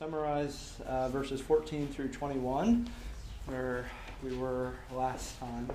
summarize 0.00 0.80
uh, 0.86 1.10
verses 1.10 1.42
14 1.42 1.86
through 1.88 2.08
21, 2.08 2.88
where 3.44 3.84
we 4.22 4.34
were 4.34 4.72
last 4.92 5.38
time. 5.38 5.68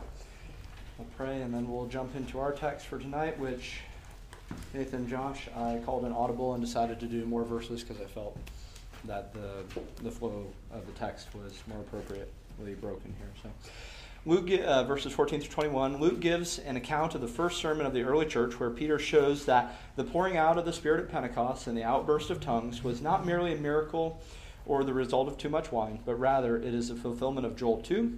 We'll 0.98 1.08
pray 1.16 1.44
and 1.44 1.54
then 1.54 1.70
we'll 1.70 1.86
jump 1.86 2.16
into 2.16 2.40
our 2.40 2.52
text 2.52 2.88
for 2.88 2.98
tonight, 2.98 3.38
which 3.38 3.82
Nathan 4.74 5.08
Josh, 5.08 5.48
I 5.56 5.80
called 5.86 6.06
an 6.06 6.12
audible 6.12 6.56
and 6.56 6.64
decided 6.64 7.00
to 7.02 7.06
do 7.06 7.24
more 7.26 7.44
verses 7.44 7.84
because 7.84 8.02
I 8.02 8.06
felt 8.06 8.36
that 9.04 9.32
the, 9.32 9.64
the 10.02 10.10
flow 10.10 10.48
of 10.72 10.88
the 10.88 10.94
text 10.94 11.28
was 11.36 11.54
more 11.68 11.82
appropriately 11.82 12.74
broken 12.82 13.14
here. 13.20 13.30
So. 13.44 13.50
Luke, 14.28 14.50
uh, 14.50 14.84
verses 14.86 15.14
14 15.14 15.40
through 15.40 15.52
21, 15.52 15.98
Luke 15.98 16.20
gives 16.20 16.58
an 16.58 16.76
account 16.76 17.14
of 17.14 17.22
the 17.22 17.28
first 17.28 17.60
sermon 17.60 17.86
of 17.86 17.94
the 17.94 18.02
early 18.02 18.26
church 18.26 18.60
where 18.60 18.72
Peter 18.72 18.98
shows 18.98 19.46
that 19.46 19.80
the 19.98 20.04
pouring 20.04 20.36
out 20.36 20.58
of 20.58 20.66
the 20.66 20.74
Spirit 20.74 21.00
at 21.00 21.12
Pentecost 21.12 21.68
and 21.68 21.78
the 21.78 21.84
outburst 21.84 22.32
of 22.32 22.42
tongues 22.42 22.84
was 22.84 23.04
not 23.04 23.24
merely 23.24 23.54
a 23.54 23.58
miracle 23.58 24.20
or 24.66 24.84
the 24.84 24.96
result 24.96 25.28
of 25.28 25.38
too 25.38 25.48
much 25.48 25.72
wine, 25.72 26.00
but 26.08 26.16
rather 26.16 26.58
it 26.58 26.74
is 26.74 26.90
a 26.90 26.96
fulfillment 26.96 27.46
of 27.46 27.56
Joel 27.56 27.84
2 27.84 28.18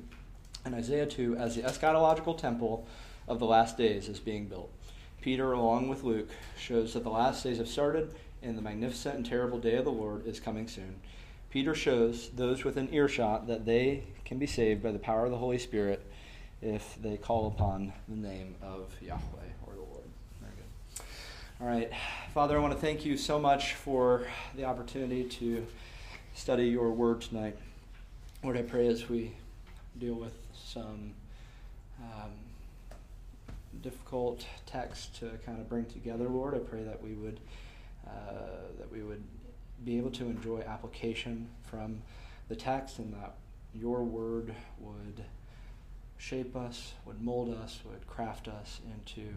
and 0.63 0.73
Isaiah 0.73 1.05
2 1.05 1.35
as 1.35 1.57
the 1.57 1.63
eschatological 1.63 2.37
temple 2.37 2.87
of 3.27 3.39
the 3.39 3.45
last 3.45 3.77
days 3.77 4.07
is 4.07 4.21
being 4.21 4.47
built. 4.47 4.71
Peter, 5.19 5.51
along 5.51 5.89
with 5.89 6.03
Luke, 6.03 6.29
shows 6.57 6.93
that 6.93 7.03
the 7.03 7.09
last 7.09 7.43
days 7.43 7.57
have 7.57 7.67
started 7.67 8.15
and 8.41 8.57
the 8.57 8.61
magnificent 8.61 9.15
and 9.15 9.25
terrible 9.25 9.59
day 9.59 9.75
of 9.75 9.83
the 9.83 9.91
Lord 9.91 10.25
is 10.25 10.39
coming 10.39 10.69
soon. 10.69 11.01
Peter 11.49 11.75
shows 11.75 12.29
those 12.29 12.63
within 12.63 12.93
earshot 12.93 13.47
that 13.47 13.65
they 13.65 14.03
can 14.27 14.37
be 14.37 14.45
saved 14.45 14.83
by 14.83 14.91
the 14.91 14.99
power 14.99 15.23
of 15.23 15.31
the 15.31 15.37
Holy 15.37 15.57
Spirit 15.57 16.05
if 16.61 17.01
they 17.01 17.15
call 17.15 17.47
upon 17.47 17.93
the 18.09 18.15
name 18.15 18.55
of 18.61 18.93
Yahweh 19.01 19.21
or 19.65 19.73
the 19.73 19.79
Lord. 19.79 20.03
Very 20.41 20.51
good. 20.57 21.05
All 21.61 21.67
right. 21.67 21.89
Father, 22.33 22.57
I 22.57 22.59
want 22.59 22.73
to 22.73 22.79
thank 22.79 23.05
you 23.05 23.15
so 23.15 23.39
much 23.39 23.75
for 23.75 24.27
the 24.53 24.65
opportunity 24.65 25.23
to 25.23 25.65
study 26.33 26.65
your 26.65 26.91
word 26.91 27.21
tonight. 27.21 27.57
Lord, 28.43 28.57
I 28.57 28.63
pray 28.63 28.87
as 28.87 29.07
we 29.07 29.31
deal 29.97 30.15
with 30.15 30.35
some 30.53 31.13
um, 32.01 32.31
difficult 33.81 34.45
text 34.65 35.15
to 35.19 35.31
kind 35.45 35.57
of 35.57 35.69
bring 35.69 35.85
together, 35.85 36.27
Lord, 36.27 36.53
I 36.53 36.59
pray 36.59 36.83
that 36.83 37.01
we 37.01 37.13
would 37.13 37.39
uh, 38.05 38.11
that 38.77 38.91
we 38.91 39.03
would 39.03 39.23
be 39.85 39.97
able 39.97 40.11
to 40.11 40.25
enjoy 40.25 40.61
application 40.67 41.47
from 41.69 42.01
the 42.49 42.55
text 42.55 42.99
and 42.99 43.13
that 43.13 43.35
your 43.79 44.03
word 44.03 44.53
would 44.79 45.23
shape 46.17 46.55
us, 46.55 46.93
would 47.05 47.21
mold 47.21 47.53
us, 47.53 47.79
would 47.89 48.05
craft 48.07 48.47
us 48.47 48.79
into 48.93 49.29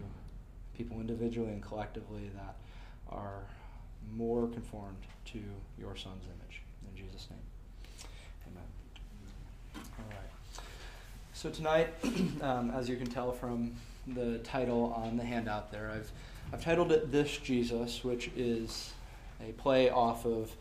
people 0.75 0.99
individually 0.99 1.51
and 1.51 1.61
collectively 1.61 2.29
that 2.35 2.55
are 3.09 3.43
more 4.15 4.47
conformed 4.47 4.97
to 5.25 5.39
your 5.77 5.95
son's 5.95 6.23
image. 6.25 6.61
In 6.89 6.95
Jesus' 6.95 7.27
name. 7.29 7.39
Amen. 8.47 9.85
All 9.99 10.05
right. 10.09 10.63
So 11.33 11.49
tonight, 11.49 11.89
um, 12.41 12.71
as 12.71 12.89
you 12.89 12.95
can 12.97 13.07
tell 13.07 13.31
from 13.31 13.73
the 14.07 14.39
title 14.39 14.93
on 14.95 15.17
the 15.17 15.23
handout 15.23 15.71
there, 15.71 15.91
I've, 15.93 16.11
I've 16.51 16.63
titled 16.63 16.91
it 16.91 17.11
This 17.11 17.37
Jesus, 17.37 18.03
which 18.03 18.31
is 18.35 18.93
a 19.39 19.51
play 19.53 19.89
off 19.89 20.25
of 20.25 20.55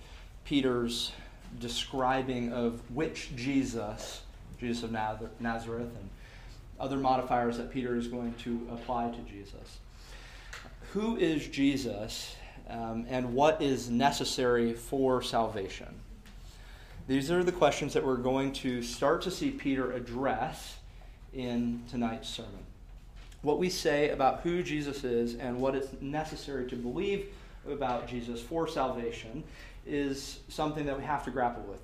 Peter's 0.45 1.13
describing 1.59 2.53
of 2.53 2.81
which 2.95 3.35
Jesus, 3.37 4.23
Jesus 4.59 4.85
of 4.85 4.93
Nazareth, 5.41 5.91
and 5.97 6.09
other 6.79 6.97
modifiers 6.97 7.59
that 7.59 7.71
Peter 7.71 7.97
is 7.97 8.07
going 8.07 8.35
to 8.35 8.67
apply 8.73 9.11
to 9.11 9.19
Jesus. 9.31 9.79
Who 10.93 11.17
is 11.17 11.47
Jesus 11.47 12.35
um, 12.69 13.07
and 13.09 13.35
what 13.35 13.61
is 13.61 13.91
necessary 13.91 14.73
for 14.73 15.23
salvation? 15.23 15.89
These 17.07 17.31
are 17.31 17.43
the 17.43 17.53
questions 17.53 17.93
that 17.95 18.05
we're 18.05 18.17
going 18.17 18.53
to 18.55 18.83
start 18.83 19.23
to 19.23 19.31
see 19.31 19.51
Peter 19.51 19.93
address 19.93 20.77
in 21.35 21.83
tonight's 21.91 22.29
sermon. 22.29 22.65
What 23.43 23.59
we 23.59 23.71
say 23.71 24.11
about 24.11 24.41
who 24.41 24.63
Jesus 24.63 25.03
is 25.03 25.35
and 25.35 25.61
what 25.61 25.75
is 25.75 25.89
necessary 26.01 26.69
to 26.69 26.77
believe 26.77 27.27
about 27.69 28.07
Jesus 28.07 28.41
for 28.41 28.69
salvation 28.69 29.43
is 29.91 30.41
something 30.49 30.87
that 30.87 30.97
we 30.97 31.05
have 31.05 31.25
to 31.25 31.31
grapple 31.31 31.65
with. 31.65 31.81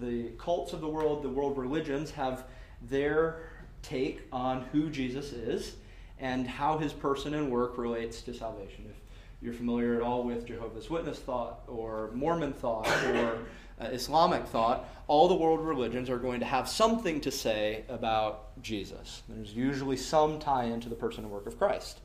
The 0.00 0.30
cults 0.38 0.72
of 0.72 0.80
the 0.80 0.88
world, 0.88 1.22
the 1.22 1.30
world 1.30 1.56
religions, 1.56 2.10
have 2.10 2.44
their 2.82 3.40
take 3.82 4.20
on 4.32 4.62
who 4.72 4.90
Jesus 4.90 5.32
is 5.32 5.76
and 6.18 6.46
how 6.46 6.78
his 6.78 6.92
person 6.92 7.34
and 7.34 7.50
work 7.50 7.78
relates 7.78 8.20
to 8.22 8.34
salvation. 8.34 8.84
If 8.88 8.96
you're 9.40 9.54
familiar 9.54 9.94
at 9.96 10.02
all 10.02 10.24
with 10.24 10.46
Jehovah's 10.46 10.90
Witness 10.90 11.18
thought 11.18 11.60
or 11.66 12.10
Mormon 12.12 12.52
thought 12.52 12.88
or 13.06 13.38
uh, 13.80 13.84
Islamic 13.86 14.46
thought, 14.46 14.88
all 15.06 15.28
the 15.28 15.34
world 15.34 15.60
religions 15.60 16.10
are 16.10 16.18
going 16.18 16.40
to 16.40 16.46
have 16.46 16.68
something 16.68 17.20
to 17.22 17.30
say 17.30 17.84
about 17.88 18.60
Jesus. 18.62 19.22
There's 19.28 19.54
usually 19.54 19.96
some 19.96 20.38
tie 20.38 20.64
into 20.64 20.88
the 20.88 20.96
person 20.96 21.24
and 21.24 21.32
work 21.32 21.46
of 21.46 21.58
Christ. 21.58 22.00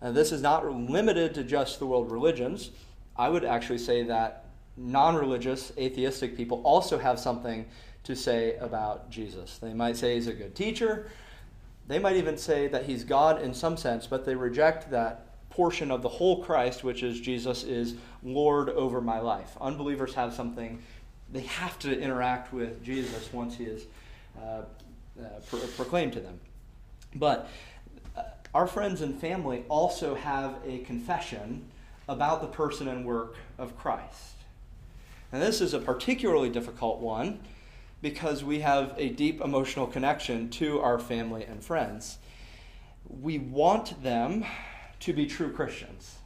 And 0.00 0.16
this 0.16 0.32
is 0.32 0.42
not 0.42 0.66
limited 0.66 1.34
to 1.34 1.44
just 1.44 1.78
the 1.78 1.86
world 1.86 2.10
religions. 2.10 2.70
I 3.16 3.28
would 3.28 3.44
actually 3.44 3.78
say 3.78 4.02
that 4.04 4.43
non 4.76 5.16
religious, 5.16 5.72
atheistic 5.78 6.36
people 6.36 6.60
also 6.64 6.98
have 6.98 7.18
something 7.18 7.66
to 8.04 8.14
say 8.14 8.56
about 8.56 9.10
Jesus. 9.10 9.58
They 9.58 9.72
might 9.72 9.96
say 9.96 10.14
he's 10.14 10.26
a 10.26 10.32
good 10.32 10.54
teacher. 10.54 11.10
They 11.86 11.98
might 11.98 12.16
even 12.16 12.38
say 12.38 12.68
that 12.68 12.84
he's 12.84 13.04
God 13.04 13.42
in 13.42 13.52
some 13.54 13.76
sense, 13.76 14.06
but 14.06 14.24
they 14.24 14.34
reject 14.34 14.90
that 14.90 15.26
portion 15.50 15.90
of 15.90 16.02
the 16.02 16.08
whole 16.08 16.42
Christ, 16.42 16.82
which 16.82 17.02
is 17.02 17.20
Jesus 17.20 17.62
is 17.62 17.94
Lord 18.22 18.68
over 18.70 19.00
my 19.00 19.20
life. 19.20 19.56
Unbelievers 19.60 20.14
have 20.14 20.34
something, 20.34 20.82
they 21.32 21.42
have 21.42 21.78
to 21.80 21.98
interact 21.98 22.52
with 22.52 22.82
Jesus 22.82 23.32
once 23.32 23.56
he 23.56 23.64
is 23.64 23.86
uh, 24.40 24.62
uh, 25.20 25.24
pro- 25.48 25.60
proclaimed 25.60 26.12
to 26.14 26.20
them. 26.20 26.40
But 27.14 27.48
uh, 28.16 28.22
our 28.54 28.66
friends 28.66 29.00
and 29.00 29.18
family 29.20 29.64
also 29.68 30.14
have 30.14 30.56
a 30.66 30.78
confession 30.78 31.64
about 32.08 32.40
the 32.40 32.48
person 32.48 32.88
and 32.88 33.04
work 33.04 33.36
of 33.58 33.78
Christ. 33.78 34.33
And 35.34 35.42
this 35.42 35.60
is 35.60 35.74
a 35.74 35.80
particularly 35.80 36.48
difficult 36.48 37.00
one 37.00 37.40
because 38.00 38.44
we 38.44 38.60
have 38.60 38.94
a 38.96 39.08
deep 39.08 39.40
emotional 39.40 39.88
connection 39.88 40.48
to 40.50 40.78
our 40.78 40.96
family 40.96 41.42
and 41.42 41.60
friends. 41.60 42.18
We 43.08 43.40
want 43.40 44.00
them 44.00 44.44
to 45.00 45.12
be 45.12 45.26
true 45.26 45.50
Christians. 45.52 46.18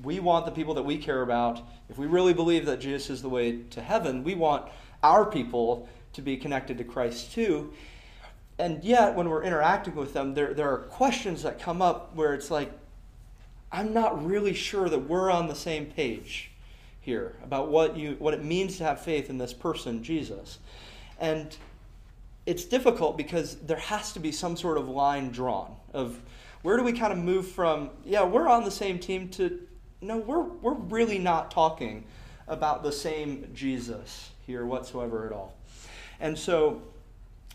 We 0.00 0.20
want 0.20 0.46
the 0.46 0.52
people 0.52 0.74
that 0.74 0.84
we 0.84 0.98
care 0.98 1.20
about, 1.20 1.60
if 1.88 1.98
we 1.98 2.06
really 2.06 2.32
believe 2.32 2.64
that 2.66 2.78
Jesus 2.78 3.10
is 3.10 3.22
the 3.22 3.28
way 3.28 3.62
to 3.70 3.82
heaven, 3.82 4.22
we 4.22 4.36
want 4.36 4.70
our 5.02 5.26
people 5.26 5.88
to 6.12 6.22
be 6.22 6.36
connected 6.36 6.78
to 6.78 6.84
Christ 6.84 7.32
too. 7.32 7.72
And 8.56 8.84
yet, 8.84 9.16
when 9.16 9.28
we're 9.28 9.42
interacting 9.42 9.96
with 9.96 10.12
them, 10.12 10.34
there, 10.34 10.54
there 10.54 10.70
are 10.70 10.78
questions 10.78 11.42
that 11.42 11.58
come 11.58 11.82
up 11.82 12.14
where 12.14 12.34
it's 12.34 12.52
like, 12.52 12.70
I'm 13.72 13.92
not 13.92 14.24
really 14.24 14.54
sure 14.54 14.88
that 14.88 15.08
we're 15.08 15.28
on 15.28 15.48
the 15.48 15.56
same 15.56 15.86
page 15.86 16.52
here 17.06 17.36
about 17.44 17.68
what 17.68 17.96
you 17.96 18.16
what 18.18 18.34
it 18.34 18.44
means 18.44 18.78
to 18.78 18.84
have 18.84 19.00
faith 19.00 19.30
in 19.30 19.38
this 19.38 19.52
person 19.52 20.02
Jesus. 20.02 20.58
And 21.20 21.56
it's 22.44 22.64
difficult 22.64 23.16
because 23.16 23.54
there 23.56 23.78
has 23.78 24.12
to 24.12 24.20
be 24.20 24.32
some 24.32 24.56
sort 24.56 24.76
of 24.76 24.88
line 24.88 25.30
drawn 25.30 25.74
of 25.94 26.20
where 26.62 26.76
do 26.76 26.82
we 26.82 26.92
kind 26.92 27.12
of 27.12 27.18
move 27.18 27.46
from 27.46 27.90
yeah, 28.04 28.24
we're 28.24 28.48
on 28.48 28.64
the 28.64 28.70
same 28.70 28.98
team 28.98 29.28
to 29.30 29.60
no, 30.02 30.18
we're 30.18 30.42
we're 30.42 30.74
really 30.74 31.18
not 31.18 31.52
talking 31.52 32.04
about 32.48 32.82
the 32.82 32.92
same 32.92 33.48
Jesus 33.54 34.30
here 34.44 34.66
whatsoever 34.66 35.26
at 35.26 35.32
all. 35.32 35.54
And 36.18 36.36
so 36.36 36.82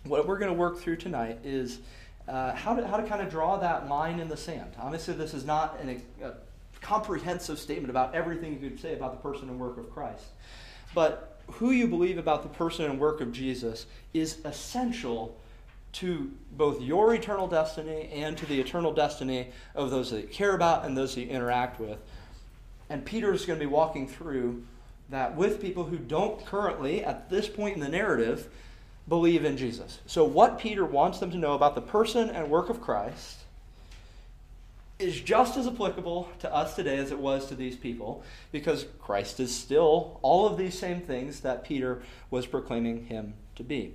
what 0.06 0.28
we're 0.28 0.38
going 0.38 0.52
to 0.52 0.58
work 0.58 0.80
through 0.80 0.98
tonight 0.98 1.40
is 1.44 1.80
uh, 2.28 2.54
how, 2.54 2.76
to, 2.76 2.88
how 2.88 2.98
to 2.98 3.04
kind 3.04 3.22
of 3.22 3.30
draw 3.30 3.58
that 3.58 3.90
line 3.90 4.20
in 4.20 4.30
the 4.30 4.38
sand. 4.38 4.72
Obviously, 4.80 5.14
this 5.14 5.34
is 5.34 5.46
not 5.46 5.78
an, 5.82 6.02
a 6.24 6.34
comprehensive 6.82 7.60
statement 7.60 7.90
about 7.90 8.14
everything 8.14 8.54
you 8.54 8.70
could 8.70 8.80
say 8.80 8.94
about 8.94 9.12
the 9.12 9.30
person 9.30 9.50
and 9.50 9.60
work 9.60 9.78
of 9.78 9.90
Christ. 9.92 10.26
But 10.94 11.40
who 11.48 11.72
you 11.72 11.88
believe 11.88 12.18
about 12.18 12.44
the 12.44 12.50
person 12.50 12.86
and 12.86 13.00
work 13.00 13.22
of 13.22 13.32
Jesus 13.32 13.86
is 14.14 14.38
essential 14.46 15.38
to 15.94 16.32
both 16.54 16.82
your 16.82 17.14
eternal 17.14 17.48
destiny 17.48 18.10
and 18.14 18.38
to 18.38 18.46
the 18.46 18.60
eternal 18.60 18.94
destiny 18.94 19.50
of 19.76 19.92
those 19.92 20.12
that 20.12 20.22
you 20.22 20.28
care 20.28 20.56
about 20.56 20.86
and 20.86 20.98
those 20.98 21.16
that 21.16 21.22
you 21.22 21.28
interact 21.28 21.80
with. 21.80 22.00
And 22.90 23.06
Peter 23.06 23.34
is 23.34 23.46
going 23.46 23.60
to 23.60 23.66
be 23.66 23.72
walking 23.72 24.08
through 24.08 24.64
that 25.10 25.36
with 25.36 25.62
people 25.62 25.84
who 25.84 25.98
don't 25.98 26.46
currently, 26.46 27.04
at 27.04 27.30
this 27.30 27.48
point 27.48 27.76
in 27.76 27.82
the 27.82 27.90
narrative, 27.90 28.50
believe 29.10 29.44
in 29.44 29.58
Jesus. 29.58 30.00
So, 30.06 30.24
what 30.24 30.60
Peter 30.60 30.86
wants 30.86 31.20
them 31.20 31.32
to 31.32 31.38
know 31.38 31.54
about 31.54 31.76
the 31.76 31.82
person 31.82 32.30
and 32.30 32.50
work 32.50 32.70
of 32.70 32.80
Christ 32.80 33.41
is 35.02 35.20
just 35.20 35.58
as 35.58 35.68
applicable 35.68 36.30
to 36.40 36.54
us 36.54 36.76
today 36.76 36.98
as 36.98 37.12
it 37.12 37.20
was 37.20 37.48
to 37.48 37.56
these 37.56 37.76
people 37.76 38.24
because 38.52 38.86
Christ 39.00 39.40
is 39.40 39.56
still 39.56 40.20
all 40.22 40.48
of 40.48 40.58
these 40.58 40.78
same 40.78 41.02
things 41.02 41.42
that 41.42 41.64
Peter 41.64 42.02
was 42.30 42.46
proclaiming 42.46 43.06
him 43.06 43.34
to 43.56 43.64
be. 43.64 43.94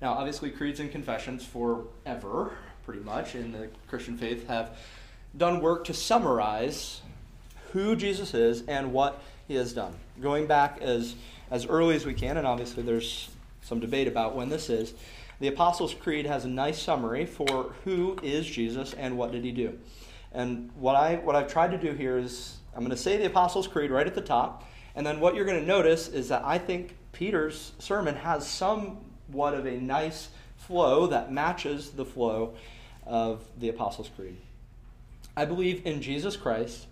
Now, 0.00 0.12
obviously, 0.12 0.50
creeds 0.50 0.78
and 0.78 0.92
confessions 0.92 1.44
forever, 1.44 2.52
pretty 2.84 3.00
much, 3.00 3.34
in 3.34 3.52
the 3.52 3.68
Christian 3.88 4.16
faith 4.16 4.46
have 4.46 4.78
done 5.36 5.60
work 5.60 5.84
to 5.84 5.94
summarize 5.94 7.02
who 7.72 7.96
Jesus 7.96 8.32
is 8.32 8.62
and 8.66 8.92
what 8.92 9.20
he 9.48 9.56
has 9.56 9.72
done. 9.72 9.94
Going 10.20 10.46
back 10.46 10.80
as, 10.80 11.14
as 11.50 11.66
early 11.66 11.96
as 11.96 12.06
we 12.06 12.14
can, 12.14 12.36
and 12.36 12.46
obviously 12.46 12.82
there's 12.82 13.28
some 13.62 13.80
debate 13.80 14.08
about 14.08 14.36
when 14.36 14.48
this 14.48 14.70
is, 14.70 14.94
the 15.40 15.48
Apostles' 15.48 15.94
Creed 15.94 16.26
has 16.26 16.44
a 16.44 16.48
nice 16.48 16.80
summary 16.80 17.24
for 17.24 17.74
who 17.84 18.18
is 18.22 18.46
Jesus 18.46 18.94
and 18.94 19.16
what 19.16 19.32
did 19.32 19.44
he 19.44 19.52
do. 19.52 19.78
And 20.32 20.70
what, 20.74 20.96
I, 20.96 21.16
what 21.16 21.36
I've 21.36 21.50
tried 21.50 21.70
to 21.70 21.78
do 21.78 21.92
here 21.92 22.18
is 22.18 22.56
I'm 22.74 22.80
going 22.80 22.90
to 22.90 22.96
say 22.96 23.16
the 23.16 23.26
Apostles' 23.26 23.66
Creed 23.66 23.90
right 23.90 24.06
at 24.06 24.14
the 24.14 24.20
top, 24.20 24.68
and 24.94 25.06
then 25.06 25.20
what 25.20 25.34
you're 25.34 25.44
going 25.44 25.60
to 25.60 25.66
notice 25.66 26.08
is 26.08 26.28
that 26.28 26.42
I 26.44 26.58
think 26.58 26.96
Peter's 27.12 27.72
sermon 27.78 28.14
has 28.16 28.46
somewhat 28.46 29.54
of 29.54 29.66
a 29.66 29.76
nice 29.76 30.28
flow 30.56 31.06
that 31.06 31.32
matches 31.32 31.90
the 31.90 32.04
flow 32.04 32.54
of 33.06 33.44
the 33.58 33.68
Apostles' 33.68 34.10
Creed. 34.14 34.36
I 35.36 35.44
believe 35.44 35.86
in 35.86 36.02
Jesus 36.02 36.36
Christ, 36.36 36.86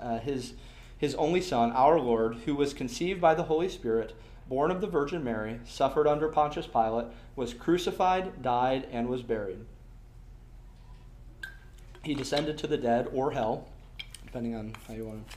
uh, 0.00 0.18
his, 0.18 0.54
his 0.96 1.14
only 1.16 1.40
Son, 1.40 1.70
our 1.72 2.00
Lord, 2.00 2.36
who 2.46 2.54
was 2.54 2.72
conceived 2.72 3.20
by 3.20 3.34
the 3.34 3.42
Holy 3.44 3.68
Spirit, 3.68 4.14
born 4.50 4.72
of 4.72 4.80
the 4.80 4.86
Virgin 4.88 5.22
Mary, 5.22 5.60
suffered 5.64 6.08
under 6.08 6.28
Pontius 6.28 6.66
Pilate, 6.66 7.06
was 7.36 7.54
crucified, 7.54 8.42
died, 8.42 8.84
and 8.90 9.08
was 9.08 9.22
buried. 9.22 9.64
He 12.02 12.14
descended 12.14 12.58
to 12.58 12.66
the 12.66 12.76
dead 12.76 13.06
or 13.12 13.30
hell, 13.30 13.68
depending 14.26 14.56
on 14.56 14.74
how 14.88 14.94
you 14.94 15.04
want 15.04 15.30
to, 15.30 15.36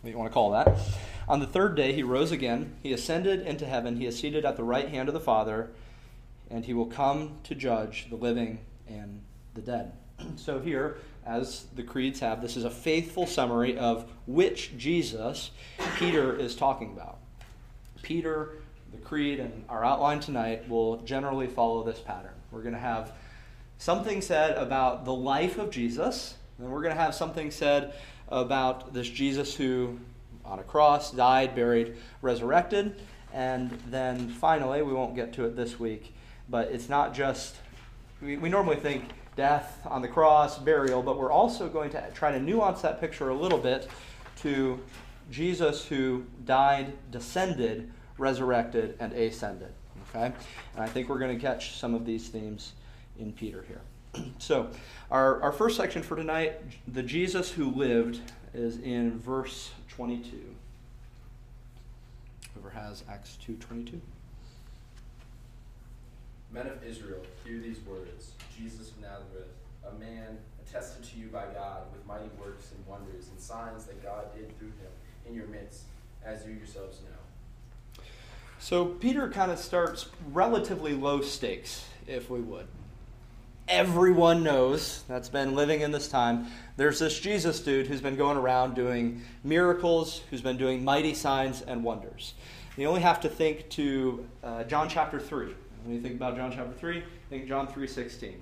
what 0.00 0.10
you 0.10 0.16
want 0.16 0.30
to 0.30 0.32
call 0.34 0.52
that. 0.52 0.78
On 1.26 1.40
the 1.40 1.48
third 1.48 1.74
day, 1.74 1.92
he 1.92 2.04
rose 2.04 2.30
again. 2.30 2.76
He 2.80 2.92
ascended 2.92 3.40
into 3.40 3.66
heaven. 3.66 3.96
He 3.96 4.06
is 4.06 4.16
seated 4.16 4.44
at 4.44 4.56
the 4.56 4.62
right 4.62 4.88
hand 4.88 5.08
of 5.08 5.14
the 5.14 5.20
Father, 5.20 5.70
and 6.48 6.64
he 6.64 6.74
will 6.74 6.86
come 6.86 7.38
to 7.44 7.56
judge 7.56 8.06
the 8.08 8.16
living 8.16 8.60
and 8.86 9.20
the 9.54 9.62
dead. 9.62 9.92
So, 10.36 10.60
here, 10.60 10.98
as 11.26 11.66
the 11.74 11.82
creeds 11.82 12.20
have, 12.20 12.40
this 12.40 12.56
is 12.56 12.64
a 12.64 12.70
faithful 12.70 13.26
summary 13.26 13.76
of 13.76 14.08
which 14.26 14.78
Jesus 14.78 15.50
Peter 15.96 16.36
is 16.36 16.54
talking 16.54 16.92
about. 16.92 17.13
Peter, 18.04 18.50
the 18.92 18.98
creed, 18.98 19.40
and 19.40 19.64
our 19.68 19.84
outline 19.84 20.20
tonight 20.20 20.68
will 20.68 20.98
generally 20.98 21.48
follow 21.48 21.82
this 21.82 21.98
pattern. 21.98 22.34
We're 22.52 22.62
going 22.62 22.74
to 22.74 22.80
have 22.80 23.12
something 23.78 24.20
said 24.20 24.56
about 24.56 25.04
the 25.04 25.14
life 25.14 25.58
of 25.58 25.70
Jesus, 25.70 26.34
and 26.58 26.70
we're 26.70 26.82
going 26.82 26.94
to 26.94 27.00
have 27.00 27.14
something 27.14 27.50
said 27.50 27.94
about 28.28 28.94
this 28.94 29.08
Jesus 29.08 29.56
who, 29.56 29.98
on 30.44 30.60
a 30.60 30.62
cross, 30.62 31.10
died, 31.10 31.56
buried, 31.56 31.96
resurrected, 32.22 33.00
and 33.32 33.70
then 33.88 34.28
finally, 34.28 34.82
we 34.82 34.92
won't 34.92 35.16
get 35.16 35.32
to 35.32 35.44
it 35.46 35.56
this 35.56 35.80
week, 35.80 36.14
but 36.48 36.68
it's 36.68 36.88
not 36.88 37.14
just, 37.14 37.56
we, 38.22 38.36
we 38.36 38.48
normally 38.48 38.76
think 38.76 39.04
death 39.34 39.80
on 39.86 40.02
the 40.02 40.08
cross, 40.08 40.58
burial, 40.58 41.02
but 41.02 41.18
we're 41.18 41.32
also 41.32 41.68
going 41.68 41.90
to 41.90 42.10
try 42.12 42.30
to 42.30 42.38
nuance 42.38 42.82
that 42.82 43.00
picture 43.00 43.30
a 43.30 43.34
little 43.34 43.58
bit 43.58 43.88
to 44.42 44.78
Jesus 45.30 45.86
who 45.86 46.24
died, 46.44 46.92
descended, 47.10 47.90
resurrected, 48.18 48.96
and 49.00 49.12
ascended. 49.12 49.72
Okay? 50.10 50.32
And 50.74 50.84
I 50.84 50.86
think 50.86 51.08
we're 51.08 51.18
going 51.18 51.36
to 51.36 51.40
catch 51.40 51.78
some 51.78 51.94
of 51.94 52.06
these 52.06 52.28
themes 52.28 52.72
in 53.18 53.32
Peter 53.32 53.64
here. 53.66 53.80
so, 54.38 54.70
our, 55.10 55.40
our 55.42 55.52
first 55.52 55.76
section 55.76 56.02
for 56.02 56.16
tonight, 56.16 56.60
the 56.88 57.02
Jesus 57.02 57.50
who 57.50 57.70
lived, 57.70 58.20
is 58.52 58.78
in 58.78 59.18
verse 59.18 59.70
22. 59.88 60.38
Whoever 62.54 62.70
has 62.70 63.02
Acts 63.08 63.36
2.22. 63.46 64.00
Men 66.52 66.68
of 66.68 66.84
Israel, 66.84 67.20
hear 67.44 67.58
these 67.58 67.80
words. 67.80 68.30
Jesus 68.56 68.90
of 68.90 69.00
Nazareth, 69.00 69.48
a 69.84 69.98
man 69.98 70.38
attested 70.64 71.04
to 71.04 71.18
you 71.18 71.26
by 71.26 71.46
God 71.46 71.82
with 71.92 72.06
mighty 72.06 72.30
works 72.40 72.70
and 72.76 72.86
wonders 72.86 73.28
and 73.28 73.40
signs 73.40 73.84
that 73.86 74.02
God 74.04 74.26
did 74.36 74.56
through 74.58 74.68
him 74.68 74.92
in 75.26 75.34
your 75.34 75.48
midst, 75.48 75.82
as 76.24 76.46
you 76.46 76.52
yourselves 76.52 77.00
know. 77.02 77.23
So 78.64 78.86
Peter 78.86 79.28
kind 79.28 79.52
of 79.52 79.58
starts 79.58 80.08
relatively 80.32 80.94
low 80.94 81.20
stakes, 81.20 81.84
if 82.06 82.30
we 82.30 82.40
would. 82.40 82.66
Everyone 83.68 84.42
knows 84.42 85.04
that's 85.06 85.28
been 85.28 85.54
living 85.54 85.82
in 85.82 85.92
this 85.92 86.08
time. 86.08 86.46
There's 86.78 86.98
this 86.98 87.20
Jesus 87.20 87.60
dude 87.60 87.88
who's 87.88 88.00
been 88.00 88.16
going 88.16 88.38
around 88.38 88.74
doing 88.74 89.20
miracles, 89.44 90.22
who's 90.30 90.40
been 90.40 90.56
doing 90.56 90.82
mighty 90.82 91.12
signs 91.12 91.60
and 91.60 91.84
wonders. 91.84 92.32
You 92.78 92.86
only 92.86 93.02
have 93.02 93.20
to 93.20 93.28
think 93.28 93.68
to 93.68 94.26
uh, 94.42 94.64
John 94.64 94.88
chapter 94.88 95.20
3. 95.20 95.54
When 95.84 95.96
you 95.96 96.00
think 96.00 96.14
about 96.14 96.34
John 96.34 96.50
chapter 96.50 96.72
3, 96.72 97.04
think 97.28 97.46
John 97.46 97.66
3.16. 97.66 98.36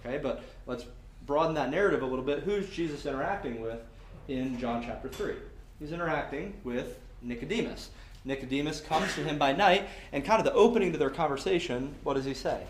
Okay, 0.00 0.16
but 0.16 0.42
let's 0.66 0.86
broaden 1.26 1.54
that 1.56 1.70
narrative 1.70 2.00
a 2.00 2.06
little 2.06 2.24
bit. 2.24 2.44
Who's 2.44 2.70
Jesus 2.70 3.04
interacting 3.04 3.60
with 3.60 3.80
in 4.28 4.58
John 4.58 4.82
chapter 4.82 5.10
3? 5.10 5.34
He's 5.78 5.92
interacting 5.92 6.54
with 6.64 6.98
Nicodemus. 7.20 7.90
Nicodemus 8.26 8.80
comes 8.80 9.14
to 9.14 9.22
him 9.22 9.38
by 9.38 9.52
night, 9.52 9.88
and 10.12 10.24
kind 10.24 10.40
of 10.40 10.44
the 10.44 10.52
opening 10.52 10.92
to 10.92 10.98
their 10.98 11.10
conversation, 11.10 11.94
what 12.02 12.14
does 12.14 12.24
he 12.24 12.34
say? 12.34 12.64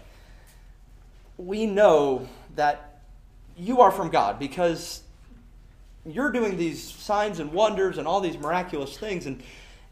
We 1.39 1.67
know 1.67 2.29
that 2.55 3.01
you 3.57 3.81
are 3.81 3.91
from 3.91 4.11
God 4.11 4.39
because 4.39 5.03
you're 6.05 6.31
doing 6.31 6.57
these 6.57 6.83
signs 6.83 7.41
and 7.41 7.53
wonders 7.53 7.99
and 7.99 8.07
all 8.07 8.21
these 8.21 8.39
miraculous 8.39 8.97
things. 8.97 9.27
And, 9.27 9.43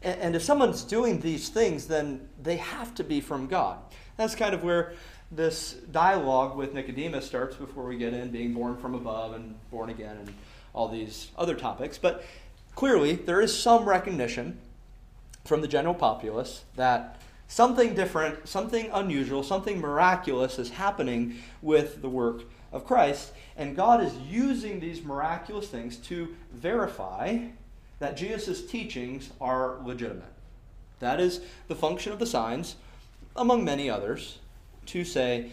and 0.01 0.35
if 0.35 0.43
someone's 0.43 0.83
doing 0.83 1.19
these 1.19 1.49
things, 1.49 1.87
then 1.87 2.29
they 2.41 2.57
have 2.57 2.93
to 2.95 3.03
be 3.03 3.19
from 3.19 3.47
God. 3.47 3.79
That's 4.17 4.35
kind 4.35 4.53
of 4.53 4.63
where 4.63 4.93
this 5.31 5.73
dialogue 5.91 6.55
with 6.55 6.73
Nicodemus 6.73 7.25
starts 7.25 7.55
before 7.55 7.85
we 7.85 7.97
get 7.97 8.13
in 8.13 8.29
being 8.29 8.53
born 8.53 8.77
from 8.77 8.93
above 8.93 9.33
and 9.33 9.55
born 9.71 9.89
again 9.89 10.17
and 10.17 10.33
all 10.73 10.87
these 10.87 11.31
other 11.37 11.55
topics. 11.55 11.97
But 11.97 12.23
clearly, 12.75 13.13
there 13.13 13.41
is 13.41 13.57
some 13.57 13.89
recognition 13.89 14.59
from 15.45 15.61
the 15.61 15.67
general 15.67 15.93
populace 15.93 16.65
that 16.75 17.21
something 17.47 17.93
different, 17.93 18.47
something 18.47 18.89
unusual, 18.91 19.43
something 19.43 19.79
miraculous 19.79 20.59
is 20.59 20.71
happening 20.71 21.37
with 21.61 22.01
the 22.01 22.09
work 22.09 22.43
of 22.71 22.85
Christ. 22.85 23.31
And 23.55 23.75
God 23.75 24.03
is 24.03 24.15
using 24.17 24.79
these 24.79 25.03
miraculous 25.03 25.67
things 25.67 25.97
to 25.97 26.35
verify 26.51 27.39
that 27.99 28.17
Jesus' 28.17 28.65
teachings 28.65 29.29
are 29.39 29.77
legitimate. 29.83 30.23
That 30.99 31.19
is 31.19 31.41
the 31.67 31.75
function 31.75 32.11
of 32.11 32.19
the 32.19 32.25
signs, 32.25 32.75
among 33.35 33.63
many 33.63 33.89
others, 33.89 34.39
to 34.87 35.05
say 35.05 35.51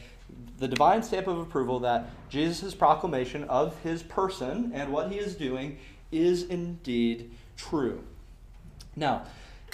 the 0.58 0.68
divine 0.68 1.02
stamp 1.02 1.26
of 1.26 1.38
approval 1.38 1.80
that 1.80 2.08
Jesus' 2.28 2.74
proclamation 2.74 3.44
of 3.44 3.78
his 3.80 4.02
person 4.02 4.72
and 4.74 4.92
what 4.92 5.12
he 5.12 5.18
is 5.18 5.34
doing 5.34 5.78
is 6.10 6.44
indeed 6.44 7.30
true. 7.56 8.02
Now, 8.96 9.24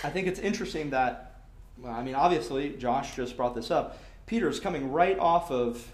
I 0.04 0.10
think 0.10 0.26
it's 0.26 0.40
interesting 0.40 0.90
that, 0.90 1.42
well, 1.78 1.92
I 1.92 2.02
mean, 2.02 2.14
obviously, 2.14 2.70
Josh 2.70 3.16
just 3.16 3.36
brought 3.36 3.54
this 3.54 3.70
up. 3.70 3.98
Peter 4.26 4.48
is 4.48 4.60
coming 4.60 4.92
right 4.92 5.18
off 5.18 5.50
of 5.50 5.86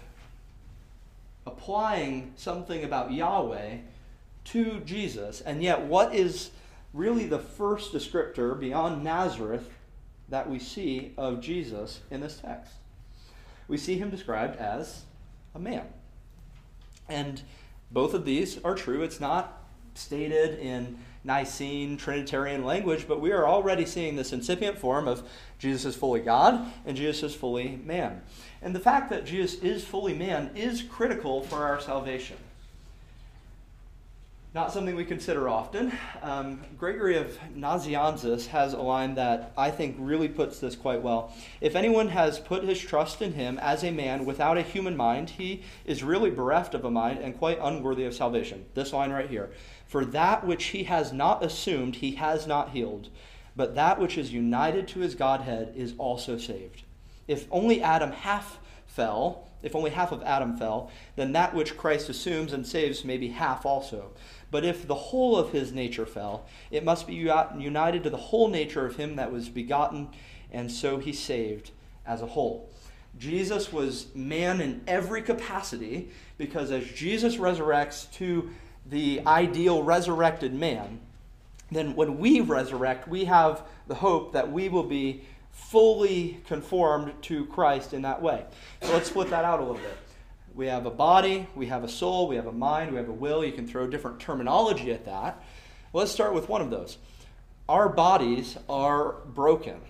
applying 1.47 2.33
something 2.35 2.83
about 2.83 3.11
Yahweh 3.11 3.77
to 4.45 4.79
Jesus, 4.81 5.41
and 5.41 5.63
yet, 5.63 5.81
what 5.81 6.13
is 6.13 6.51
really 6.93 7.25
the 7.25 7.39
first 7.39 7.93
descriptor 7.93 8.59
beyond 8.59 9.03
Nazareth 9.03 9.69
that 10.29 10.49
we 10.49 10.59
see 10.59 11.13
of 11.17 11.41
Jesus 11.41 12.01
in 12.09 12.21
this 12.21 12.39
text? 12.39 12.73
we 13.67 13.77
see 13.77 13.97
him 13.97 14.09
described 14.09 14.57
as 14.57 15.03
a 15.53 15.59
man. 15.59 15.85
And 17.07 17.41
both 17.91 18.13
of 18.13 18.25
these 18.25 18.63
are 18.63 18.75
true. 18.75 19.03
It's 19.03 19.19
not 19.19 19.64
stated 19.95 20.59
in 20.59 20.97
Nicene 21.23 21.97
Trinitarian 21.97 22.63
language, 22.63 23.07
but 23.07 23.19
we 23.19 23.31
are 23.31 23.47
already 23.47 23.85
seeing 23.85 24.15
this 24.15 24.31
incipient 24.31 24.77
form 24.77 25.07
of 25.07 25.27
Jesus 25.57 25.85
is 25.85 25.95
fully 25.95 26.19
God 26.19 26.71
and 26.85 26.95
Jesus 26.95 27.31
is 27.31 27.35
fully 27.35 27.79
man. 27.83 28.21
And 28.61 28.75
the 28.75 28.79
fact 28.79 29.09
that 29.09 29.25
Jesus 29.25 29.59
is 29.61 29.83
fully 29.83 30.13
man 30.13 30.51
is 30.55 30.83
critical 30.83 31.41
for 31.41 31.63
our 31.63 31.81
salvation. 31.81 32.37
Not 34.55 34.71
something 34.71 34.95
we 34.95 35.03
consider 35.03 35.49
often. 35.49 35.91
Um, 36.21 36.61
Gregory 36.77 37.17
of 37.17 37.37
Nazianzus 37.53 38.47
has 38.47 38.71
a 38.71 38.79
line 38.79 39.15
that 39.15 39.51
I 39.57 39.69
think 39.69 39.97
really 39.99 40.29
puts 40.29 40.59
this 40.59 40.77
quite 40.77 41.01
well. 41.01 41.33
If 41.59 41.75
anyone 41.75 42.07
has 42.07 42.39
put 42.39 42.63
his 42.63 42.79
trust 42.79 43.21
in 43.21 43.33
him 43.33 43.57
as 43.57 43.83
a 43.83 43.91
man 43.91 44.23
without 44.23 44.57
a 44.57 44.61
human 44.61 44.95
mind, 44.95 45.31
he 45.31 45.63
is 45.83 46.03
really 46.03 46.29
bereft 46.29 46.73
of 46.73 46.85
a 46.85 46.89
mind 46.89 47.19
and 47.19 47.37
quite 47.37 47.59
unworthy 47.61 48.05
of 48.05 48.13
salvation. 48.13 48.65
This 48.75 48.93
line 48.93 49.11
right 49.11 49.29
here. 49.29 49.51
For 49.87 50.03
that 50.05 50.45
which 50.45 50.65
he 50.65 50.83
has 50.85 51.13
not 51.13 51.43
assumed, 51.43 51.97
he 51.97 52.15
has 52.15 52.47
not 52.47 52.71
healed, 52.71 53.09
but 53.55 53.75
that 53.75 53.99
which 53.99 54.17
is 54.17 54.33
united 54.33 54.87
to 54.89 54.99
his 54.99 55.15
Godhead 55.15 55.73
is 55.75 55.93
also 55.97 56.37
saved. 56.37 56.83
If 57.27 57.47
only 57.51 57.81
Adam 57.81 58.11
half 58.11 58.59
fell, 58.87 59.47
if 59.61 59.75
only 59.75 59.91
half 59.91 60.11
of 60.11 60.23
Adam 60.23 60.57
fell, 60.57 60.91
then 61.15 61.31
that 61.31 61.53
which 61.53 61.77
Christ 61.77 62.09
assumes 62.09 62.53
and 62.53 62.65
saves 62.65 63.03
may 63.03 63.17
be 63.17 63.29
half 63.29 63.65
also. 63.65 64.11
But 64.51 64.63
if 64.63 64.87
the 64.87 64.95
whole 64.95 65.37
of 65.37 65.51
his 65.51 65.71
nature 65.71 66.05
fell, 66.05 66.45
it 66.71 66.83
must 66.83 67.07
be 67.07 67.15
united 67.15 68.03
to 68.03 68.09
the 68.09 68.17
whole 68.17 68.47
nature 68.47 68.85
of 68.85 68.95
him 68.95 69.15
that 69.15 69.31
was 69.31 69.49
begotten, 69.49 70.09
and 70.51 70.71
so 70.71 70.97
he 70.97 71.13
saved 71.13 71.71
as 72.05 72.21
a 72.21 72.27
whole. 72.27 72.69
Jesus 73.17 73.71
was 73.71 74.13
man 74.13 74.61
in 74.61 74.81
every 74.87 75.21
capacity 75.21 76.09
because 76.37 76.71
as 76.71 76.85
Jesus 76.91 77.37
resurrects 77.37 78.11
to 78.13 78.51
the 78.85 79.21
ideal 79.25 79.83
resurrected 79.83 80.53
man, 80.53 80.99
then 81.71 81.95
when 81.95 82.19
we 82.19 82.41
resurrect, 82.41 83.07
we 83.07 83.25
have 83.25 83.63
the 83.87 83.95
hope 83.95 84.33
that 84.33 84.51
we 84.51 84.69
will 84.69 84.83
be 84.83 85.23
fully 85.51 86.39
conformed 86.47 87.13
to 87.23 87.45
Christ 87.47 87.93
in 87.93 88.03
that 88.03 88.21
way. 88.21 88.45
So 88.81 88.93
let's 88.93 89.09
split 89.09 89.29
that 89.29 89.45
out 89.45 89.59
a 89.59 89.63
little 89.63 89.81
bit. 89.81 89.97
We 90.53 90.67
have 90.67 90.85
a 90.85 90.91
body, 90.91 91.47
we 91.55 91.65
have 91.67 91.83
a 91.83 91.89
soul, 91.89 92.27
we 92.27 92.35
have 92.35 92.47
a 92.47 92.51
mind, 92.51 92.91
we 92.91 92.97
have 92.97 93.09
a 93.09 93.13
will. 93.13 93.43
You 93.43 93.51
can 93.51 93.67
throw 93.67 93.87
different 93.87 94.19
terminology 94.19 94.91
at 94.91 95.05
that. 95.05 95.43
Let's 95.91 96.11
start 96.11 96.33
with 96.33 96.47
one 96.47 96.61
of 96.61 96.69
those. 96.69 96.97
Our 97.67 97.89
bodies 97.89 98.57
are 98.69 99.13
broken. 99.25 99.81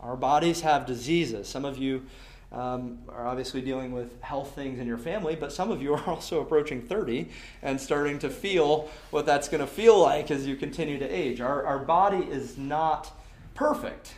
Our 0.00 0.16
bodies 0.16 0.62
have 0.62 0.86
diseases. 0.86 1.46
Some 1.46 1.64
of 1.64 1.78
you 1.78 2.04
um, 2.52 2.98
are 3.08 3.26
obviously 3.26 3.62
dealing 3.62 3.92
with 3.92 4.20
health 4.22 4.54
things 4.54 4.78
in 4.78 4.86
your 4.86 4.98
family, 4.98 5.34
but 5.34 5.52
some 5.52 5.70
of 5.70 5.82
you 5.82 5.94
are 5.96 6.04
also 6.06 6.40
approaching 6.40 6.82
30 6.82 7.28
and 7.62 7.80
starting 7.80 8.18
to 8.20 8.30
feel 8.30 8.90
what 9.10 9.26
that's 9.26 9.48
going 9.48 9.60
to 9.60 9.66
feel 9.66 9.98
like 9.98 10.30
as 10.30 10.46
you 10.46 10.56
continue 10.56 10.98
to 10.98 11.08
age. 11.08 11.40
Our, 11.40 11.64
our 11.64 11.78
body 11.78 12.18
is 12.18 12.58
not 12.58 13.12
perfect. 13.54 14.14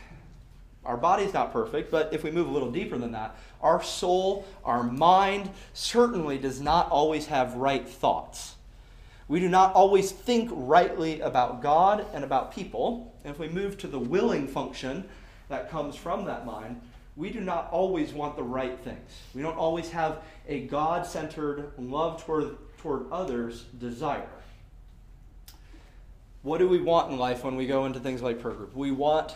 Our 0.85 0.97
body's 0.97 1.33
not 1.33 1.51
perfect, 1.51 1.89
but 1.89 2.13
if 2.13 2.23
we 2.23 2.29
move 2.29 2.47
a 2.47 2.51
little 2.51 2.71
deeper 2.71 2.97
than 2.97 3.13
that, 3.13 3.35
our 3.61 3.81
soul, 3.81 4.45
our 4.63 4.83
mind 4.83 5.49
certainly 5.73 6.37
does 6.37 6.61
not 6.61 6.91
always 6.91 7.25
have 7.27 7.55
right 7.55 7.87
thoughts. 7.87 8.55
We 9.27 9.39
do 9.39 9.49
not 9.49 9.73
always 9.73 10.11
think 10.11 10.51
rightly 10.53 11.21
about 11.21 11.63
God 11.63 12.05
and 12.13 12.23
about 12.23 12.53
people. 12.53 13.15
And 13.23 13.33
if 13.33 13.39
we 13.39 13.47
move 13.47 13.77
to 13.79 13.87
the 13.87 13.97
willing 13.97 14.47
function 14.47 15.05
that 15.49 15.71
comes 15.71 15.95
from 15.95 16.25
that 16.25 16.45
mind, 16.45 16.79
we 17.15 17.29
do 17.29 17.39
not 17.39 17.69
always 17.71 18.11
want 18.11 18.35
the 18.35 18.43
right 18.43 18.77
things. 18.79 19.21
We 19.33 19.41
don't 19.41 19.57
always 19.57 19.89
have 19.91 20.19
a 20.47 20.61
God 20.61 21.05
centered, 21.05 21.71
love 21.77 22.23
toward, 22.23 22.57
toward 22.77 23.11
others 23.11 23.63
desire. 23.79 24.27
What 26.41 26.59
do 26.59 26.67
we 26.67 26.79
want 26.79 27.11
in 27.11 27.17
life 27.17 27.43
when 27.43 27.55
we 27.55 27.65
go 27.65 27.85
into 27.85 27.99
things 27.99 28.21
like 28.21 28.39
prayer 28.39 28.53
group? 28.53 28.75
We 28.75 28.91
want 28.91 29.35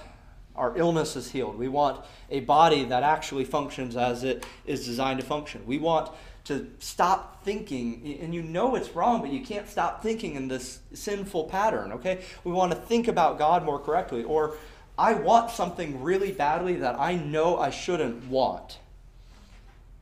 our 0.59 0.77
illness 0.77 1.15
is 1.15 1.31
healed. 1.31 1.57
We 1.57 1.69
want 1.69 2.03
a 2.29 2.41
body 2.41 2.83
that 2.85 3.01
actually 3.01 3.45
functions 3.45 3.95
as 3.95 4.25
it 4.25 4.45
is 4.65 4.85
designed 4.85 5.21
to 5.21 5.25
function. 5.25 5.65
We 5.65 5.77
want 5.77 6.11
to 6.45 6.69
stop 6.79 7.43
thinking, 7.45 8.19
and 8.21 8.33
you 8.33 8.41
know 8.41 8.75
it's 8.75 8.89
wrong, 8.89 9.21
but 9.21 9.31
you 9.31 9.41
can't 9.41 9.69
stop 9.69 10.03
thinking 10.03 10.35
in 10.35 10.49
this 10.49 10.79
sinful 10.93 11.45
pattern, 11.45 11.93
okay? 11.93 12.23
We 12.43 12.51
want 12.51 12.73
to 12.73 12.77
think 12.77 13.07
about 13.07 13.37
God 13.37 13.63
more 13.63 13.79
correctly. 13.79 14.23
Or 14.23 14.57
I 14.99 15.13
want 15.13 15.49
something 15.49 16.03
really 16.03 16.33
badly 16.33 16.75
that 16.75 16.99
I 16.99 17.15
know 17.15 17.57
I 17.57 17.69
shouldn't 17.69 18.27
want. 18.27 18.79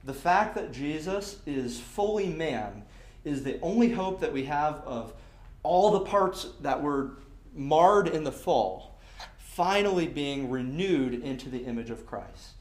The 0.03 0.13
fact 0.13 0.55
that 0.55 0.71
Jesus 0.71 1.37
is 1.45 1.79
fully 1.79 2.29
man 2.29 2.81
is 3.23 3.43
the 3.43 3.59
only 3.61 3.91
hope 3.91 4.21
that 4.21 4.33
we 4.33 4.45
have 4.45 4.81
of 4.87 5.13
all 5.61 5.91
the 5.91 5.99
parts 5.99 6.47
that 6.61 6.81
were 6.81 7.11
marred 7.53 8.07
in 8.07 8.23
the 8.23 8.31
fall 8.31 8.97
finally 9.37 10.07
being 10.07 10.49
renewed 10.49 11.13
into 11.13 11.47
the 11.47 11.65
image 11.65 11.91
of 11.91 12.07
Christ. 12.07 12.53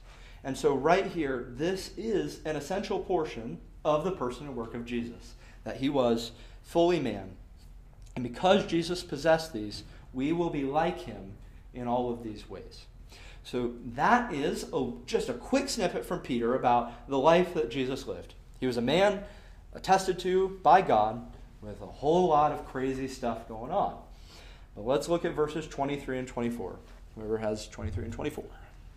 And 0.44 0.58
so, 0.58 0.74
right 0.74 1.06
here, 1.06 1.46
this 1.56 1.92
is 1.96 2.40
an 2.44 2.54
essential 2.54 2.98
portion 2.98 3.56
of 3.82 4.04
the 4.04 4.12
person 4.12 4.46
and 4.46 4.54
work 4.54 4.74
of 4.74 4.84
Jesus 4.84 5.36
that 5.64 5.78
he 5.78 5.88
was 5.88 6.32
fully 6.62 7.00
man. 7.00 7.30
And 8.14 8.22
because 8.22 8.66
Jesus 8.66 9.02
possessed 9.02 9.54
these, 9.54 9.84
we 10.12 10.32
will 10.32 10.50
be 10.50 10.64
like 10.64 11.00
him 11.00 11.35
in 11.76 11.86
all 11.86 12.10
of 12.12 12.24
these 12.24 12.48
ways. 12.48 12.86
So, 13.44 13.74
that 13.94 14.32
is 14.32 14.66
a, 14.72 14.90
just 15.06 15.28
a 15.28 15.34
quick 15.34 15.68
snippet 15.68 16.04
from 16.04 16.18
Peter 16.18 16.56
about 16.56 17.08
the 17.08 17.18
life 17.18 17.54
that 17.54 17.70
Jesus 17.70 18.06
lived. 18.08 18.34
He 18.58 18.66
was 18.66 18.76
a 18.76 18.82
man 18.82 19.22
attested 19.72 20.18
to 20.20 20.58
by 20.64 20.80
God 20.80 21.24
with 21.62 21.80
a 21.80 21.86
whole 21.86 22.28
lot 22.28 22.50
of 22.50 22.66
crazy 22.66 23.06
stuff 23.06 23.46
going 23.46 23.70
on. 23.70 23.96
But 24.74 24.86
let's 24.86 25.08
look 25.08 25.24
at 25.24 25.32
verses 25.32 25.66
23 25.66 26.18
and 26.18 26.28
24. 26.28 26.76
Whoever 27.14 27.38
has 27.38 27.66
23 27.68 28.04
and 28.04 28.12
24. 28.12 28.44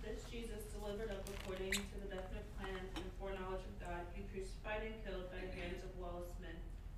This 0.03 0.23
Jesus 0.29 0.63
delivered 0.77 1.09
up 1.09 1.23
according 1.41 1.71
to 1.71 1.95
the 2.03 2.15
definite 2.15 2.43
plan 2.59 2.75
and 2.95 3.05
foreknowledge 3.19 3.63
of 3.63 3.79
God, 3.79 4.03
be 4.13 4.23
crucified 4.33 4.83
and 4.83 4.95
killed 5.05 5.31
by 5.31 5.39
the 5.39 5.55
hands 5.55 5.79
of 5.83 5.91
lawless 6.01 6.31
men. 6.41 6.55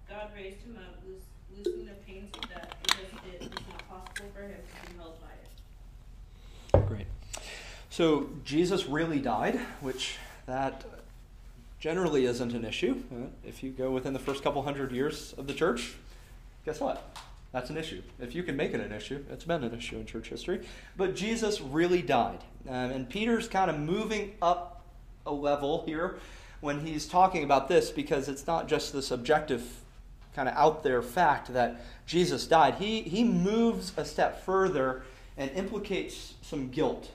God 0.10 0.32
raised 0.36 0.62
him 0.66 0.78
up, 0.78 0.98
loose, 1.06 1.30
loosing 1.54 1.86
the 1.86 1.98
pains 2.10 2.34
of 2.34 2.50
death, 2.50 2.74
because 2.82 3.06
it 3.34 3.42
was 3.42 3.52
not 3.70 3.88
possible 3.90 4.32
for 4.34 4.42
him 4.42 4.58
to 4.58 4.92
be 4.92 4.98
held 4.98 5.16
by 5.22 5.30
it. 5.30 6.88
Great. 6.88 7.08
So 7.92 8.30
Jesus 8.46 8.86
really 8.86 9.20
died, 9.20 9.60
which 9.82 10.16
that 10.46 10.86
generally 11.78 12.26
isn't 12.26 12.54
an 12.54 12.64
issue. 12.64 13.04
Uh, 13.14 13.28
If 13.46 13.64
you 13.64 13.72
go 13.72 13.92
within 13.92 14.14
the 14.14 14.20
first 14.20 14.44
couple 14.44 14.64
hundred 14.64 14.94
years 14.94 15.34
of 15.38 15.46
the 15.46 15.54
church, 15.54 15.96
guess 16.64 16.80
what? 16.80 17.04
That's 17.52 17.70
an 17.70 17.76
issue. 17.76 18.02
If 18.18 18.34
you 18.34 18.44
can 18.44 18.56
make 18.56 18.74
it 18.74 18.80
an 18.80 18.94
issue, 18.94 19.26
it's 19.30 19.44
been 19.44 19.66
an 19.66 19.78
issue 19.78 19.98
in 19.98 20.06
church 20.06 20.30
history. 20.30 20.66
But 20.96 21.18
Jesus 21.18 21.60
really 21.60 22.02
died. 22.02 22.40
Um, 22.66 22.92
and 22.92 23.10
Peter's 23.10 23.50
kind 23.50 23.70
of 23.70 23.78
moving 23.78 24.36
up 24.42 24.86
a 25.26 25.34
level 25.34 25.84
here 25.86 26.16
when 26.62 26.86
he's 26.86 27.06
talking 27.06 27.44
about 27.44 27.68
this 27.68 27.90
because 27.90 28.30
it's 28.30 28.48
not 28.48 28.70
just 28.70 28.94
the 28.94 29.02
subjective 29.02 29.64
kind 30.34 30.48
of 30.48 30.56
out 30.56 30.82
there 30.82 31.02
fact 31.02 31.52
that 31.54 31.82
Jesus 32.06 32.48
died. 32.48 32.76
He, 32.76 33.02
he 33.02 33.26
moves 33.26 33.92
a 33.98 34.06
step 34.06 34.46
further 34.46 35.04
and 35.36 35.52
implicates 35.52 36.36
some 36.42 36.70
guilt 36.70 37.12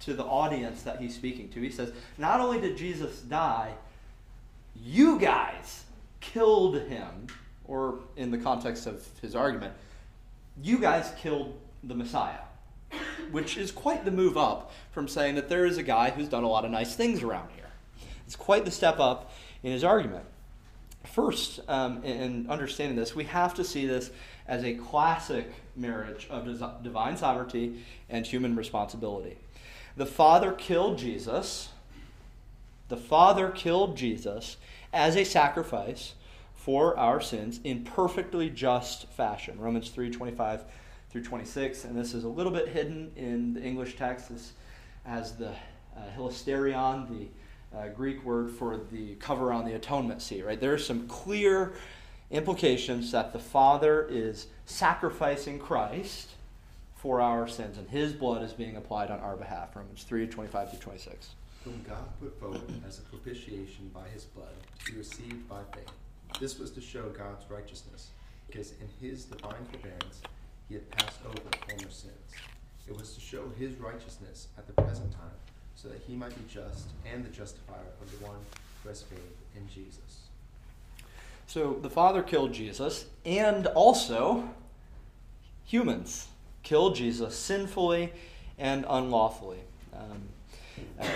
to 0.00 0.14
the 0.14 0.24
audience 0.24 0.82
that 0.82 1.00
he's 1.00 1.14
speaking 1.14 1.48
to. 1.50 1.60
He 1.60 1.70
says, 1.70 1.92
Not 2.16 2.40
only 2.40 2.60
did 2.60 2.76
Jesus 2.76 3.20
die, 3.20 3.74
you 4.74 5.18
guys 5.18 5.84
killed 6.20 6.80
him 6.82 7.26
or 7.64 7.98
in 8.16 8.30
the 8.30 8.38
context 8.38 8.86
of 8.86 9.06
his 9.20 9.34
argument, 9.34 9.74
you 10.62 10.78
guys 10.78 11.12
killed 11.18 11.58
the 11.84 11.94
Messiah. 11.94 12.40
Which 13.30 13.58
is 13.58 13.70
quite 13.70 14.06
the 14.06 14.10
move 14.10 14.38
up 14.38 14.72
from 14.92 15.08
saying 15.08 15.34
that 15.34 15.50
there 15.50 15.66
is 15.66 15.76
a 15.76 15.82
guy 15.82 16.08
who's 16.10 16.28
done 16.28 16.42
a 16.42 16.48
lot 16.48 16.64
of 16.64 16.70
nice 16.70 16.94
things 16.94 17.22
around 17.22 17.50
here. 17.54 17.68
It's 18.26 18.36
quite 18.36 18.64
the 18.64 18.70
step 18.70 18.98
up 18.98 19.32
in 19.62 19.72
his 19.72 19.84
argument. 19.84 20.24
First, 21.04 21.60
um, 21.68 22.02
in 22.04 22.48
understanding 22.48 22.96
this, 22.96 23.14
we 23.14 23.24
have 23.24 23.54
to 23.54 23.64
see 23.64 23.86
this 23.86 24.10
as 24.46 24.64
a 24.64 24.74
classic 24.74 25.52
marriage 25.76 26.26
of 26.30 26.82
divine 26.82 27.16
sovereignty 27.16 27.82
and 28.08 28.26
human 28.26 28.56
responsibility. 28.56 29.36
The 29.98 30.06
Father 30.06 30.52
killed 30.52 30.96
Jesus. 30.96 31.70
The 32.88 32.96
Father 32.96 33.50
killed 33.50 33.96
Jesus 33.96 34.56
as 34.92 35.16
a 35.16 35.24
sacrifice 35.24 36.14
for 36.54 36.96
our 36.96 37.20
sins 37.20 37.58
in 37.64 37.82
perfectly 37.82 38.48
just 38.48 39.08
fashion. 39.08 39.58
Romans 39.58 39.90
3 39.90 40.08
25 40.08 40.62
through 41.10 41.24
26. 41.24 41.84
And 41.84 41.98
this 41.98 42.14
is 42.14 42.22
a 42.22 42.28
little 42.28 42.52
bit 42.52 42.68
hidden 42.68 43.10
in 43.16 43.54
the 43.54 43.60
English 43.60 43.96
text 43.96 44.28
this, 44.28 44.52
as 45.04 45.34
the 45.34 45.50
uh, 45.50 46.02
hilasterion, 46.16 47.08
the 47.08 47.76
uh, 47.76 47.88
Greek 47.88 48.24
word 48.24 48.52
for 48.52 48.76
the 48.92 49.16
cover 49.16 49.52
on 49.52 49.64
the 49.64 49.74
atonement 49.74 50.22
seat, 50.22 50.44
right? 50.44 50.60
There 50.60 50.72
are 50.72 50.78
some 50.78 51.08
clear 51.08 51.72
implications 52.30 53.10
that 53.10 53.32
the 53.32 53.40
Father 53.40 54.06
is 54.08 54.46
sacrificing 54.64 55.58
Christ 55.58 56.34
for 56.98 57.20
our 57.20 57.46
sins, 57.46 57.78
and 57.78 57.88
his 57.88 58.12
blood 58.12 58.42
is 58.42 58.52
being 58.52 58.76
applied 58.76 59.10
on 59.10 59.20
our 59.20 59.36
behalf. 59.36 59.74
Romans 59.74 60.02
3 60.02 60.26
25 60.26 60.70
through 60.70 60.78
26. 60.80 61.30
Whom 61.64 61.84
God 61.88 62.08
put 62.20 62.38
forward 62.40 62.60
as 62.86 62.98
a 62.98 63.02
propitiation 63.02 63.90
by 63.94 64.08
his 64.12 64.24
blood 64.24 64.52
to 64.84 64.92
be 64.92 64.98
received 64.98 65.48
by 65.48 65.60
faith. 65.72 65.90
This 66.40 66.58
was 66.58 66.70
to 66.72 66.80
show 66.80 67.08
God's 67.10 67.48
righteousness, 67.48 68.08
because 68.48 68.72
in 68.72 68.88
his 69.00 69.24
divine 69.24 69.64
forbearance 69.70 70.20
he 70.68 70.74
had 70.74 70.90
passed 70.90 71.20
over 71.24 71.40
former 71.68 71.90
sins. 71.90 72.32
It 72.88 72.96
was 72.96 73.14
to 73.14 73.20
show 73.20 73.44
his 73.58 73.76
righteousness 73.76 74.48
at 74.58 74.66
the 74.66 74.72
present 74.72 75.12
time, 75.12 75.30
so 75.76 75.88
that 75.88 76.00
he 76.06 76.16
might 76.16 76.30
be 76.30 76.42
just 76.52 76.88
and 77.10 77.24
the 77.24 77.30
justifier 77.30 77.78
of 78.02 78.18
the 78.18 78.26
one 78.26 78.38
who 78.82 78.88
has 78.88 79.02
faith 79.02 79.36
in 79.54 79.68
Jesus. 79.68 80.28
So 81.46 81.78
the 81.80 81.90
Father 81.90 82.22
killed 82.22 82.52
Jesus, 82.52 83.06
and 83.24 83.68
also 83.68 84.50
humans 85.64 86.28
killed 86.68 86.94
Jesus 86.94 87.34
sinfully 87.34 88.12
and 88.58 88.84
unlawfully. 88.86 89.60
Um, 89.94 90.28
uh, 91.00 91.06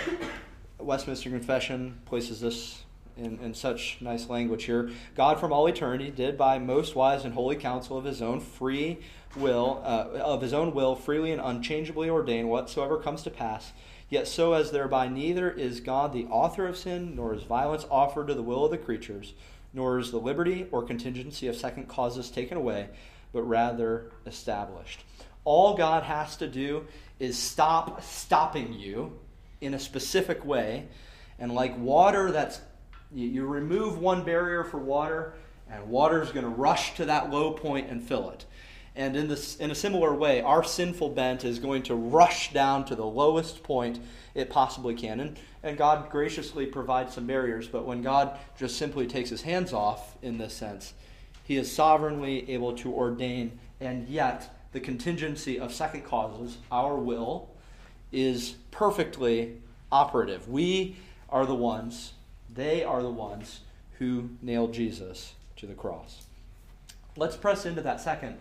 Westminster 0.79 1.29
Confession 1.29 2.01
places 2.05 2.41
this 2.41 2.81
in, 3.17 3.37
in 3.37 3.53
such 3.53 3.97
nice 4.01 4.29
language 4.29 4.63
here. 4.63 4.89
God 5.15 5.39
from 5.39 5.53
all 5.53 5.67
eternity 5.67 6.09
did 6.09 6.39
by 6.39 6.57
most 6.57 6.95
wise 6.95 7.23
and 7.23 7.35
holy 7.35 7.55
counsel 7.55 7.99
of 7.99 8.03
his 8.03 8.19
own 8.19 8.39
free 8.39 8.97
will, 9.35 9.79
uh, 9.85 10.17
of 10.23 10.41
his 10.41 10.53
own 10.53 10.73
will, 10.73 10.95
freely 10.95 11.31
and 11.31 11.39
unchangeably 11.39 12.09
ordain 12.09 12.47
whatsoever 12.47 12.97
comes 12.97 13.21
to 13.21 13.29
pass. 13.29 13.73
Yet 14.09 14.27
so 14.27 14.53
as 14.53 14.71
thereby 14.71 15.07
neither 15.07 15.51
is 15.51 15.81
God 15.81 16.13
the 16.13 16.25
author 16.25 16.67
of 16.67 16.77
sin, 16.77 17.15
nor 17.15 17.35
is 17.35 17.43
violence 17.43 17.85
offered 17.91 18.27
to 18.29 18.33
the 18.33 18.41
will 18.41 18.65
of 18.65 18.71
the 18.71 18.77
creatures, 18.79 19.33
nor 19.71 19.99
is 19.99 20.09
the 20.09 20.19
liberty 20.19 20.65
or 20.71 20.81
contingency 20.81 21.47
of 21.47 21.55
second 21.55 21.87
causes 21.87 22.31
taken 22.31 22.57
away, 22.57 22.89
but 23.31 23.43
rather 23.43 24.11
established. 24.25 25.03
All 25.45 25.75
God 25.75 26.03
has 26.03 26.37
to 26.37 26.47
do 26.47 26.85
is 27.19 27.37
stop 27.37 28.01
stopping 28.03 28.73
you 28.73 29.19
in 29.61 29.73
a 29.73 29.79
specific 29.79 30.45
way. 30.45 30.87
And 31.39 31.53
like 31.53 31.77
water 31.77 32.31
that's 32.31 32.59
you, 33.13 33.45
remove 33.45 33.99
one 33.99 34.23
barrier 34.23 34.63
for 34.63 34.77
water, 34.77 35.33
and 35.69 35.87
water 35.87 36.21
is 36.21 36.31
going 36.31 36.45
to 36.45 36.49
rush 36.49 36.95
to 36.95 37.05
that 37.05 37.29
low 37.29 37.51
point 37.51 37.89
and 37.89 38.01
fill 38.01 38.31
it. 38.31 38.45
And 38.95 39.15
in, 39.15 39.27
this, 39.27 39.55
in 39.55 39.71
a 39.71 39.75
similar 39.75 40.13
way, 40.13 40.41
our 40.41 40.63
sinful 40.63 41.09
bent 41.09 41.43
is 41.43 41.57
going 41.57 41.83
to 41.83 41.95
rush 41.95 42.53
down 42.53 42.85
to 42.85 42.95
the 42.95 43.05
lowest 43.05 43.63
point 43.63 43.99
it 44.35 44.49
possibly 44.49 44.93
can. 44.93 45.19
And, 45.19 45.39
and 45.63 45.77
God 45.77 46.09
graciously 46.11 46.67
provides 46.67 47.15
some 47.15 47.25
barriers, 47.25 47.67
but 47.67 47.85
when 47.85 48.03
God 48.03 48.37
just 48.57 48.77
simply 48.77 49.07
takes 49.07 49.29
his 49.29 49.41
hands 49.41 49.73
off 49.73 50.15
in 50.21 50.37
this 50.37 50.53
sense, 50.53 50.93
he 51.43 51.57
is 51.57 51.71
sovereignly 51.71 52.49
able 52.51 52.75
to 52.77 52.93
ordain, 52.93 53.59
and 53.79 54.07
yet 54.07 54.55
the 54.73 54.79
contingency 54.79 55.59
of 55.59 55.73
second 55.73 56.03
causes, 56.03 56.57
our 56.71 56.95
will, 56.95 57.49
is 58.11 58.55
perfectly 58.71 59.61
operative. 59.91 60.49
We 60.49 60.97
are 61.29 61.45
the 61.45 61.55
ones, 61.55 62.13
they 62.53 62.83
are 62.83 63.01
the 63.01 63.09
ones 63.09 63.61
who 63.99 64.29
nailed 64.41 64.73
Jesus 64.73 65.35
to 65.57 65.67
the 65.67 65.73
cross. 65.73 66.23
Let's 67.15 67.37
press 67.37 67.65
into 67.65 67.81
that 67.81 68.01
second 68.01 68.37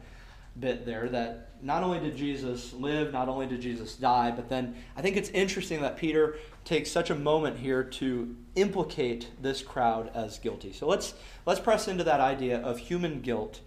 bit 0.58 0.84
there 0.84 1.08
that 1.08 1.50
not 1.62 1.82
only 1.82 2.00
did 2.00 2.16
Jesus 2.16 2.72
live, 2.72 3.12
not 3.12 3.28
only 3.28 3.46
did 3.46 3.60
Jesus 3.60 3.94
die, 3.94 4.30
but 4.30 4.48
then 4.48 4.74
I 4.96 5.02
think 5.02 5.16
it's 5.16 5.30
interesting 5.30 5.80
that 5.82 5.96
Peter 5.96 6.36
takes 6.64 6.90
such 6.90 7.10
a 7.10 7.14
moment 7.14 7.58
here 7.58 7.82
to 7.84 8.34
implicate 8.54 9.28
this 9.40 9.62
crowd 9.62 10.10
as 10.14 10.38
guilty. 10.38 10.72
So 10.72 10.86
let's 10.86 11.14
let's 11.46 11.60
press 11.60 11.88
into 11.88 12.04
that 12.04 12.20
idea 12.20 12.58
of 12.60 12.78
human 12.78 13.20
guilt 13.20 13.60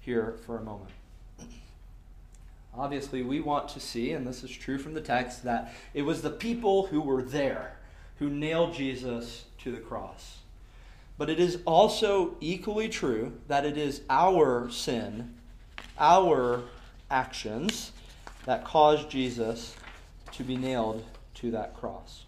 here 0.00 0.36
for 0.46 0.58
a 0.58 0.62
moment. 0.62 0.90
Obviously, 2.78 3.22
we 3.22 3.40
want 3.40 3.68
to 3.70 3.80
see, 3.80 4.12
and 4.12 4.26
this 4.26 4.44
is 4.44 4.50
true 4.50 4.78
from 4.78 4.94
the 4.94 5.00
text, 5.00 5.44
that 5.44 5.74
it 5.94 6.02
was 6.02 6.22
the 6.22 6.30
people 6.30 6.86
who 6.86 7.00
were 7.00 7.22
there 7.22 7.76
who 8.18 8.30
nailed 8.30 8.74
Jesus 8.74 9.44
to 9.58 9.72
the 9.72 9.78
cross. 9.78 10.38
But 11.16 11.28
it 11.28 11.40
is 11.40 11.58
also 11.64 12.36
equally 12.40 12.88
true 12.88 13.32
that 13.48 13.64
it 13.64 13.76
is 13.76 14.02
our 14.08 14.70
sin 14.70 15.34
our 15.98 16.62
actions 17.10 17.92
that 18.44 18.64
caused 18.64 19.10
Jesus 19.10 19.74
to 20.32 20.44
be 20.44 20.56
nailed 20.56 21.04
to 21.34 21.50
that 21.50 21.76
cross. 21.76 22.24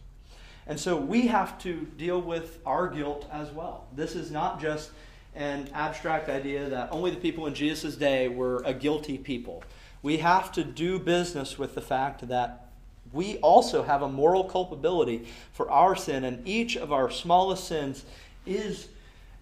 And 0.66 0.78
so 0.78 0.96
we 0.96 1.26
have 1.28 1.58
to 1.62 1.86
deal 1.96 2.20
with 2.20 2.58
our 2.66 2.88
guilt 2.88 3.28
as 3.32 3.50
well. 3.50 3.86
This 3.94 4.14
is 4.14 4.30
not 4.30 4.60
just 4.60 4.90
an 5.34 5.68
abstract 5.74 6.28
idea 6.28 6.68
that 6.68 6.88
only 6.90 7.10
the 7.10 7.16
people 7.16 7.46
in 7.46 7.54
Jesus' 7.54 7.96
day 7.96 8.28
were 8.28 8.62
a 8.64 8.74
guilty 8.74 9.18
people. 9.18 9.62
We 10.02 10.18
have 10.18 10.50
to 10.52 10.64
do 10.64 10.98
business 10.98 11.58
with 11.58 11.74
the 11.74 11.80
fact 11.80 12.28
that 12.28 12.66
we 13.12 13.38
also 13.38 13.82
have 13.82 14.02
a 14.02 14.08
moral 14.08 14.44
culpability 14.44 15.26
for 15.52 15.70
our 15.70 15.96
sin, 15.96 16.24
and 16.24 16.46
each 16.46 16.76
of 16.76 16.92
our 16.92 17.10
smallest 17.10 17.64
sins 17.64 18.04
is 18.46 18.88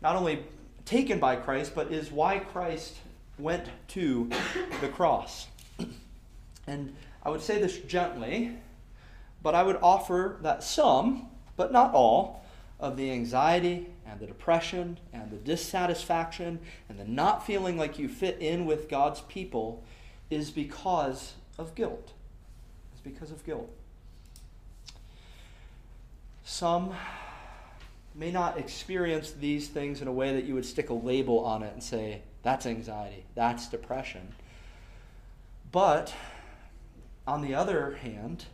not 0.00 0.16
only 0.16 0.44
taken 0.84 1.18
by 1.18 1.36
Christ, 1.36 1.72
but 1.74 1.92
is 1.92 2.10
why 2.10 2.38
Christ 2.38 2.96
went 3.38 3.66
to 3.88 4.30
the 4.80 4.88
cross. 4.88 5.46
And 6.66 6.94
I 7.22 7.30
would 7.30 7.42
say 7.42 7.60
this 7.60 7.78
gently, 7.78 8.56
but 9.42 9.54
I 9.54 9.62
would 9.62 9.78
offer 9.82 10.38
that 10.42 10.62
some, 10.62 11.28
but 11.56 11.72
not 11.72 11.94
all, 11.94 12.44
of 12.80 12.96
the 12.96 13.10
anxiety 13.10 13.86
and 14.06 14.20
the 14.20 14.26
depression 14.26 14.98
and 15.12 15.30
the 15.30 15.36
dissatisfaction 15.36 16.60
and 16.88 16.98
the 16.98 17.04
not 17.04 17.44
feeling 17.44 17.76
like 17.76 17.98
you 17.98 18.08
fit 18.08 18.38
in 18.40 18.66
with 18.66 18.88
God's 18.88 19.20
people 19.22 19.82
is 20.30 20.50
because 20.50 21.34
of 21.58 21.74
guilt. 21.74 22.12
It's 22.92 23.00
because 23.00 23.30
of 23.30 23.44
guilt. 23.44 23.70
Some 26.44 26.94
may 28.14 28.30
not 28.30 28.58
experience 28.58 29.32
these 29.32 29.68
things 29.68 30.02
in 30.02 30.08
a 30.08 30.12
way 30.12 30.34
that 30.34 30.44
you 30.44 30.54
would 30.54 30.64
stick 30.64 30.90
a 30.90 30.94
label 30.94 31.40
on 31.44 31.62
it 31.62 31.72
and 31.72 31.82
say, 31.82 32.22
that's 32.42 32.66
anxiety. 32.66 33.24
That's 33.34 33.68
depression. 33.68 34.34
But 35.70 36.14
on 37.26 37.42
the 37.42 37.54
other 37.54 37.96
hand, 37.96 38.46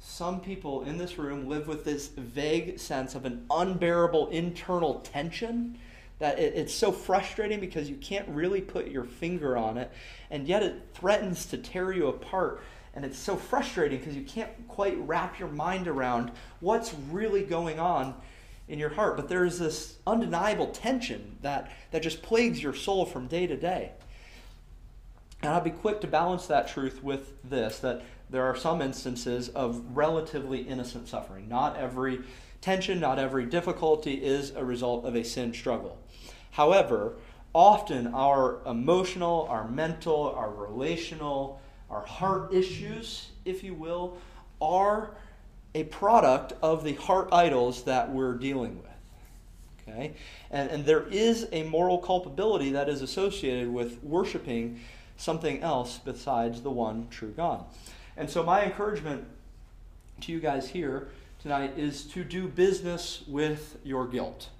some 0.00 0.40
people 0.40 0.82
in 0.82 0.98
this 0.98 1.16
room 1.16 1.48
live 1.48 1.66
with 1.66 1.84
this 1.84 2.08
vague 2.08 2.78
sense 2.78 3.14
of 3.14 3.24
an 3.24 3.46
unbearable 3.50 4.28
internal 4.28 5.00
tension 5.00 5.78
that 6.18 6.38
it, 6.38 6.54
it's 6.54 6.74
so 6.74 6.92
frustrating 6.92 7.60
because 7.60 7.88
you 7.88 7.96
can't 7.96 8.28
really 8.28 8.60
put 8.60 8.88
your 8.88 9.04
finger 9.04 9.56
on 9.56 9.78
it, 9.78 9.90
and 10.30 10.46
yet 10.46 10.62
it 10.62 10.82
threatens 10.94 11.46
to 11.46 11.58
tear 11.58 11.92
you 11.92 12.08
apart. 12.08 12.62
And 12.94 13.04
it's 13.04 13.18
so 13.18 13.34
frustrating 13.36 13.98
because 13.98 14.14
you 14.14 14.22
can't 14.22 14.50
quite 14.68 14.96
wrap 14.98 15.38
your 15.40 15.48
mind 15.48 15.88
around 15.88 16.30
what's 16.60 16.94
really 17.10 17.42
going 17.42 17.80
on 17.80 18.14
in 18.68 18.78
your 18.78 18.90
heart. 18.90 19.16
But 19.16 19.28
there 19.28 19.44
is 19.44 19.58
this 19.58 19.96
undeniable 20.06 20.68
tension 20.68 21.38
that, 21.42 21.72
that 21.90 22.02
just 22.02 22.22
plagues 22.22 22.62
your 22.62 22.74
soul 22.74 23.04
from 23.04 23.26
day 23.26 23.46
to 23.46 23.56
day. 23.56 23.92
And 25.42 25.52
I'll 25.52 25.60
be 25.60 25.70
quick 25.70 26.00
to 26.00 26.06
balance 26.06 26.46
that 26.46 26.68
truth 26.68 27.02
with 27.02 27.32
this 27.42 27.80
that 27.80 28.02
there 28.30 28.44
are 28.44 28.56
some 28.56 28.80
instances 28.80 29.50
of 29.50 29.96
relatively 29.96 30.62
innocent 30.62 31.08
suffering. 31.08 31.48
Not 31.48 31.76
every 31.76 32.20
tension, 32.60 32.98
not 32.98 33.18
every 33.18 33.44
difficulty 33.44 34.14
is 34.14 34.50
a 34.52 34.64
result 34.64 35.04
of 35.04 35.14
a 35.14 35.22
sin 35.22 35.52
struggle. 35.52 35.98
However, 36.54 37.14
often 37.52 38.14
our 38.14 38.60
emotional, 38.64 39.48
our 39.50 39.66
mental, 39.66 40.32
our 40.36 40.50
relational, 40.50 41.60
our 41.90 42.06
heart 42.06 42.54
issues, 42.54 43.30
if 43.44 43.64
you 43.64 43.74
will, 43.74 44.18
are 44.62 45.10
a 45.74 45.82
product 45.82 46.52
of 46.62 46.84
the 46.84 46.94
heart 46.94 47.28
idols 47.32 47.82
that 47.84 48.12
we're 48.12 48.34
dealing 48.34 48.80
with. 48.80 49.88
Okay? 49.88 50.14
And, 50.52 50.70
and 50.70 50.84
there 50.84 51.08
is 51.08 51.48
a 51.50 51.64
moral 51.64 51.98
culpability 51.98 52.70
that 52.70 52.88
is 52.88 53.02
associated 53.02 53.68
with 53.68 54.00
worshiping 54.04 54.78
something 55.16 55.60
else 55.60 55.98
besides 56.04 56.62
the 56.62 56.70
one 56.70 57.08
true 57.10 57.32
God. 57.36 57.64
And 58.16 58.30
so, 58.30 58.44
my 58.44 58.62
encouragement 58.62 59.24
to 60.20 60.30
you 60.30 60.38
guys 60.38 60.68
here 60.68 61.08
tonight 61.42 61.76
is 61.76 62.04
to 62.04 62.22
do 62.22 62.46
business 62.46 63.24
with 63.26 63.76
your 63.82 64.06
guilt. 64.06 64.50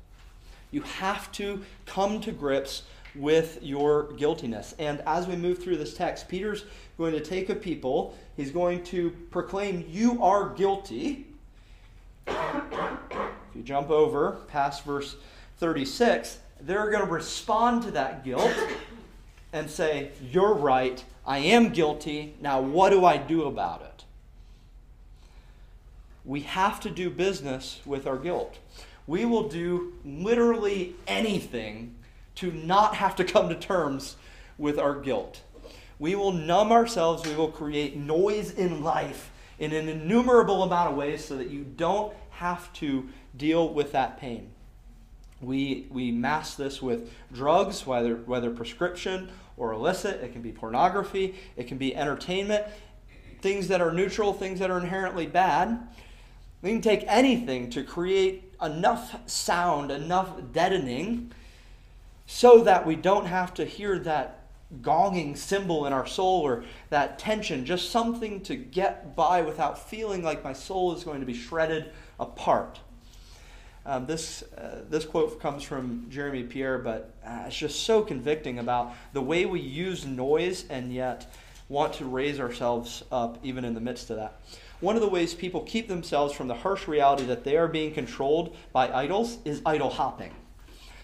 You 0.74 0.82
have 0.82 1.30
to 1.32 1.62
come 1.86 2.20
to 2.22 2.32
grips 2.32 2.82
with 3.14 3.60
your 3.62 4.12
guiltiness. 4.14 4.74
And 4.80 5.00
as 5.06 5.28
we 5.28 5.36
move 5.36 5.62
through 5.62 5.76
this 5.76 5.94
text, 5.94 6.26
Peter's 6.28 6.64
going 6.98 7.12
to 7.12 7.20
take 7.20 7.48
a 7.48 7.54
people, 7.54 8.18
he's 8.36 8.50
going 8.50 8.82
to 8.86 9.10
proclaim, 9.30 9.84
You 9.88 10.20
are 10.20 10.48
guilty. 10.48 11.28
If 12.26 13.54
you 13.54 13.62
jump 13.62 13.88
over 13.88 14.32
past 14.48 14.82
verse 14.84 15.14
36, 15.58 16.40
they're 16.62 16.90
going 16.90 17.06
to 17.06 17.12
respond 17.12 17.84
to 17.84 17.92
that 17.92 18.24
guilt 18.24 18.52
and 19.52 19.70
say, 19.70 20.10
You're 20.28 20.54
right, 20.54 21.04
I 21.24 21.38
am 21.38 21.68
guilty, 21.68 22.34
now 22.40 22.60
what 22.60 22.90
do 22.90 23.04
I 23.04 23.16
do 23.16 23.44
about 23.44 23.82
it? 23.82 24.04
We 26.24 26.40
have 26.40 26.80
to 26.80 26.90
do 26.90 27.10
business 27.10 27.80
with 27.86 28.08
our 28.08 28.18
guilt. 28.18 28.58
We 29.06 29.24
will 29.24 29.48
do 29.48 29.92
literally 30.04 30.94
anything 31.06 31.94
to 32.36 32.50
not 32.50 32.96
have 32.96 33.16
to 33.16 33.24
come 33.24 33.48
to 33.48 33.54
terms 33.54 34.16
with 34.58 34.78
our 34.78 34.98
guilt. 35.00 35.42
We 35.98 36.14
will 36.14 36.32
numb 36.32 36.72
ourselves, 36.72 37.26
we 37.26 37.34
will 37.34 37.50
create 37.50 37.96
noise 37.96 38.50
in 38.50 38.82
life 38.82 39.30
in 39.58 39.72
an 39.72 39.88
innumerable 39.88 40.62
amount 40.62 40.90
of 40.90 40.96
ways 40.96 41.24
so 41.24 41.36
that 41.36 41.50
you 41.50 41.64
don't 41.64 42.14
have 42.30 42.72
to 42.74 43.08
deal 43.36 43.72
with 43.72 43.92
that 43.92 44.18
pain. 44.18 44.50
We, 45.40 45.86
we 45.90 46.10
mask 46.10 46.56
this 46.56 46.80
with 46.82 47.12
drugs, 47.32 47.86
whether, 47.86 48.16
whether 48.16 48.50
prescription 48.50 49.30
or 49.56 49.72
illicit. 49.72 50.22
It 50.22 50.32
can 50.32 50.42
be 50.42 50.52
pornography, 50.52 51.36
it 51.56 51.68
can 51.68 51.78
be 51.78 51.94
entertainment, 51.94 52.64
things 53.40 53.68
that 53.68 53.80
are 53.80 53.92
neutral, 53.92 54.32
things 54.32 54.58
that 54.58 54.70
are 54.70 54.78
inherently 54.78 55.26
bad. 55.26 55.86
We 56.62 56.70
can 56.70 56.80
take 56.80 57.04
anything 57.06 57.70
to 57.70 57.84
create 57.84 58.53
enough 58.64 59.28
sound, 59.28 59.90
enough 59.90 60.30
deadening 60.52 61.30
so 62.26 62.62
that 62.64 62.86
we 62.86 62.96
don't 62.96 63.26
have 63.26 63.52
to 63.54 63.64
hear 63.64 63.98
that 64.00 64.40
gonging 64.80 65.36
cymbal 65.36 65.86
in 65.86 65.92
our 65.92 66.06
soul 66.06 66.40
or 66.40 66.64
that 66.90 67.18
tension, 67.18 67.64
just 67.64 67.90
something 67.90 68.40
to 68.40 68.56
get 68.56 69.14
by 69.14 69.42
without 69.42 69.88
feeling 69.88 70.22
like 70.22 70.42
my 70.42 70.52
soul 70.52 70.94
is 70.96 71.04
going 71.04 71.20
to 71.20 71.26
be 71.26 71.34
shredded 71.34 71.90
apart. 72.18 72.80
Um, 73.86 74.06
this, 74.06 74.42
uh, 74.56 74.80
this 74.88 75.04
quote 75.04 75.40
comes 75.40 75.62
from 75.62 76.06
Jeremy 76.08 76.44
Pierre, 76.44 76.78
but 76.78 77.14
uh, 77.24 77.44
it's 77.46 77.56
just 77.56 77.84
so 77.84 78.02
convicting 78.02 78.58
about 78.58 78.94
the 79.12 79.20
way 79.20 79.44
we 79.44 79.60
use 79.60 80.06
noise 80.06 80.64
and 80.70 80.92
yet 80.92 81.30
want 81.68 81.92
to 81.94 82.06
raise 82.06 82.40
ourselves 82.40 83.04
up 83.12 83.38
even 83.42 83.64
in 83.64 83.74
the 83.74 83.80
midst 83.80 84.08
of 84.10 84.16
that. 84.16 84.40
One 84.84 84.96
of 84.96 85.00
the 85.00 85.08
ways 85.08 85.32
people 85.32 85.62
keep 85.62 85.88
themselves 85.88 86.34
from 86.34 86.46
the 86.46 86.56
harsh 86.56 86.86
reality 86.86 87.24
that 87.24 87.42
they 87.42 87.56
are 87.56 87.68
being 87.68 87.94
controlled 87.94 88.54
by 88.70 88.92
idols 88.92 89.38
is 89.42 89.62
idol 89.64 89.88
hopping. 89.88 90.34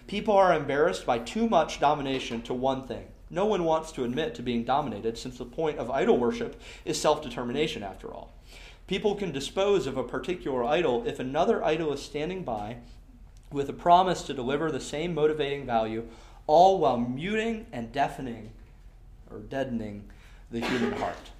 People 0.06 0.34
are 0.34 0.52
embarrassed 0.52 1.06
by 1.06 1.18
too 1.18 1.48
much 1.48 1.80
domination 1.80 2.42
to 2.42 2.52
one 2.52 2.86
thing. 2.86 3.06
No 3.30 3.46
one 3.46 3.64
wants 3.64 3.90
to 3.92 4.04
admit 4.04 4.34
to 4.34 4.42
being 4.42 4.64
dominated, 4.64 5.16
since 5.16 5.38
the 5.38 5.46
point 5.46 5.78
of 5.78 5.90
idol 5.90 6.18
worship 6.18 6.60
is 6.84 7.00
self 7.00 7.22
determination, 7.22 7.82
after 7.82 8.12
all. 8.12 8.34
People 8.86 9.14
can 9.14 9.32
dispose 9.32 9.86
of 9.86 9.96
a 9.96 10.04
particular 10.04 10.62
idol 10.62 11.02
if 11.06 11.18
another 11.18 11.64
idol 11.64 11.90
is 11.94 12.02
standing 12.02 12.44
by 12.44 12.76
with 13.50 13.70
a 13.70 13.72
promise 13.72 14.22
to 14.24 14.34
deliver 14.34 14.70
the 14.70 14.78
same 14.78 15.14
motivating 15.14 15.64
value, 15.64 16.06
all 16.46 16.78
while 16.78 16.98
muting 16.98 17.64
and 17.72 17.92
deafening 17.92 18.50
or 19.30 19.38
deadening 19.38 20.04
the 20.50 20.60
human 20.60 20.92
heart. 21.00 21.30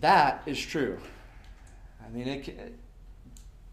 That 0.00 0.42
is 0.46 0.58
true. 0.58 0.98
I 2.04 2.08
mean, 2.10 2.26
it, 2.26 2.74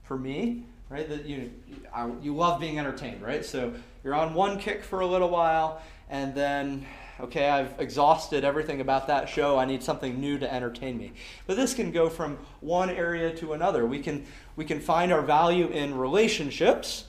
for 0.04 0.18
me, 0.18 0.64
right? 0.90 1.08
That 1.08 1.26
you 1.26 1.52
I, 1.94 2.10
you 2.22 2.36
love 2.36 2.60
being 2.60 2.80
entertained, 2.80 3.22
right? 3.22 3.46
So 3.46 3.74
you're 4.04 4.16
on 4.16 4.34
one 4.34 4.60
kick 4.60 4.84
for 4.84 5.00
a 5.00 5.08
little 5.08 5.30
while, 5.30 5.82
and 6.10 6.36
then 6.36 6.86
okay, 7.20 7.50
I've 7.50 7.80
exhausted 7.80 8.44
everything 8.44 8.82
about 8.82 9.08
that 9.08 9.28
show. 9.28 9.58
I 9.58 9.66
need 9.66 9.82
something 9.82 10.20
new 10.20 10.38
to 10.38 10.54
entertain 10.54 10.98
me. 10.98 11.14
But 11.48 11.58
this 11.58 11.74
can 11.74 11.92
go 11.92 12.10
from 12.10 12.38
one 12.60 12.90
area 12.90 13.34
to 13.38 13.54
another. 13.54 13.86
We 13.86 14.00
can 14.00 14.26
we 14.56 14.66
can 14.66 14.80
find 14.80 15.12
our 15.12 15.22
value 15.22 15.68
in 15.68 15.98
relationships 15.98 17.06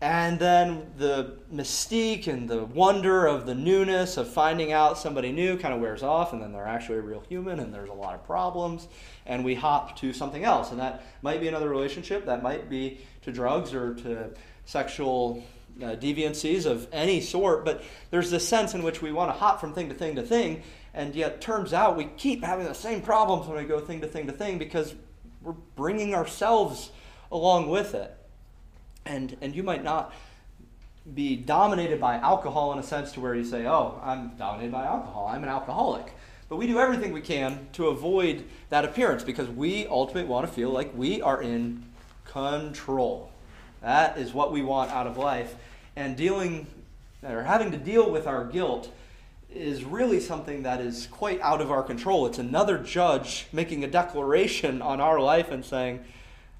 and 0.00 0.38
then 0.38 0.92
the 0.98 1.38
mystique 1.52 2.26
and 2.26 2.48
the 2.48 2.64
wonder 2.64 3.26
of 3.26 3.46
the 3.46 3.54
newness 3.54 4.18
of 4.18 4.28
finding 4.28 4.70
out 4.70 4.98
somebody 4.98 5.32
new 5.32 5.56
kind 5.56 5.72
of 5.72 5.80
wears 5.80 6.02
off, 6.02 6.34
and 6.34 6.42
then 6.42 6.52
they're 6.52 6.66
actually 6.66 6.98
a 6.98 7.02
real 7.02 7.22
human, 7.28 7.60
and 7.60 7.72
there's 7.72 7.88
a 7.88 7.94
lot 7.94 8.14
of 8.14 8.22
problems, 8.26 8.88
and 9.24 9.42
we 9.42 9.54
hop 9.54 9.96
to 9.98 10.12
something 10.12 10.44
else. 10.44 10.70
And 10.70 10.80
that 10.80 11.02
might 11.22 11.40
be 11.40 11.48
another 11.48 11.70
relationship, 11.70 12.26
that 12.26 12.42
might 12.42 12.68
be 12.68 13.00
to 13.22 13.32
drugs 13.32 13.72
or 13.72 13.94
to 13.94 14.30
sexual 14.66 15.42
uh, 15.80 15.96
deviancies 15.96 16.66
of 16.66 16.86
any 16.92 17.22
sort, 17.22 17.64
but 17.64 17.82
there's 18.10 18.30
this 18.30 18.46
sense 18.46 18.74
in 18.74 18.82
which 18.82 19.00
we 19.00 19.12
want 19.12 19.32
to 19.32 19.38
hop 19.38 19.60
from 19.60 19.72
thing 19.72 19.88
to 19.88 19.94
thing 19.94 20.16
to 20.16 20.22
thing, 20.22 20.62
and 20.92 21.14
yet 21.14 21.40
turns 21.40 21.72
out 21.72 21.96
we 21.96 22.04
keep 22.18 22.44
having 22.44 22.66
the 22.66 22.74
same 22.74 23.00
problems 23.00 23.46
when 23.46 23.56
we 23.56 23.64
go 23.64 23.80
thing 23.80 24.02
to 24.02 24.06
thing 24.06 24.26
to 24.26 24.32
thing 24.32 24.58
because 24.58 24.94
we're 25.40 25.52
bringing 25.74 26.14
ourselves 26.14 26.90
along 27.30 27.70
with 27.70 27.94
it 27.94 28.14
and 29.06 29.36
and 29.40 29.54
you 29.54 29.62
might 29.62 29.84
not 29.84 30.12
be 31.14 31.36
dominated 31.36 32.00
by 32.00 32.16
alcohol 32.16 32.72
in 32.72 32.78
a 32.78 32.82
sense 32.82 33.12
to 33.12 33.20
where 33.20 33.34
you 33.34 33.44
say, 33.44 33.66
"Oh, 33.66 34.00
I'm 34.02 34.36
dominated 34.36 34.72
by 34.72 34.84
alcohol. 34.84 35.28
I'm 35.28 35.42
an 35.42 35.48
alcoholic." 35.48 36.12
But 36.48 36.56
we 36.56 36.66
do 36.66 36.78
everything 36.78 37.12
we 37.12 37.22
can 37.22 37.68
to 37.72 37.88
avoid 37.88 38.44
that 38.68 38.84
appearance 38.84 39.24
because 39.24 39.48
we 39.48 39.86
ultimately 39.86 40.28
want 40.28 40.46
to 40.46 40.52
feel 40.52 40.70
like 40.70 40.96
we 40.96 41.20
are 41.20 41.42
in 41.42 41.84
control. 42.24 43.30
That 43.82 44.16
is 44.18 44.32
what 44.32 44.52
we 44.52 44.62
want 44.62 44.92
out 44.92 45.06
of 45.06 45.16
life. 45.16 45.56
And 45.96 46.16
dealing 46.16 46.68
or 47.24 47.42
having 47.42 47.72
to 47.72 47.78
deal 47.78 48.10
with 48.10 48.26
our 48.28 48.44
guilt 48.44 48.92
is 49.50 49.84
really 49.84 50.20
something 50.20 50.62
that 50.62 50.80
is 50.80 51.08
quite 51.08 51.40
out 51.40 51.60
of 51.60 51.72
our 51.72 51.82
control. 51.82 52.26
It's 52.26 52.38
another 52.38 52.78
judge 52.78 53.46
making 53.52 53.82
a 53.82 53.88
declaration 53.88 54.82
on 54.82 55.00
our 55.00 55.18
life 55.18 55.50
and 55.50 55.64
saying, 55.64 56.04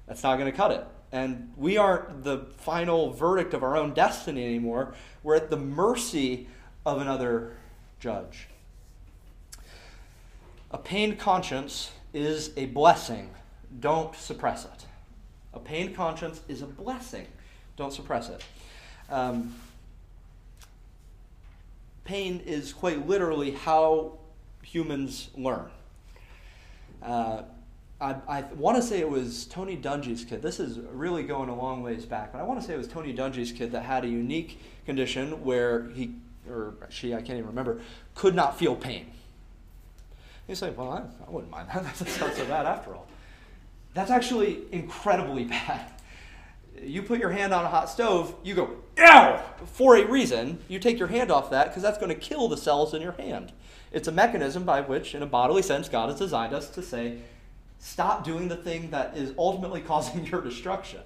that's 0.05 0.23
not 0.23 0.37
going 0.37 0.51
to 0.51 0.57
cut 0.57 0.71
it 0.71 0.85
and 1.11 1.53
we 1.55 1.77
aren't 1.77 2.23
the 2.23 2.39
final 2.57 3.11
verdict 3.11 3.53
of 3.53 3.63
our 3.63 3.77
own 3.77 3.93
destiny 3.93 4.45
anymore. 4.45 4.93
We're 5.23 5.35
at 5.35 5.49
the 5.49 5.57
mercy 5.57 6.47
of 6.85 7.01
another 7.01 7.53
judge. 7.99 8.47
A 10.71 10.77
pained 10.77 11.17
conscience 11.17 11.91
is 12.13 12.51
a 12.57 12.65
blessing. 12.65 13.29
Don't 13.79 14.15
suppress 14.15 14.65
it. 14.65 14.85
A 15.53 15.59
pained 15.59 15.95
conscience 15.95 16.41
is 16.47 16.61
a 16.61 16.65
blessing. 16.65 17.27
Don't 17.77 17.93
suppress 17.93 18.29
it. 18.29 18.43
Um, 19.09 19.55
pain 22.03 22.41
is 22.45 22.73
quite 22.73 23.07
literally 23.07 23.51
how 23.51 24.17
humans 24.61 25.29
learn. 25.35 25.69
Uh, 27.01 27.43
I, 27.99 28.15
I 28.27 28.41
want 28.55 28.77
to 28.77 28.83
say 28.83 28.99
it 28.99 29.09
was 29.09 29.45
Tony 29.45 29.75
Dungy's 29.75 30.23
kid. 30.23 30.41
This 30.41 30.59
is 30.59 30.77
really 30.91 31.23
going 31.23 31.49
a 31.49 31.55
long 31.55 31.81
ways 31.81 32.05
back, 32.05 32.31
but 32.31 32.39
I 32.39 32.43
want 32.43 32.61
to 32.61 32.65
say 32.65 32.73
it 32.73 32.77
was 32.77 32.87
Tony 32.87 33.13
Dungy's 33.13 33.51
kid 33.51 33.71
that 33.71 33.83
had 33.83 34.05
a 34.05 34.07
unique 34.07 34.59
condition 34.85 35.43
where 35.43 35.89
he, 35.89 36.13
or 36.49 36.75
she, 36.89 37.13
I 37.13 37.17
can't 37.17 37.39
even 37.39 37.47
remember, 37.47 37.81
could 38.13 38.35
not 38.35 38.59
feel 38.59 38.75
pain. 38.75 39.07
You 40.47 40.55
say, 40.55 40.69
well, 40.69 40.91
I, 40.91 41.25
I 41.25 41.29
wouldn't 41.29 41.51
mind 41.51 41.69
that. 41.69 41.83
That's 41.97 42.19
not 42.19 42.33
so 42.35 42.45
bad 42.45 42.65
after 42.67 42.93
all. 42.93 43.07
That's 43.95 44.11
actually 44.11 44.61
incredibly 44.71 45.43
bad. 45.45 45.91
You 46.79 47.01
put 47.01 47.19
your 47.19 47.31
hand 47.31 47.51
on 47.51 47.65
a 47.65 47.67
hot 47.67 47.89
stove, 47.89 48.35
you 48.43 48.53
go, 48.53 48.75
ow, 48.99 49.43
for 49.65 49.97
a 49.97 50.05
reason. 50.05 50.59
You 50.67 50.77
take 50.77 50.99
your 50.99 51.07
hand 51.07 51.31
off 51.31 51.49
that 51.49 51.69
because 51.69 51.81
that's 51.81 51.97
going 51.97 52.09
to 52.09 52.15
kill 52.15 52.47
the 52.47 52.57
cells 52.57 52.93
in 52.93 53.01
your 53.01 53.13
hand. 53.13 53.51
It's 53.91 54.07
a 54.07 54.11
mechanism 54.11 54.63
by 54.63 54.81
which, 54.81 55.15
in 55.15 55.23
a 55.23 55.25
bodily 55.25 55.63
sense, 55.63 55.89
God 55.89 56.11
has 56.11 56.19
designed 56.19 56.53
us 56.53 56.69
to 56.69 56.83
say, 56.83 57.17
Stop 57.79 58.23
doing 58.23 58.47
the 58.47 58.55
thing 58.55 58.89
that 58.91 59.17
is 59.17 59.33
ultimately 59.37 59.81
causing 59.87 60.25
your 60.25 60.41
destruction. 60.41 61.01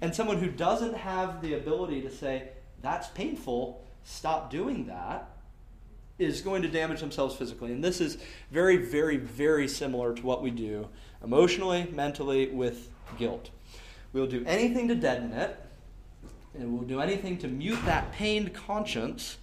And 0.00 0.14
someone 0.14 0.38
who 0.38 0.50
doesn't 0.50 0.94
have 0.94 1.40
the 1.40 1.54
ability 1.54 2.02
to 2.02 2.10
say, 2.10 2.48
that's 2.82 3.08
painful, 3.08 3.84
stop 4.02 4.50
doing 4.50 4.86
that, 4.86 5.30
is 6.18 6.42
going 6.42 6.62
to 6.62 6.68
damage 6.68 7.00
themselves 7.00 7.34
physically. 7.34 7.72
And 7.72 7.82
this 7.82 8.00
is 8.00 8.18
very, 8.50 8.76
very, 8.76 9.16
very 9.16 9.66
similar 9.66 10.14
to 10.14 10.22
what 10.22 10.42
we 10.42 10.50
do 10.50 10.88
emotionally, 11.22 11.88
mentally, 11.92 12.48
with 12.48 12.90
guilt. 13.18 13.50
We'll 14.12 14.26
do 14.26 14.44
anything 14.46 14.86
to 14.88 14.94
deaden 14.94 15.32
it, 15.32 15.58
and 16.54 16.72
we'll 16.72 16.86
do 16.86 17.00
anything 17.00 17.38
to 17.38 17.48
mute 17.48 17.84
that 17.84 18.12
pained 18.12 18.54
conscience 18.54 19.38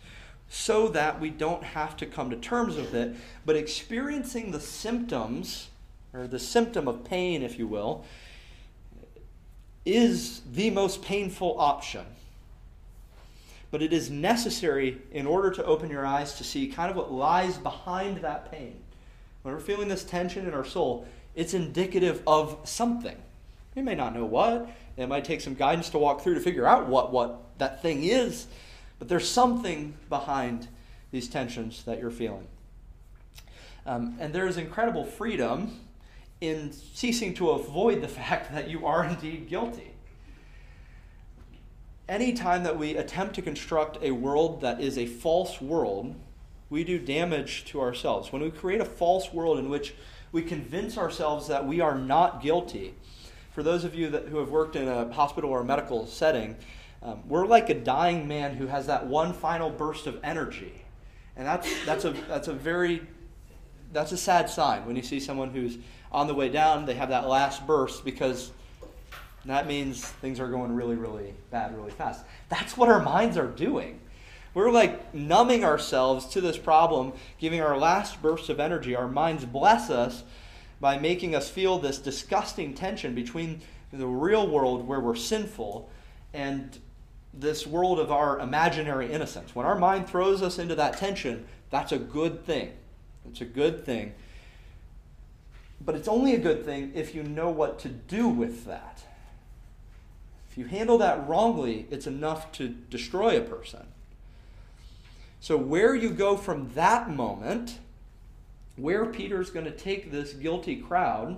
so 0.47 0.88
that 0.89 1.19
we 1.19 1.30
don't 1.30 1.63
have 1.63 1.97
to 1.97 2.06
come 2.06 2.30
to 2.30 2.38
terms 2.38 2.76
with 2.76 2.93
it. 2.93 3.15
But 3.45 3.56
experiencing 3.56 4.52
the 4.52 4.60
symptoms 4.60 5.69
or 6.13 6.28
the 6.28 6.39
symptom 6.39 6.88
of 6.88 7.04
pain, 7.04 7.41
if 7.41 7.58
you 7.58 7.67
will, 7.67 8.06
is 9.86 10.41
the 10.52 10.69
most 10.69 11.02
painful 11.02 11.60
option. 11.60 12.06
But 13.71 13.82
it 13.82 13.93
is 13.93 14.10
necessary 14.10 14.97
in 15.12 15.26
order 15.26 15.50
to 15.52 15.65
open 15.65 15.89
your 15.89 16.06
eyes 16.06 16.34
to 16.36 16.43
see 16.43 16.67
kind 16.67 16.91
of 16.91 16.97
what 16.97 17.12
lies 17.12 17.58
behind 17.58 18.17
that 18.17 18.52
pain. 18.52 18.76
When 19.41 19.54
we're 19.54 19.62
feeling 19.62 19.88
this 19.88 20.04
tension 20.04 20.47
in 20.47 20.54
our 20.54 20.65
soul, 20.65 21.08
it's 21.36 21.54
indicative 21.54 22.21
of 22.28 22.58
something. 22.65 23.17
You 23.76 23.84
may 23.84 23.95
not 23.95 24.13
know 24.13 24.26
what. 24.26 24.69
It 24.97 25.08
might 25.08 25.24
take 25.24 25.39
some 25.39 25.56
guidance 25.56 25.89
to 25.91 25.97
walk 25.97 26.21
through 26.21 26.34
to 26.36 26.41
figure 26.41 26.67
out 26.67 26.88
what, 26.88 27.13
what 27.13 27.58
that 27.58 27.82
thing 27.82 28.04
is. 28.04 28.47
But 29.00 29.08
there's 29.08 29.28
something 29.28 29.95
behind 30.10 30.67
these 31.12 31.30
tensions 31.30 31.84
that 31.84 32.00
you're 32.00 32.12
feeling. 32.12 32.47
Um, 33.86 34.17
and 34.19 34.34
there 34.34 34.45
is 34.45 34.58
incredible 34.58 35.06
freedom 35.06 35.80
in 36.42 36.74
ceasing 36.74 37.36
to 37.36 37.52
avoid 37.52 38.02
the 38.02 38.08
fact 38.20 38.52
that 38.54 38.70
you 38.70 38.86
are 38.86 39.06
indeed 39.06 39.48
guilty. 39.48 39.92
Anytime 42.10 42.64
that 42.64 42.78
we 42.78 42.98
attempt 42.98 43.36
to 43.36 43.42
construct 43.42 43.98
a 44.02 44.12
world 44.12 44.60
that 44.62 44.82
is 44.82 44.98
a 44.98 45.06
false 45.06 45.62
world, 45.62 46.14
we 46.70 46.84
do 46.84 47.00
damage 47.00 47.64
to 47.66 47.80
ourselves. 47.80 48.34
When 48.34 48.42
we 48.42 48.52
create 48.52 48.82
a 48.82 48.86
false 48.86 49.32
world 49.32 49.60
in 49.60 49.70
which 49.70 49.94
we 50.32 50.42
convince 50.42 50.98
ourselves 50.98 51.48
that 51.48 51.66
we 51.66 51.80
are 51.80 51.96
not 51.96 52.42
guilty, 52.42 52.96
for 53.52 53.64
those 53.64 53.84
of 53.84 53.96
you 53.96 54.10
that, 54.10 54.28
who 54.28 54.38
have 54.40 54.50
worked 54.50 54.76
in 54.76 54.88
a 54.88 55.12
hospital 55.14 55.50
or 55.50 55.62
a 55.62 55.66
medical 55.66 56.06
setting, 56.06 56.56
um, 57.04 57.22
we're 57.28 57.46
like 57.46 57.70
a 57.70 57.74
dying 57.74 58.28
man 58.28 58.56
who 58.56 58.68
has 58.68 58.88
that 58.88 59.06
one 59.06 59.34
final 59.34 59.70
burst 59.70 60.08
of 60.08 60.20
energy. 60.24 60.84
And 61.36 61.48
that's, 61.48 61.86
that's, 61.86 62.06
a, 62.06 62.12
that's 62.28 62.48
a 62.48 62.54
very, 62.54 63.02
that's 63.92 64.12
a 64.12 64.18
sad 64.18 64.50
sign 64.50 64.86
when 64.86 64.96
you 64.96 65.02
see 65.02 65.20
someone 65.20 65.50
who's 65.50 65.78
on 66.12 66.28
the 66.28 66.34
way 66.34 66.50
down, 66.50 66.86
they 66.86 66.95
have 66.95 67.10
that 67.10 67.28
last 67.28 67.65
burst 67.65 68.04
because 68.04 68.52
that 69.45 69.65
means 69.67 70.04
things 70.04 70.39
are 70.39 70.47
going 70.47 70.76
really, 70.76 70.95
really 70.95 71.34
bad 71.50 71.76
really 71.76 71.91
fast. 71.91 72.24
That's 72.50 72.78
what 72.78 72.89
our 72.89 73.02
minds 73.02 73.38
are 73.38 73.47
doing. 73.47 74.00
We're 74.54 74.71
like 74.71 75.13
numbing 75.13 75.63
ourselves 75.63 76.26
to 76.28 76.41
this 76.41 76.58
problem, 76.58 77.13
giving 77.39 77.62
our 77.62 77.78
last 77.78 78.21
burst 78.21 78.50
of 78.50 78.60
energy. 78.60 78.95
Our 78.95 79.08
minds 79.08 79.45
bless 79.45 79.89
us 79.89 80.24
by 80.82 80.97
making 81.00 81.36
us 81.36 81.50
feel 81.50 81.80
this 81.80 81.97
disgusting 81.97 82.74
tension 82.74 83.15
between 83.15 83.62
the 83.93 84.08
real 84.08 84.47
world 84.47 84.86
where 84.88 85.00
we're 85.00 85.15
sinful 85.15 85.89
and 86.34 86.78
this 87.34 87.65
world 87.65 88.00
of 88.00 88.12
our 88.12 88.39
imaginary 88.39 89.12
innocence. 89.12 89.56
When 89.56 89.65
our 89.65 89.78
mind 89.78 90.08
throws 90.10 90.41
us 90.41 90.60
into 90.60 90.76
that 90.76 90.97
tension, 90.97 91.45
that's 91.69 91.93
a 91.93 91.97
good 91.97 92.45
thing. 92.45 92.74
It's 93.30 93.39
a 93.39 93.45
good 93.45 93.86
thing 93.86 94.13
but 95.84 95.96
it's 95.96 96.08
only 96.08 96.36
a 96.36 96.39
good 96.39 96.65
thing 96.65 96.91
if 96.96 97.15
you 97.15 97.24
know 97.24 97.50
what 97.50 97.80
to 97.80 97.89
do 97.89 98.28
with 98.28 98.65
that. 98.65 99.04
If 100.50 100.58
you 100.58 100.65
handle 100.65 100.98
that 100.98 101.28
wrongly, 101.28 101.88
it's 101.89 102.08
enough 102.08 102.52
to 102.54 102.70
destroy 102.70 103.38
a 103.38 103.41
person. 103.41 103.88
So, 105.39 105.58
where 105.58 105.96
you 105.96 106.12
go 106.12 106.38
from 106.38 106.72
that 106.76 107.10
moment, 107.10 107.80
where 108.76 109.06
Peter's 109.06 109.50
going 109.50 109.65
to 109.65 109.72
take 109.72 110.12
this 110.12 110.34
guilty 110.34 110.76
crowd, 110.76 111.38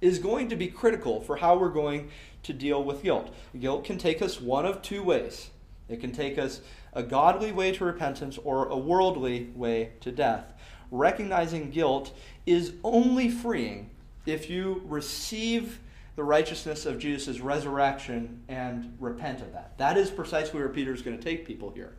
is 0.00 0.18
going 0.18 0.48
to 0.48 0.56
be 0.56 0.68
critical 0.68 1.20
for 1.20 1.36
how 1.36 1.56
we're 1.56 1.68
going 1.68 2.10
to 2.44 2.52
deal 2.52 2.82
with 2.82 3.02
guilt. 3.02 3.32
Guilt 3.58 3.84
can 3.84 3.98
take 3.98 4.22
us 4.22 4.40
one 4.40 4.64
of 4.64 4.82
two 4.82 5.02
ways 5.02 5.50
it 5.88 6.00
can 6.00 6.12
take 6.12 6.38
us 6.38 6.60
a 6.92 7.02
godly 7.02 7.52
way 7.52 7.72
to 7.72 7.84
repentance 7.84 8.38
or 8.38 8.68
a 8.68 8.76
worldly 8.76 9.50
way 9.54 9.92
to 10.00 10.12
death. 10.12 10.52
Recognizing 10.90 11.70
guilt 11.70 12.14
is 12.48 12.72
only 12.82 13.28
freeing 13.28 13.90
if 14.26 14.48
you 14.48 14.82
receive 14.86 15.80
the 16.16 16.24
righteousness 16.24 16.86
of 16.86 16.98
Jesus' 16.98 17.40
resurrection 17.40 18.42
and 18.48 18.96
repent 18.98 19.40
of 19.40 19.52
that. 19.52 19.76
That 19.78 19.96
is 19.96 20.10
precisely 20.10 20.58
where 20.58 20.68
Peter 20.68 20.92
is 20.92 21.02
going 21.02 21.16
to 21.16 21.22
take 21.22 21.46
people 21.46 21.70
here. 21.70 21.94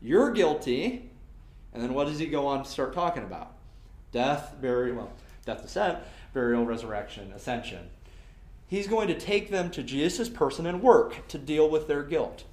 You're 0.00 0.30
guilty. 0.32 1.08
And 1.72 1.82
then 1.82 1.94
what 1.94 2.06
does 2.06 2.18
he 2.18 2.26
go 2.26 2.46
on 2.46 2.64
to 2.64 2.68
start 2.68 2.92
talking 2.92 3.22
about? 3.22 3.54
Death, 4.10 4.56
burial, 4.60 4.96
well, 4.96 5.12
death, 5.46 5.62
descent, 5.62 6.00
burial, 6.34 6.66
resurrection, 6.66 7.32
ascension. 7.32 7.88
He's 8.66 8.86
going 8.86 9.08
to 9.08 9.18
take 9.18 9.50
them 9.50 9.70
to 9.70 9.82
Jesus' 9.82 10.28
person 10.28 10.66
and 10.66 10.82
work 10.82 11.26
to 11.28 11.38
deal 11.38 11.70
with 11.70 11.88
their 11.88 12.02
guilt. 12.02 12.44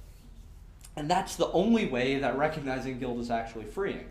And 0.96 1.10
that's 1.10 1.36
the 1.36 1.50
only 1.52 1.86
way 1.86 2.18
that 2.18 2.38
recognizing 2.38 2.98
guilt 2.98 3.18
is 3.18 3.30
actually 3.30 3.64
freeing. 3.66 4.06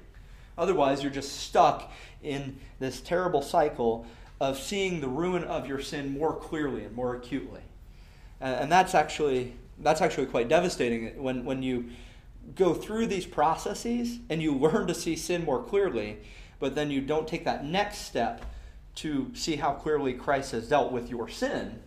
Otherwise, 0.60 1.02
you're 1.02 1.12
just 1.12 1.38
stuck 1.40 1.92
in 2.22 2.60
this 2.80 3.00
terrible 3.02 3.42
cycle 3.42 4.06
of 4.42 4.58
seeing 4.58 5.02
the 5.02 5.08
ruin 5.08 5.44
of 5.44 5.68
your 5.68 5.80
sin 5.80 6.18
more 6.18 6.36
clearly 6.36 6.84
and 6.84 6.96
more 6.96 7.16
acutely. 7.16 7.62
And, 8.42 8.72
that's 8.72 8.94
actually 8.94 9.54
that's 9.82 10.02
actually 10.02 10.28
quite 10.28 10.50
devastating 10.50 11.22
when, 11.22 11.46
when 11.46 11.64
you 11.64 11.90
go 12.56 12.74
through 12.74 13.08
these 13.08 13.26
processes 13.26 14.20
and 14.30 14.42
you 14.42 14.54
learn 14.58 14.88
to 14.88 14.94
see 14.94 15.16
sin 15.16 15.46
more 15.46 15.64
clearly, 15.64 16.18
but 16.60 16.76
then 16.76 16.92
you 16.92 17.02
don't 17.02 17.28
take 17.28 17.46
that 17.46 17.66
next 17.66 18.00
step 18.00 18.46
to 18.96 19.32
see 19.34 19.56
how 19.56 19.72
clearly 19.72 20.14
Christ 20.14 20.52
has 20.52 20.68
dealt 20.68 20.92
with 20.92 21.10
your 21.10 21.30
sin. 21.30 21.82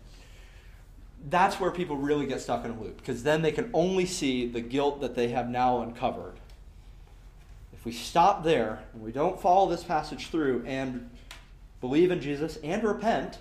That's 1.29 1.59
where 1.59 1.71
people 1.71 1.95
really 1.95 2.25
get 2.25 2.41
stuck 2.41 2.65
in 2.65 2.71
a 2.71 2.79
loop 2.79 2.97
because 2.97 3.23
then 3.23 3.43
they 3.43 3.51
can 3.51 3.69
only 3.73 4.05
see 4.05 4.47
the 4.47 4.61
guilt 4.61 5.01
that 5.01 5.15
they 5.15 5.29
have 5.29 5.49
now 5.49 5.81
uncovered. 5.81 6.39
If 7.83 7.87
we 7.87 7.91
stop 7.91 8.45
there 8.45 8.79
and 8.93 9.01
we 9.03 9.11
don't 9.11 9.37
follow 9.41 9.69
this 9.69 9.83
passage 9.83 10.29
through 10.29 10.63
and 10.65 11.09
believe 11.81 12.11
in 12.11 12.21
Jesus 12.21 12.57
and 12.63 12.81
repent, 12.81 13.39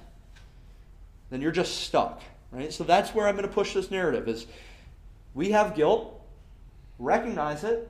then 1.31 1.41
you're 1.41 1.53
just 1.53 1.83
stuck. 1.83 2.21
Right? 2.51 2.73
So 2.73 2.83
that's 2.83 3.15
where 3.15 3.29
I'm 3.29 3.37
going 3.37 3.47
to 3.47 3.55
push 3.55 3.73
this 3.73 3.89
narrative 3.89 4.27
is 4.27 4.49
we 5.33 5.53
have 5.53 5.77
guilt, 5.77 6.21
recognize 6.99 7.63
it, 7.63 7.89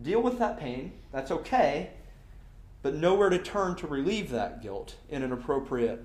deal 0.00 0.22
with 0.22 0.38
that 0.38 0.58
pain, 0.58 0.90
that's 1.12 1.30
okay, 1.30 1.90
but 2.80 2.94
nowhere 2.94 3.28
to 3.28 3.38
turn 3.38 3.76
to 3.76 3.86
relieve 3.86 4.30
that 4.30 4.62
guilt 4.62 4.96
in 5.10 5.22
an 5.22 5.32
appropriate 5.32 6.02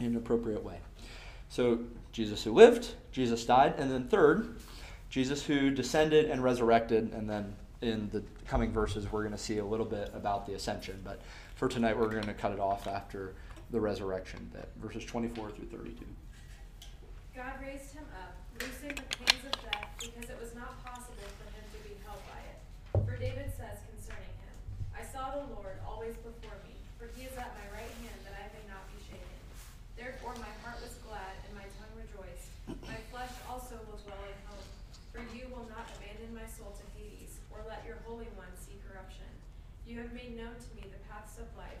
in 0.00 0.08
an 0.08 0.16
appropriate 0.16 0.62
way. 0.62 0.76
So 1.48 1.78
Jesus 2.12 2.44
who 2.44 2.52
lived, 2.52 2.90
Jesus 3.10 3.46
died, 3.46 3.72
and 3.78 3.90
then 3.90 4.08
third, 4.08 4.56
Jesus 5.08 5.42
who 5.46 5.70
descended 5.70 6.30
and 6.30 6.44
resurrected, 6.44 7.14
and 7.14 7.30
then 7.30 7.54
in 7.82 8.08
the 8.12 8.22
coming 8.46 8.72
verses 8.72 9.10
we're 9.10 9.22
going 9.22 9.32
to 9.32 9.38
see 9.38 9.58
a 9.58 9.64
little 9.64 9.86
bit 9.86 10.10
about 10.14 10.46
the 10.46 10.54
ascension, 10.54 11.00
but 11.04 11.20
for 11.56 11.68
tonight 11.68 11.98
we're 11.98 12.08
going 12.08 12.22
to 12.22 12.34
cut 12.34 12.52
it 12.52 12.60
off 12.60 12.86
after 12.86 13.34
the 13.70 13.80
resurrection 13.80 14.48
bit, 14.52 14.68
verses 14.80 15.04
24 15.04 15.50
through 15.50 15.66
32. 15.66 16.04
God 17.34 17.52
raised 17.60 17.92
him 17.92 18.04
up, 18.22 18.36
loosing 18.60 18.94
the 18.94 19.08
pains 19.16 19.42
of 19.42 19.56
death, 19.66 19.88
because 19.98 20.30
it 20.30 20.38
was 20.38 20.54
not 20.54 20.78
possible 20.84 21.26
for 21.40 21.46
him 21.50 21.64
to 21.74 21.78
be 21.82 21.96
held 22.06 22.20
by 22.28 22.38
it. 22.52 22.58
For 23.08 23.16
David 23.18 23.50
says 23.58 23.80
concerning 23.90 24.30
him, 24.44 24.54
I 24.94 25.02
saw 25.02 25.34
the 25.34 25.48
Lord 25.56 25.80
always 25.88 26.14
before 26.22 26.54
me, 26.68 26.76
for 27.00 27.10
he 27.16 27.26
is 27.26 27.34
at 27.34 27.50
my 27.56 27.66
right 27.74 27.92
hand 28.04 28.18
that 28.28 28.36
I 28.36 28.46
may 28.52 28.62
not 28.70 28.84
be 28.92 29.00
shaken. 29.08 29.38
Therefore 29.96 30.36
my 30.38 30.52
heart 30.62 30.78
was 30.84 30.94
glad 31.02 31.34
and 31.48 31.56
my 31.56 31.66
tongue 31.80 31.96
rejoiced. 31.96 32.52
My 32.86 33.00
flesh 33.08 33.32
also 33.48 33.80
will 33.88 33.98
dwell 34.04 34.22
in 34.28 34.38
hope, 34.52 34.68
for 35.10 35.24
you 35.32 35.48
will 35.48 35.64
not 35.72 35.88
abandon 35.96 36.36
my 36.36 36.44
soul 36.44 36.76
to 36.76 36.84
Hades, 36.92 37.40
or 37.48 37.64
let 37.64 37.80
your 37.88 37.96
Holy 38.04 38.28
One 38.36 38.52
see 38.60 38.76
corruption. 38.84 39.28
You 39.88 40.04
have 40.04 40.12
made 40.12 40.36
known 40.36 40.52
to 40.52 40.70
me 40.76 40.84
the 40.84 41.00
paths 41.08 41.40
of 41.40 41.48
life. 41.56 41.80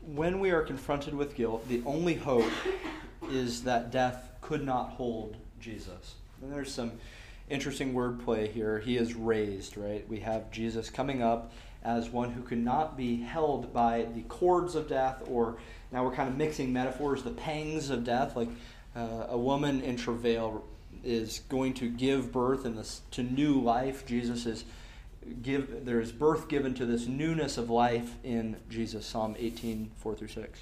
When 0.13 0.39
we 0.39 0.51
are 0.51 0.61
confronted 0.61 1.13
with 1.13 1.35
guilt, 1.35 1.67
the 1.69 1.81
only 1.85 2.15
hope 2.15 2.51
is 3.29 3.63
that 3.63 3.91
death 3.91 4.29
could 4.41 4.65
not 4.65 4.89
hold 4.89 5.37
Jesus. 5.59 6.15
And 6.41 6.51
there's 6.51 6.73
some 6.73 6.91
interesting 7.49 7.93
wordplay 7.93 8.51
here. 8.51 8.79
He 8.79 8.97
is 8.97 9.13
raised, 9.13 9.77
right? 9.77 10.07
We 10.09 10.19
have 10.19 10.51
Jesus 10.51 10.89
coming 10.89 11.21
up 11.21 11.53
as 11.83 12.09
one 12.09 12.31
who 12.31 12.41
cannot 12.43 12.97
be 12.97 13.21
held 13.21 13.73
by 13.73 14.07
the 14.13 14.21
cords 14.23 14.75
of 14.75 14.87
death, 14.87 15.23
or 15.27 15.57
now 15.91 16.03
we're 16.03 16.13
kind 16.13 16.29
of 16.29 16.37
mixing 16.37 16.73
metaphors, 16.73 17.23
the 17.23 17.31
pangs 17.31 17.89
of 17.89 18.03
death. 18.03 18.35
Like 18.35 18.49
uh, 18.95 19.27
a 19.29 19.37
woman 19.37 19.81
in 19.81 19.95
travail 19.95 20.63
is 21.03 21.41
going 21.49 21.73
to 21.75 21.89
give 21.89 22.31
birth 22.31 22.65
in 22.65 22.75
this, 22.75 23.01
to 23.11 23.23
new 23.23 23.59
life. 23.61 24.05
Jesus 24.05 24.45
is 24.45 24.65
give 25.41 25.85
there 25.85 25.99
is 25.99 26.11
birth 26.11 26.47
given 26.47 26.73
to 26.75 26.85
this 26.85 27.07
newness 27.07 27.57
of 27.57 27.69
life 27.69 28.15
in 28.23 28.57
Jesus. 28.69 29.05
Psalm 29.05 29.35
18, 29.37 29.91
4 29.97 30.15
through 30.15 30.27
6. 30.27 30.59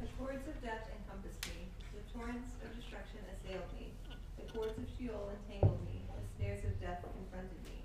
The 0.00 0.06
cords 0.18 0.46
of 0.48 0.56
death 0.62 0.88
encompassed 0.90 1.46
me, 1.46 1.66
the 1.94 2.04
torrents 2.12 2.48
of 2.64 2.74
destruction 2.76 3.20
assailed 3.30 3.66
me, 3.78 3.90
the 4.36 4.50
cords 4.52 4.76
of 4.76 4.84
Sheol 4.98 5.30
entangled 5.30 5.80
me, 5.86 6.02
the 6.10 6.22
snares 6.36 6.64
of 6.64 6.78
death 6.80 7.02
confronted 7.02 7.60
me. 7.64 7.78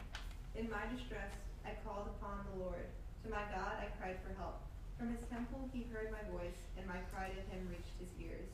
In 0.56 0.70
my 0.70 0.84
distress 0.96 1.32
I 1.66 1.78
called 1.86 2.10
upon 2.18 2.46
the 2.52 2.64
Lord. 2.66 2.90
To 3.26 3.30
my 3.30 3.44
God 3.54 3.78
I 3.78 3.92
cried 4.00 4.18
for 4.26 4.34
help. 4.40 4.62
From 4.98 5.16
his 5.16 5.24
temple 5.30 5.70
he 5.74 5.86
heard 5.94 6.12
my 6.12 6.24
voice, 6.32 6.60
and 6.78 6.88
my 6.88 7.00
cry 7.14 7.30
to 7.30 7.42
him 7.54 7.68
reached 7.70 7.96
his 8.00 8.10
ears. 8.20 8.50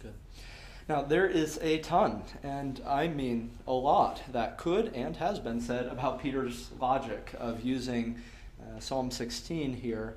Good. 0.00 0.14
Now, 0.86 1.00
there 1.00 1.26
is 1.26 1.58
a 1.62 1.78
ton, 1.78 2.22
and 2.42 2.78
I 2.86 3.08
mean 3.08 3.52
a 3.66 3.72
lot, 3.72 4.20
that 4.32 4.58
could 4.58 4.92
and 4.94 5.16
has 5.16 5.38
been 5.38 5.58
said 5.58 5.86
about 5.86 6.20
Peter's 6.20 6.68
logic 6.78 7.32
of 7.38 7.62
using 7.64 8.20
uh, 8.60 8.80
Psalm 8.80 9.10
16 9.10 9.72
here. 9.72 10.14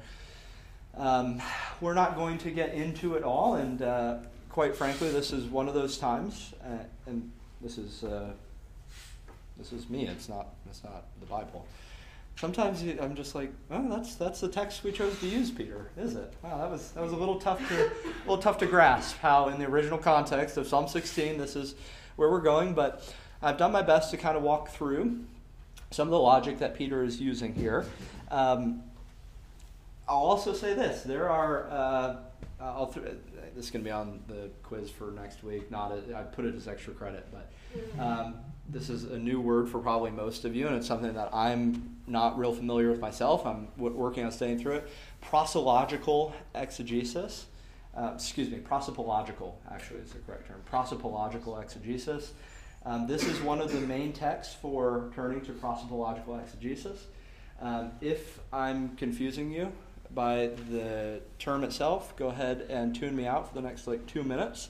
Um, 0.97 1.41
we're 1.79 1.93
not 1.93 2.17
going 2.17 2.37
to 2.39 2.51
get 2.51 2.73
into 2.73 3.15
it 3.15 3.23
all, 3.23 3.55
and 3.55 3.81
uh, 3.81 4.17
quite 4.49 4.75
frankly, 4.75 5.09
this 5.09 5.31
is 5.31 5.45
one 5.45 5.69
of 5.69 5.73
those 5.73 5.97
times, 5.97 6.53
uh, 6.65 6.83
and 7.05 7.31
this 7.61 7.77
is 7.77 8.03
uh, 8.03 8.31
this 9.57 9.71
is 9.71 9.89
me. 9.89 10.05
It's 10.05 10.27
not 10.27 10.47
it's 10.69 10.83
not 10.83 11.05
the 11.21 11.27
Bible 11.27 11.65
sometimes 12.37 12.83
I'm 13.01 13.15
just 13.15 13.35
like, 13.35 13.51
oh, 13.71 13.89
that's 13.89 14.15
that's 14.15 14.39
the 14.39 14.47
text 14.47 14.83
we 14.83 14.91
chose 14.91 15.19
to 15.19 15.27
use, 15.27 15.51
Peter, 15.51 15.89
is 15.97 16.15
it? 16.15 16.33
Wow, 16.43 16.57
that 16.57 16.71
was 16.71 16.91
that 16.91 17.03
was 17.03 17.11
a 17.11 17.15
little 17.15 17.39
tough 17.39 17.67
to 17.67 17.85
a 17.85 17.91
little 18.21 18.37
tough 18.37 18.57
to 18.59 18.65
grasp 18.65 19.17
how 19.17 19.49
in 19.49 19.59
the 19.59 19.65
original 19.65 19.97
context 19.97 20.57
of 20.57 20.67
Psalm 20.67 20.87
16 20.87 21.37
this 21.37 21.55
is 21.55 21.75
where 22.15 22.29
we're 22.29 22.41
going, 22.41 22.73
but 22.73 23.13
I've 23.41 23.57
done 23.57 23.71
my 23.71 23.81
best 23.81 24.11
to 24.11 24.17
kind 24.17 24.37
of 24.37 24.43
walk 24.43 24.69
through 24.69 25.25
some 25.91 26.07
of 26.07 26.11
the 26.11 26.19
logic 26.19 26.59
that 26.59 26.75
Peter 26.75 27.03
is 27.03 27.19
using 27.19 27.53
here. 27.53 27.85
Um, 28.31 28.83
I'll 30.07 30.17
also 30.17 30.53
say 30.53 30.73
this: 30.73 31.03
there 31.03 31.29
are. 31.29 31.69
Uh, 31.69 32.15
I'll 32.59 32.87
th- 32.87 33.05
this 33.55 33.65
is 33.65 33.71
going 33.71 33.83
to 33.83 33.87
be 33.87 33.91
on 33.91 34.19
the 34.27 34.49
quiz 34.63 34.89
for 34.89 35.11
next 35.11 35.43
week. 35.43 35.69
Not 35.69 35.91
a, 35.91 36.17
I 36.17 36.23
put 36.23 36.45
it 36.45 36.55
as 36.55 36.67
extra 36.67 36.93
credit, 36.93 37.27
but 37.31 37.51
um, 38.01 38.35
this 38.69 38.89
is 38.89 39.05
a 39.05 39.17
new 39.17 39.39
word 39.39 39.69
for 39.69 39.79
probably 39.79 40.11
most 40.11 40.43
of 40.43 40.55
you, 40.55 40.67
and 40.67 40.75
it's 40.75 40.87
something 40.87 41.13
that 41.13 41.29
I'm 41.33 41.97
not 42.05 42.37
real 42.37 42.53
familiar 42.53 42.89
with 42.89 42.99
myself. 42.99 43.45
I'm 43.45 43.69
working 43.77 44.25
on 44.25 44.31
studying 44.31 44.59
through 44.59 44.75
it. 44.75 44.89
Prosological 45.23 46.33
exegesis. 46.53 47.45
Uh, 47.95 48.11
excuse 48.13 48.49
me, 48.49 48.59
prosopological, 48.59 49.53
actually, 49.71 50.01
is 50.01 50.11
the 50.11 50.19
correct 50.19 50.47
term. 50.47 50.61
Prosopological 50.71 51.61
exegesis. 51.61 52.33
Um, 52.85 53.07
this 53.07 53.23
is 53.23 53.41
one 53.41 53.59
of 53.59 53.71
the 53.71 53.79
main 53.79 54.13
texts 54.13 54.55
for 54.61 55.11
turning 55.15 55.41
to 55.41 55.51
prosopological 55.53 56.39
exegesis. 56.41 57.07
Um, 57.59 57.91
if 58.01 58.39
I'm 58.53 58.95
confusing 58.97 59.51
you 59.51 59.71
by 60.13 60.51
the 60.69 61.21
term 61.39 61.63
itself, 61.63 62.15
go 62.15 62.27
ahead 62.27 62.65
and 62.69 62.95
tune 62.95 63.15
me 63.15 63.25
out 63.25 63.49
for 63.49 63.55
the 63.55 63.67
next 63.67 63.87
like 63.87 64.05
two 64.05 64.23
minutes. 64.23 64.69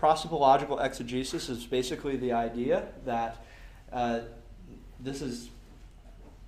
Prosopological 0.00 0.82
exegesis 0.82 1.50
is 1.50 1.66
basically 1.66 2.16
the 2.16 2.32
idea 2.32 2.86
that 3.04 3.44
uh, 3.92 4.20
this 4.98 5.20
is, 5.20 5.50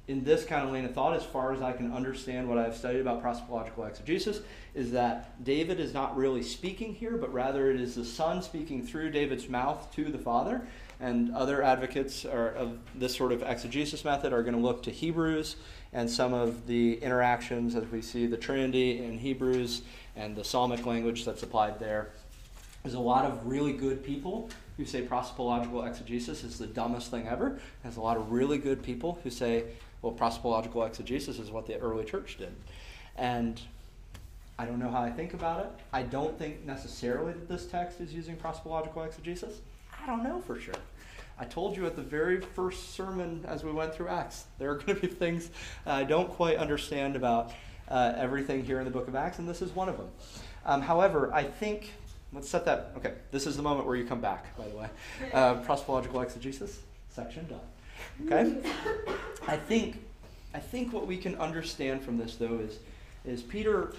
in 0.09 0.25
this 0.25 0.47
kind 0.47 0.67
of 0.67 0.73
lane 0.73 0.87
of 0.87 0.95
thought, 0.95 1.15
as 1.15 1.23
far 1.23 1.53
as 1.53 1.61
I 1.61 1.73
can 1.73 1.93
understand 1.93 2.49
what 2.49 2.57
I've 2.57 2.75
studied 2.75 3.01
about 3.01 3.23
prosopological 3.23 3.87
exegesis, 3.87 4.41
is 4.75 4.93
that 4.93 5.45
David 5.45 5.81
is 5.81 5.93
not 5.93 6.17
really 6.17 6.43
speaking 6.43 6.95
here, 6.95 7.19
but 7.19 7.31
rather 7.31 7.71
it 7.71 7.79
is 7.79 7.95
the 7.95 8.07
Son 8.07 8.41
speaking 8.41 8.87
through 8.87 9.11
David's 9.11 9.51
mouth 9.51 9.95
to 9.97 10.05
the 10.05 10.19
Father. 10.19 10.67
And 10.99 11.35
other 11.35 11.63
advocates 11.63 12.25
are, 12.25 12.53
of 12.53 12.79
this 12.95 13.15
sort 13.15 13.33
of 13.33 13.43
exegesis 13.43 14.03
method 14.03 14.33
are 14.33 14.43
going 14.43 14.55
to 14.55 14.61
look 14.61 14.83
to 14.85 14.91
Hebrews 14.91 15.57
and 15.93 16.09
some 16.09 16.33
of 16.33 16.67
the 16.67 16.95
interactions 17.03 17.75
as 17.75 17.85
we 17.89 18.01
see 18.01 18.27
the 18.27 18.37
Trinity 18.39 19.05
in 19.05 19.19
Hebrews 19.19 19.83
and 20.17 20.37
the 20.37 20.45
psalmic 20.45 20.87
language 20.87 21.27
that's 21.27 21.43
applied 21.43 21.79
there 21.79 22.13
There's 22.83 22.95
a 22.95 23.01
lot 23.01 23.25
of 23.25 23.47
really 23.47 23.73
good 23.73 24.03
people 24.03 24.51
who 24.77 24.85
say 24.85 25.03
prosopological 25.03 25.87
exegesis 25.87 26.43
is 26.43 26.59
the 26.59 26.67
dumbest 26.67 27.11
thing 27.11 27.29
ever. 27.29 27.61
There's 27.83 27.97
a 27.97 28.01
lot 28.01 28.17
of 28.17 28.33
really 28.33 28.59
good 28.59 28.83
people 28.83 29.19
who 29.23 29.31
say, 29.31 29.65
well, 30.01 30.13
prosopological 30.13 30.87
exegesis 30.87 31.39
is 31.39 31.51
what 31.51 31.67
the 31.67 31.79
early 31.79 32.05
church 32.05 32.39
did. 32.39 32.53
And 33.17 33.61
I 34.59 34.65
don't 34.65 34.79
know 34.79 34.91
how 34.91 35.03
I 35.03 35.11
think 35.11 35.35
about 35.35 35.65
it. 35.65 35.71
I 35.93 36.03
don't 36.03 36.37
think 36.39 36.65
necessarily 36.65 37.33
that 37.33 37.49
this 37.49 37.67
text 37.67 38.01
is 38.01 38.13
using 38.13 38.37
prosopological 38.37 39.07
exegesis. 39.07 39.61
I 40.03 40.07
don't 40.07 40.25
know 40.25 40.41
for 40.41 40.59
sure. 40.59 40.75
I 41.39 41.45
told 41.45 41.77
you 41.77 41.87
at 41.87 41.97
the 41.97 42.03
very 42.03 42.41
first 42.41 42.95
sermon 42.95 43.45
as 43.47 43.65
we 43.65 43.73
went 43.73 43.95
through 43.95 44.09
Acts, 44.09 44.45
there 44.59 44.71
are 44.71 44.77
going 44.77 44.95
to 44.97 45.01
be 45.01 45.07
things 45.07 45.51
I 45.87 46.05
don't 46.05 46.31
quite 46.31 46.57
understand 46.57 47.17
about 47.17 47.53
uh, 47.89 48.13
everything 48.17 48.65
here 48.65 48.79
in 48.79 48.85
the 48.85 48.91
book 48.91 49.09
of 49.09 49.15
Acts, 49.15 49.39
and 49.39 49.49
this 49.49 49.63
is 49.63 49.75
one 49.75 49.89
of 49.89 49.97
them. 49.97 50.09
Um, 50.65 50.81
however, 50.81 51.33
I 51.33 51.43
think, 51.45 51.91
let's 52.33 52.49
set 52.49 52.65
that, 52.65 52.93
okay, 52.97 53.13
this 53.31 53.47
is 53.47 53.57
the 53.57 53.63
moment 53.63 53.87
where 53.87 53.97
you 53.97 54.05
come 54.05 54.21
back, 54.21 54.57
by 54.57 54.69
the 54.69 54.77
way. 54.77 54.89
Uh, 55.33 55.63
prosopological 55.63 56.23
exegesis, 56.23 56.81
section 57.11 57.47
done. 57.49 57.61
Okay? 58.27 58.71
I 59.47 59.57
think, 59.57 60.05
I 60.55 60.59
think 60.59 60.93
what 60.93 61.07
we 61.07 61.17
can 61.17 61.37
understand 61.37 62.03
from 62.03 62.19
this, 62.19 62.37
though, 62.37 62.59
is, 62.59 62.79
is 63.25 63.43
Peter, 63.43 63.95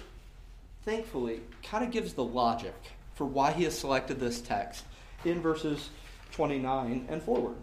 thankfully, 0.84 1.40
kind 1.62 1.84
of 1.84 1.90
gives 1.90 2.12
the 2.12 2.24
logic 2.24 2.74
for 3.14 3.24
why 3.24 3.52
he 3.52 3.64
has 3.64 3.76
selected 3.76 4.20
this 4.20 4.40
text 4.40 4.84
in 5.24 5.40
verses 5.40 5.90
29 6.32 7.06
and 7.08 7.22
forward. 7.22 7.56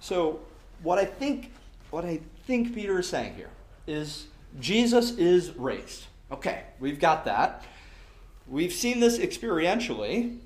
So, 0.00 0.40
what 0.82 0.98
I 0.98 1.04
think, 1.04 1.52
what 1.90 2.04
I 2.04 2.20
think 2.46 2.74
Peter 2.74 2.98
is 2.98 3.08
saying 3.08 3.34
here 3.34 3.50
is 3.86 4.26
Jesus 4.58 5.12
is 5.12 5.50
raised. 5.56 6.06
Okay, 6.30 6.62
we've 6.80 6.98
got 6.98 7.24
that. 7.26 7.64
We've 8.52 8.72
seen 8.72 9.00
this 9.00 9.16
experientially. 9.16 10.36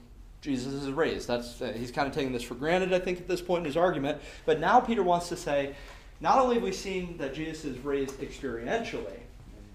Jesus 0.40 0.72
is 0.74 0.92
raised. 0.92 1.26
That's 1.26 1.60
uh, 1.60 1.72
he's 1.76 1.90
kind 1.90 2.06
of 2.06 2.14
taking 2.14 2.32
this 2.32 2.44
for 2.44 2.54
granted, 2.54 2.94
I 2.94 3.00
think, 3.00 3.18
at 3.18 3.26
this 3.26 3.40
point 3.40 3.62
in 3.62 3.64
his 3.64 3.76
argument. 3.76 4.22
But 4.44 4.60
now 4.60 4.78
Peter 4.78 5.02
wants 5.02 5.28
to 5.30 5.36
say, 5.36 5.74
not 6.20 6.38
only 6.38 6.54
have 6.54 6.62
we 6.62 6.70
seen 6.70 7.18
that 7.18 7.34
Jesus 7.34 7.64
is 7.64 7.78
raised 7.80 8.20
experientially, 8.20 9.18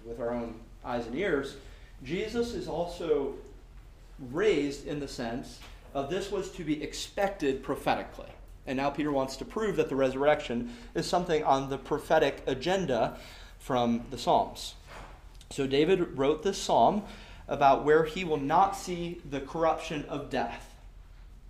with 0.06 0.18
our 0.18 0.30
own 0.30 0.54
eyes 0.82 1.06
and 1.06 1.14
ears, 1.14 1.56
Jesus 2.02 2.54
is 2.54 2.68
also 2.68 3.34
raised 4.30 4.86
in 4.86 4.98
the 4.98 5.08
sense 5.08 5.58
of 5.92 6.08
this 6.08 6.32
was 6.32 6.50
to 6.52 6.64
be 6.64 6.82
expected 6.82 7.62
prophetically. 7.62 8.30
And 8.66 8.78
now 8.78 8.88
Peter 8.88 9.12
wants 9.12 9.36
to 9.36 9.44
prove 9.44 9.76
that 9.76 9.90
the 9.90 9.96
resurrection 9.96 10.74
is 10.94 11.06
something 11.06 11.44
on 11.44 11.68
the 11.68 11.76
prophetic 11.76 12.42
agenda 12.46 13.18
from 13.58 14.06
the 14.10 14.16
Psalms. 14.16 14.74
So 15.50 15.66
David 15.66 16.16
wrote 16.16 16.42
this 16.42 16.56
psalm 16.56 17.02
about 17.48 17.84
where 17.84 18.04
he 18.04 18.24
will 18.24 18.38
not 18.38 18.76
see 18.76 19.20
the 19.28 19.40
corruption 19.40 20.04
of 20.08 20.30
death. 20.30 20.74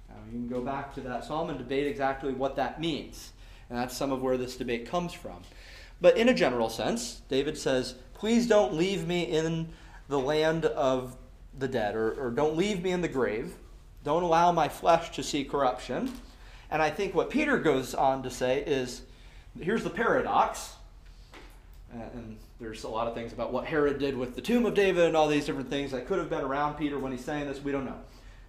Now, 0.09 0.17
you 0.27 0.33
can 0.33 0.49
go 0.49 0.61
back 0.61 0.95
to 0.95 1.01
that 1.03 1.25
psalm 1.25 1.51
and 1.51 1.59
debate 1.59 1.87
exactly 1.87 2.33
what 2.33 2.57
that 2.57 2.81
means. 2.81 3.33
And 3.69 3.79
that's 3.79 3.97
some 3.97 4.13
of 4.13 4.23
where 4.23 4.37
this 4.37 4.57
debate 4.57 4.87
comes 4.87 5.13
from. 5.13 5.43
But 6.01 6.17
in 6.17 6.29
a 6.29 6.35
general 6.35 6.69
sense, 6.69 7.23
David 7.29 7.57
says, 7.57 7.95
Please 8.15 8.47
don't 8.47 8.75
leave 8.75 9.07
me 9.07 9.23
in 9.23 9.69
the 10.09 10.19
land 10.19 10.65
of 10.65 11.17
the 11.59 11.69
dead, 11.69 11.95
or, 11.95 12.13
or 12.13 12.31
don't 12.31 12.57
leave 12.57 12.83
me 12.83 12.91
in 12.91 13.01
the 13.01 13.09
grave. 13.09 13.55
Don't 14.05 14.23
allow 14.23 14.53
my 14.53 14.69
flesh 14.69 15.11
to 15.13 15.23
see 15.23 15.45
corruption. 15.45 16.13
And 16.71 16.83
I 16.83 16.91
think 16.91 17.15
what 17.15 17.31
Peter 17.31 17.59
goes 17.59 17.95
on 17.95 18.23
to 18.23 18.31
say 18.31 18.63
is 18.63 19.03
here's 19.61 19.85
the 19.85 19.91
paradox. 19.91 20.75
And 21.93 22.39
there's 22.63 22.85
a 22.85 22.89
lot 22.89 23.09
of 23.09 23.15
things 23.15 23.33
about 23.33 23.53
what 23.53 23.67
Herod 23.67 23.99
did 23.99 24.17
with 24.17 24.37
the 24.37 24.41
tomb 24.41 24.65
of 24.65 24.75
David 24.75 25.05
and 25.07 25.17
all 25.17 25.27
these 25.27 25.45
different 25.45 25.69
things 25.69 25.91
that 25.91 26.07
could 26.07 26.19
have 26.19 26.31
been 26.31 26.43
around 26.43 26.75
Peter 26.75 26.99
when 26.99 27.11
he's 27.11 27.25
saying 27.25 27.49
this. 27.49 27.61
We 27.61 27.73
don't 27.73 27.85
know. 27.85 27.99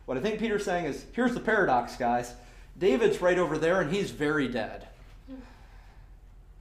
What 0.05 0.17
I 0.17 0.21
think 0.21 0.39
Peter's 0.39 0.63
saying 0.63 0.85
is 0.85 1.05
here's 1.13 1.33
the 1.33 1.39
paradox, 1.39 1.95
guys. 1.95 2.33
David's 2.77 3.21
right 3.21 3.39
over 3.39 3.57
there 3.57 3.81
and 3.81 3.91
he's 3.91 4.11
very 4.11 4.47
dead. 4.47 4.87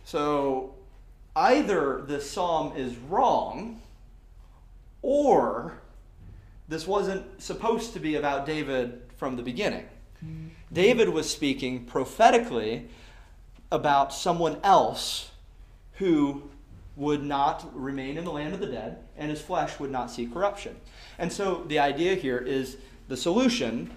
So 0.04 0.74
either 1.36 2.02
this 2.06 2.28
psalm 2.30 2.76
is 2.76 2.96
wrong 2.96 3.82
or 5.02 5.78
this 6.68 6.86
wasn't 6.86 7.42
supposed 7.42 7.92
to 7.92 8.00
be 8.00 8.16
about 8.16 8.46
David 8.46 9.02
from 9.16 9.36
the 9.36 9.42
beginning. 9.42 9.84
Mm-hmm. 10.24 10.48
David 10.72 11.10
was 11.10 11.28
speaking 11.28 11.84
prophetically 11.84 12.88
about 13.70 14.12
someone 14.12 14.58
else 14.62 15.30
who 15.94 16.50
would 16.96 17.22
not 17.22 17.70
remain 17.74 18.18
in 18.18 18.24
the 18.24 18.32
land 18.32 18.54
of 18.54 18.60
the 18.60 18.66
dead, 18.66 18.98
and 19.16 19.30
his 19.30 19.40
flesh 19.40 19.78
would 19.80 19.90
not 19.90 20.10
see 20.10 20.26
corruption. 20.26 20.76
And 21.18 21.32
so 21.32 21.64
the 21.66 21.78
idea 21.78 22.14
here 22.14 22.38
is 22.38 22.76
the 23.08 23.16
solution 23.16 23.90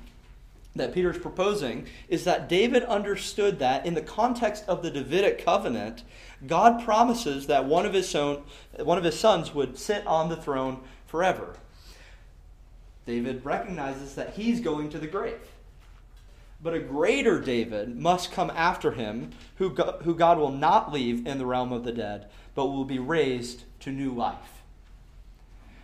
that 0.75 0.93
Peter's 0.93 1.17
proposing 1.17 1.87
is 2.09 2.25
that 2.25 2.49
David 2.49 2.83
understood 2.83 3.59
that 3.59 3.85
in 3.85 3.93
the 3.93 4.01
context 4.01 4.65
of 4.67 4.81
the 4.81 4.91
Davidic 4.91 5.43
covenant, 5.43 6.03
God 6.47 6.83
promises 6.83 7.47
that 7.47 7.65
one 7.65 7.85
of 7.85 7.93
his, 7.93 8.09
son, 8.09 8.39
one 8.77 8.97
of 8.97 9.03
his 9.03 9.17
sons 9.17 9.53
would 9.53 9.77
sit 9.77 10.05
on 10.05 10.29
the 10.29 10.35
throne 10.35 10.81
forever. 11.07 11.55
David 13.05 13.45
recognizes 13.45 14.15
that 14.15 14.33
he's 14.33 14.59
going 14.59 14.89
to 14.89 14.99
the 14.99 15.07
grave. 15.07 15.39
But 16.61 16.73
a 16.73 16.79
greater 16.79 17.39
David 17.39 17.95
must 17.95 18.31
come 18.31 18.51
after 18.55 18.91
him, 18.91 19.31
who, 19.57 19.69
who 19.69 20.15
God 20.15 20.39
will 20.39 20.51
not 20.51 20.91
leave 20.91 21.27
in 21.27 21.37
the 21.37 21.45
realm 21.45 21.71
of 21.71 21.83
the 21.83 21.91
dead, 21.91 22.27
but 22.55 22.67
will 22.67 22.85
be 22.85 22.99
raised 22.99 23.63
to 23.81 23.91
new 23.91 24.11
life. 24.11 24.63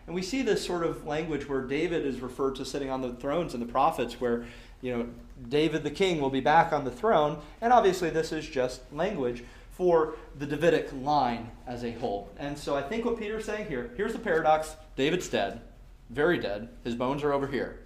And 0.08 0.16
we 0.16 0.22
see 0.24 0.42
this 0.42 0.66
sort 0.66 0.84
of 0.84 1.06
language 1.06 1.48
where 1.48 1.62
David 1.62 2.06
is 2.06 2.22
referred 2.22 2.56
to 2.56 2.66
sitting 2.66 2.90
on 2.90 3.02
the 3.02 3.14
thrones 3.14 3.54
and 3.54 3.62
the 3.62 3.72
prophets, 3.72 4.20
where 4.20 4.46
you 4.82 4.98
know 4.98 5.08
David 5.48 5.84
the 5.84 5.92
king 5.92 6.20
will 6.20 6.30
be 6.30 6.40
back 6.40 6.74
on 6.74 6.84
the 6.86 6.92
throne, 6.92 7.38
and 7.62 7.72
obviously 7.72 8.10
this 8.10 8.32
is 8.32 8.48
just 8.48 8.82
language 8.92 9.44
for 9.72 10.16
the 10.38 10.46
Davidic 10.46 10.92
line 10.92 11.52
as 11.68 11.84
a 11.84 11.92
whole. 11.92 12.30
And 12.38 12.58
so 12.58 12.76
I 12.76 12.82
think 12.82 13.06
what 13.06 13.20
Peter's 13.20 13.46
saying 13.46 13.68
here, 13.68 13.92
here's 13.96 14.14
the 14.14 14.20
paradox: 14.20 14.76
David's 14.96 15.30
dead, 15.30 15.62
very 16.10 16.40
dead. 16.40 16.70
His 16.84 16.96
bones 16.96 17.24
are 17.24 17.32
over 17.32 17.48
here, 17.48 17.80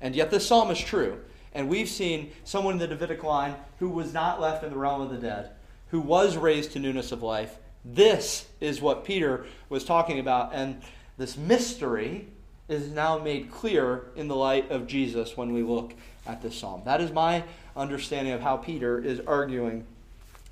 and 0.00 0.16
yet 0.16 0.30
this 0.30 0.46
psalm 0.46 0.70
is 0.70 0.80
true. 0.80 1.20
And 1.54 1.68
we've 1.68 1.88
seen 1.88 2.32
someone 2.44 2.74
in 2.74 2.78
the 2.78 2.88
Davidic 2.88 3.22
line 3.22 3.56
who 3.78 3.90
was 3.90 4.14
not 4.14 4.40
left 4.40 4.64
in 4.64 4.70
the 4.70 4.78
realm 4.78 5.02
of 5.02 5.10
the 5.10 5.18
dead, 5.18 5.50
who 5.90 6.00
was 6.00 6.38
raised 6.38 6.72
to 6.72 6.78
newness 6.78 7.12
of 7.12 7.22
life, 7.22 7.58
this 7.84 8.46
is 8.60 8.80
what 8.80 9.04
Peter 9.04 9.46
was 9.68 9.84
talking 9.84 10.18
about, 10.18 10.52
and 10.52 10.80
this 11.18 11.36
mystery 11.36 12.28
is 12.68 12.90
now 12.90 13.18
made 13.18 13.50
clear 13.50 14.04
in 14.16 14.28
the 14.28 14.36
light 14.36 14.70
of 14.70 14.86
Jesus 14.86 15.36
when 15.36 15.52
we 15.52 15.62
look 15.62 15.94
at 16.26 16.42
this 16.42 16.56
psalm. 16.56 16.82
That 16.84 17.00
is 17.00 17.10
my 17.10 17.44
understanding 17.76 18.32
of 18.32 18.40
how 18.40 18.56
Peter 18.56 18.98
is 18.98 19.20
arguing 19.26 19.84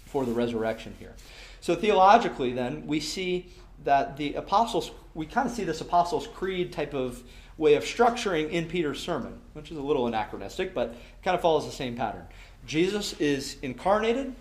for 0.06 0.24
the 0.24 0.32
resurrection 0.32 0.94
here. 0.98 1.14
So, 1.60 1.74
theologically, 1.76 2.52
then, 2.52 2.86
we 2.86 3.00
see 3.00 3.50
that 3.84 4.16
the 4.16 4.34
apostles, 4.34 4.90
we 5.14 5.26
kind 5.26 5.48
of 5.48 5.54
see 5.54 5.64
this 5.64 5.80
Apostles' 5.80 6.26
Creed 6.26 6.72
type 6.72 6.94
of 6.94 7.22
way 7.58 7.74
of 7.74 7.84
structuring 7.84 8.50
in 8.50 8.66
Peter's 8.66 8.98
sermon, 8.98 9.38
which 9.52 9.70
is 9.70 9.76
a 9.76 9.82
little 9.82 10.06
anachronistic, 10.06 10.74
but 10.74 10.96
kind 11.22 11.34
of 11.34 11.40
follows 11.40 11.66
the 11.66 11.72
same 11.72 11.96
pattern. 11.96 12.26
Jesus 12.66 13.12
is 13.20 13.56
incarnated, 13.62 14.34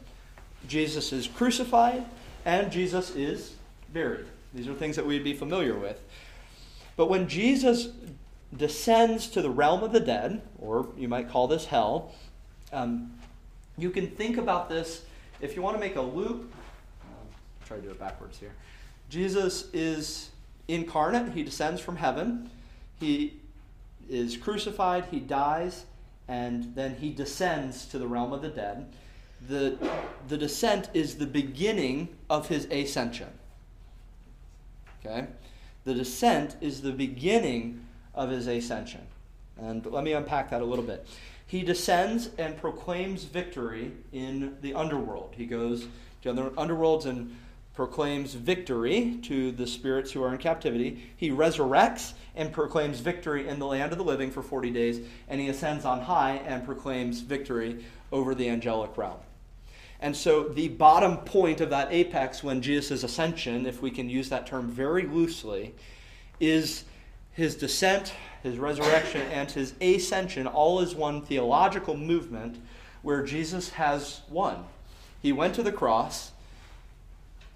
Jesus 0.67 1.13
is 1.13 1.28
crucified, 1.28 2.06
and 2.45 2.71
Jesus 2.71 3.15
is 3.15 3.54
buried. 3.93 4.25
These 4.54 4.67
are 4.67 4.73
things 4.73 4.95
that 4.95 5.06
we'd 5.06 5.23
be 5.23 5.34
familiar 5.34 5.78
with. 5.78 6.02
But 6.95 7.08
when 7.08 7.28
Jesus 7.28 7.89
descends 8.56 9.28
to 9.28 9.41
the 9.41 9.49
realm 9.49 9.84
of 9.84 9.91
the 9.91 9.99
dead, 9.99 10.41
or 10.60 10.88
you 10.97 11.08
might 11.08 11.30
call 11.30 11.47
this 11.47 11.65
hell, 11.65 12.13
um, 12.73 13.13
you 13.78 13.89
can 13.89 14.08
think 14.08 14.38
about 14.38 14.69
this 14.69 15.06
if 15.39 15.56
you 15.56 15.62
want 15.62 15.75
to 15.75 15.80
make 15.80 15.95
a 15.95 16.02
loop. 16.02 16.52
I'll 17.04 17.67
try 17.67 17.78
to 17.78 17.84
do 17.84 17.89
it 17.89 17.99
backwards 17.99 18.38
here. 18.38 18.54
Jesus 19.10 19.69
is 19.73 20.30
incarnate, 20.67 21.34
he 21.34 21.43
descends 21.43 21.82
from 21.82 21.95
heaven, 21.95 22.52
he 22.99 23.40
is 24.10 24.37
crucified, 24.37 25.06
he 25.10 25.19
dies, 25.19 25.85
and 26.27 26.75
then 26.75 26.96
he 26.96 27.12
descends 27.12 27.85
to 27.87 27.98
the 27.98 28.08
realm 28.08 28.33
of 28.33 28.42
the 28.42 28.50
dead 28.50 28.92
the, 29.48 29.77
the 30.27 30.37
descent 30.37 30.90
is 30.94 31.15
the 31.15 31.25
beginning 31.25 32.10
of 32.29 32.48
his 32.48 32.65
ascension. 32.65 33.29
Okay? 35.06 35.27
The 35.85 35.94
descent 35.94 36.58
is 36.62 36.81
the 36.81 36.92
beginning 36.92 37.85
of 38.13 38.29
his 38.29 38.48
ascension. 38.48 39.02
And 39.58 39.85
let 39.85 40.04
me 40.04 40.13
unpack 40.13 40.50
that 40.52 40.62
a 40.62 40.65
little 40.65 40.83
bit. 40.83 41.08
He 41.48 41.63
descends 41.63 42.29
and 42.37 42.58
proclaims 42.58 43.23
victory 43.23 43.92
in 44.12 44.58
the 44.62 44.73
underworld. 44.73 45.33
He 45.35 45.46
goes 45.46 45.87
to 46.21 46.33
the 46.33 46.52
underworlds 46.52 47.06
and 47.06 47.35
proclaims 47.73 48.33
victory 48.33 49.17
to 49.23 49.52
the 49.54 49.65
spirits 49.65 50.12
who 50.12 50.21
are 50.21 50.33
in 50.33 50.37
captivity. 50.37 51.12
He 51.15 51.31
resurrects 51.31 52.13
and 52.35 52.52
proclaims 52.52 53.00
victory 53.00 53.48
in 53.48 53.58
the 53.58 53.65
land 53.65 53.94
of 53.94 53.98
the 53.98 54.04
living 54.04 54.31
for 54.31 54.44
40 54.44 54.69
days. 54.69 55.00
And 55.27 55.40
he 55.40 55.48
ascends 55.48 55.85
on 55.85 56.02
high 56.02 56.42
and 56.46 56.65
proclaims 56.65 57.21
victory 57.21 57.85
over 58.12 58.35
the 58.35 58.50
angelic 58.50 58.98
realm. 58.98 59.17
And 60.02 60.15
so 60.15 60.43
the 60.43 60.69
bottom 60.69 61.17
point 61.17 61.62
of 61.62 61.69
that 61.71 61.91
apex 61.91 62.43
when 62.43 62.62
Jesus' 62.62 63.04
ascension, 63.04 63.65
if 63.65 63.81
we 63.81 63.91
can 63.91 64.10
use 64.10 64.29
that 64.29 64.47
term 64.47 64.69
very 64.69 65.04
loosely, 65.04 65.73
is 66.39 66.85
his 67.33 67.56
descent, 67.56 68.13
his 68.43 68.58
resurrection, 68.58 69.21
and 69.31 69.52
his 69.52 69.73
ascension 69.81 70.47
all 70.47 70.79
is 70.79 70.95
one 70.95 71.21
theological 71.21 71.97
movement 71.97 72.58
where 73.02 73.23
Jesus 73.23 73.71
has 73.71 74.21
won. 74.29 74.65
He 75.21 75.31
went 75.31 75.56
to 75.56 75.63
the 75.63 75.71
cross, 75.71 76.31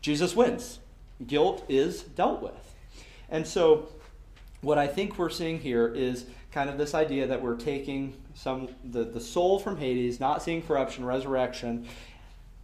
Jesus 0.01 0.35
wins. 0.35 0.79
Guilt 1.25 1.63
is 1.69 2.03
dealt 2.03 2.41
with. 2.41 2.73
And 3.29 3.47
so, 3.47 3.87
what 4.61 4.77
I 4.77 4.87
think 4.87 5.17
we're 5.17 5.29
seeing 5.29 5.59
here 5.59 5.87
is 5.87 6.25
kind 6.51 6.69
of 6.69 6.77
this 6.77 6.93
idea 6.93 7.25
that 7.27 7.41
we're 7.41 7.55
taking 7.55 8.13
some 8.35 8.67
the, 8.83 9.03
the 9.03 9.19
soul 9.19 9.59
from 9.59 9.77
Hades, 9.77 10.19
not 10.19 10.43
seeing 10.43 10.61
corruption, 10.61 11.05
resurrection, 11.05 11.87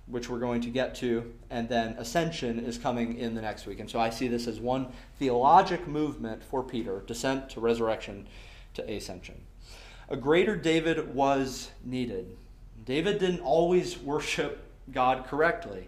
which 0.09 0.27
we're 0.29 0.39
going 0.39 0.61
to 0.61 0.69
get 0.69 0.95
to, 0.95 1.31
and 1.49 1.69
then 1.69 1.89
ascension 1.93 2.59
is 2.59 2.77
coming 2.77 3.17
in 3.17 3.35
the 3.35 3.41
next 3.41 3.65
week. 3.65 3.79
And 3.79 3.89
so 3.89 3.99
I 3.99 4.09
see 4.09 4.27
this 4.27 4.47
as 4.47 4.59
one 4.59 4.87
theologic 5.19 5.87
movement 5.87 6.43
for 6.43 6.63
Peter 6.63 7.03
descent 7.05 7.49
to 7.51 7.59
resurrection 7.59 8.27
to 8.73 8.91
ascension. 8.91 9.41
A 10.09 10.17
greater 10.17 10.55
David 10.55 11.13
was 11.13 11.69
needed. 11.85 12.35
David 12.85 13.19
didn't 13.19 13.41
always 13.41 13.99
worship 13.99 14.63
God 14.91 15.25
correctly. 15.27 15.87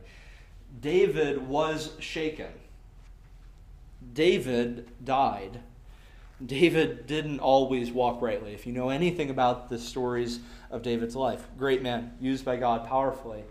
David 0.80 1.48
was 1.48 1.94
shaken. 2.00 2.52
David 4.14 4.88
died. 5.04 5.62
David 6.46 7.08
didn't 7.08 7.40
always 7.40 7.92
walk 7.92 8.22
rightly. 8.22 8.54
If 8.54 8.66
you 8.66 8.74
know 8.74 8.90
anything 8.90 9.30
about 9.30 9.70
the 9.70 9.80
stories 9.80 10.40
of 10.70 10.82
David's 10.82 11.16
life, 11.16 11.48
great 11.58 11.82
man, 11.82 12.14
used 12.20 12.46
by 12.46 12.56
God 12.56 12.88
powerfully, 12.88 13.44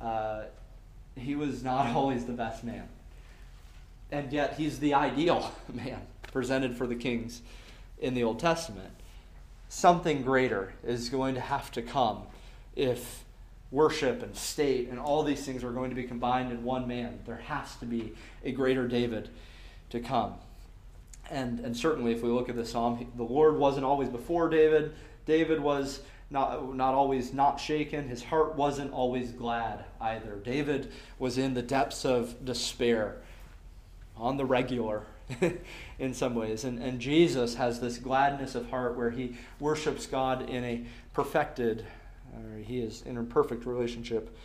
uh, 0.00 0.44
he 1.16 1.34
was 1.34 1.62
not 1.62 1.86
always 1.94 2.24
the 2.24 2.32
best 2.32 2.64
man. 2.64 2.88
And 4.10 4.32
yet, 4.32 4.54
he's 4.54 4.78
the 4.78 4.94
ideal 4.94 5.52
man 5.72 6.00
presented 6.32 6.76
for 6.76 6.86
the 6.86 6.94
kings 6.94 7.42
in 7.98 8.14
the 8.14 8.22
Old 8.22 8.38
Testament. 8.38 8.90
Something 9.68 10.22
greater 10.22 10.74
is 10.84 11.08
going 11.08 11.34
to 11.34 11.40
have 11.40 11.70
to 11.72 11.82
come 11.82 12.22
if 12.76 13.24
worship 13.70 14.22
and 14.22 14.36
state 14.36 14.88
and 14.88 14.98
all 14.98 15.22
these 15.24 15.44
things 15.44 15.64
are 15.64 15.72
going 15.72 15.90
to 15.90 15.96
be 15.96 16.04
combined 16.04 16.52
in 16.52 16.62
one 16.62 16.86
man. 16.86 17.18
There 17.26 17.36
has 17.36 17.74
to 17.76 17.84
be 17.84 18.12
a 18.44 18.52
greater 18.52 18.86
David 18.86 19.28
to 19.90 20.00
come. 20.00 20.34
And, 21.30 21.58
and 21.60 21.76
certainly, 21.76 22.12
if 22.12 22.22
we 22.22 22.28
look 22.28 22.48
at 22.48 22.54
the 22.54 22.64
psalm, 22.64 23.10
the 23.16 23.24
Lord 23.24 23.56
wasn't 23.56 23.84
always 23.84 24.08
before 24.08 24.48
David. 24.48 24.94
David 25.26 25.58
was 25.58 26.00
not, 26.30 26.74
not 26.74 26.94
always 26.94 27.32
not 27.32 27.60
shaken. 27.60 28.08
His 28.08 28.24
heart 28.24 28.56
wasn't 28.56 28.92
always 28.92 29.32
glad 29.32 29.84
either. 30.00 30.36
David 30.36 30.92
was 31.18 31.38
in 31.38 31.54
the 31.54 31.62
depths 31.62 32.04
of 32.04 32.44
despair 32.44 33.16
on 34.16 34.36
the 34.36 34.44
regular 34.44 35.04
in 35.98 36.14
some 36.14 36.34
ways. 36.34 36.64
And, 36.64 36.82
and 36.82 37.00
Jesus 37.00 37.54
has 37.54 37.80
this 37.80 37.98
gladness 37.98 38.54
of 38.54 38.70
heart 38.70 38.96
where 38.96 39.10
he 39.10 39.36
worships 39.60 40.06
God 40.06 40.48
in 40.48 40.64
a 40.64 40.84
perfected, 41.12 41.86
or 42.34 42.58
he 42.58 42.80
is 42.80 43.02
in 43.02 43.18
a 43.18 43.22
perfect 43.22 43.66
relationship 43.66 44.36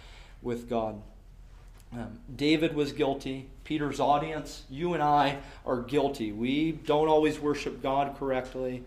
with 0.42 0.70
God. 0.70 1.02
Um, 1.94 2.20
David 2.36 2.74
was 2.74 2.94
guilty. 2.94 3.50
Peter's 3.64 4.00
audience, 4.00 4.64
you 4.70 4.94
and 4.94 5.04
I, 5.04 5.40
are 5.66 5.82
guilty. 5.82 6.32
We 6.32 6.72
don't 6.72 7.10
always 7.10 7.40
worship 7.40 7.82
God 7.82 8.16
correctly. 8.18 8.84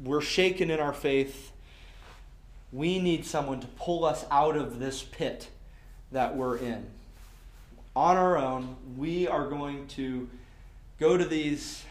We're 0.00 0.20
shaken 0.20 0.70
in 0.70 0.80
our 0.80 0.92
faith. 0.92 1.52
We 2.76 2.98
need 2.98 3.24
someone 3.24 3.60
to 3.60 3.66
pull 3.68 4.04
us 4.04 4.26
out 4.30 4.54
of 4.54 4.78
this 4.78 5.02
pit 5.02 5.48
that 6.12 6.36
we're 6.36 6.58
in. 6.58 6.84
On 7.94 8.18
our 8.18 8.36
own, 8.36 8.76
we 8.98 9.26
are 9.26 9.48
going 9.48 9.86
to 9.88 10.28
go 11.00 11.16
to 11.16 11.24
these 11.24 11.82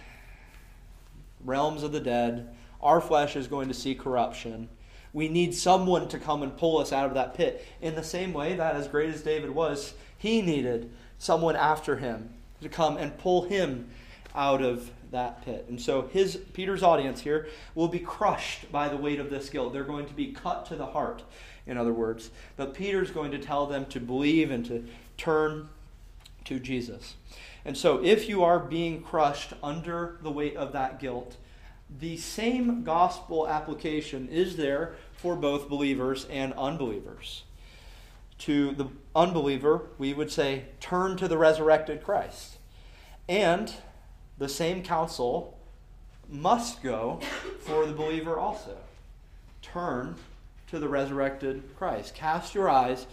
realms 1.44 1.82
of 1.82 1.92
the 1.92 2.00
dead. 2.00 2.56
Our 2.84 3.02
flesh 3.02 3.36
is 3.36 3.48
going 3.48 3.68
to 3.68 3.74
see 3.74 3.96
corruption. 3.96 4.70
We 5.12 5.28
need 5.28 5.56
someone 5.56 6.08
to 6.10 6.20
come 6.20 6.44
and 6.44 6.56
pull 6.56 6.78
us 6.78 6.94
out 6.94 7.08
of 7.08 7.16
that 7.16 7.34
pit. 7.34 7.66
In 7.82 7.96
the 7.96 8.04
same 8.04 8.32
way 8.32 8.54
that, 8.54 8.76
as 8.76 8.88
great 8.88 9.10
as 9.10 9.24
David 9.24 9.50
was, 9.50 9.96
he 10.20 10.44
needed 10.44 10.92
someone 11.18 11.56
after 11.56 11.96
him 11.96 12.30
to 12.62 12.70
come 12.70 12.98
and 12.98 13.18
pull 13.18 13.46
him 13.46 13.90
out 14.36 14.62
of 14.62 14.92
that 15.12 15.44
pit. 15.44 15.66
And 15.70 15.80
so 15.80 16.04
his 16.04 16.38
Peter's 16.54 16.84
audience 16.84 17.22
here 17.22 17.48
will 17.74 17.88
be 17.88 18.00
crushed 18.00 18.72
by 18.72 18.90
the 18.90 18.98
weight 18.98 19.20
of 19.20 19.30
this 19.30 19.50
guilt. 19.50 19.74
They're 19.74 19.84
going 19.84 20.08
to 20.08 20.14
be 20.14 20.28
cut 20.32 20.66
to 20.68 20.76
the 20.76 20.88
heart, 20.88 21.24
in 21.66 21.78
other 21.78 21.94
words. 21.94 22.32
But 22.58 22.74
Peter's 22.74 23.12
going 23.12 23.32
to 23.32 23.40
tell 23.40 23.66
them 23.66 23.86
to 23.88 24.00
believe 24.00 24.52
and 24.52 24.66
to 24.66 24.86
turn 25.18 25.70
to 26.46 26.60
Jesus. 26.60 27.16
And 27.66 27.76
so 27.76 28.04
if 28.04 28.30
you 28.30 28.44
are 28.44 28.60
being 28.60 29.02
crushed 29.02 29.54
under 29.64 30.20
the 30.22 30.32
weight 30.32 30.56
of 30.56 30.72
that 30.74 31.00
guilt, 31.00 31.38
the 32.00 32.18
same 32.18 32.84
gospel 32.84 33.48
application 33.48 34.28
is 34.30 34.58
there 34.58 34.96
for 35.14 35.36
both 35.36 35.70
believers 35.70 36.26
and 36.30 36.54
unbelievers. 36.54 37.44
To 38.40 38.74
the 38.74 38.88
unbeliever, 39.16 39.84
we 39.98 40.14
would 40.14 40.32
say, 40.32 40.66
turn 40.80 41.18
to 41.18 41.28
the 41.28 41.38
resurrected 41.38 42.04
Christ. 42.04 42.58
And 43.30 43.74
the 44.38 44.50
same 44.50 44.84
counsel 44.84 45.58
must 46.30 46.82
go 46.82 47.20
for 47.62 47.86
the 47.86 47.94
believer 47.94 48.40
also. 48.40 48.78
Turn 49.62 50.16
to 50.68 50.80
the 50.80 50.88
resurrected 50.88 51.64
Christ. 51.78 52.16
Cast 52.16 52.56
your 52.56 52.70
eyes 52.70 53.08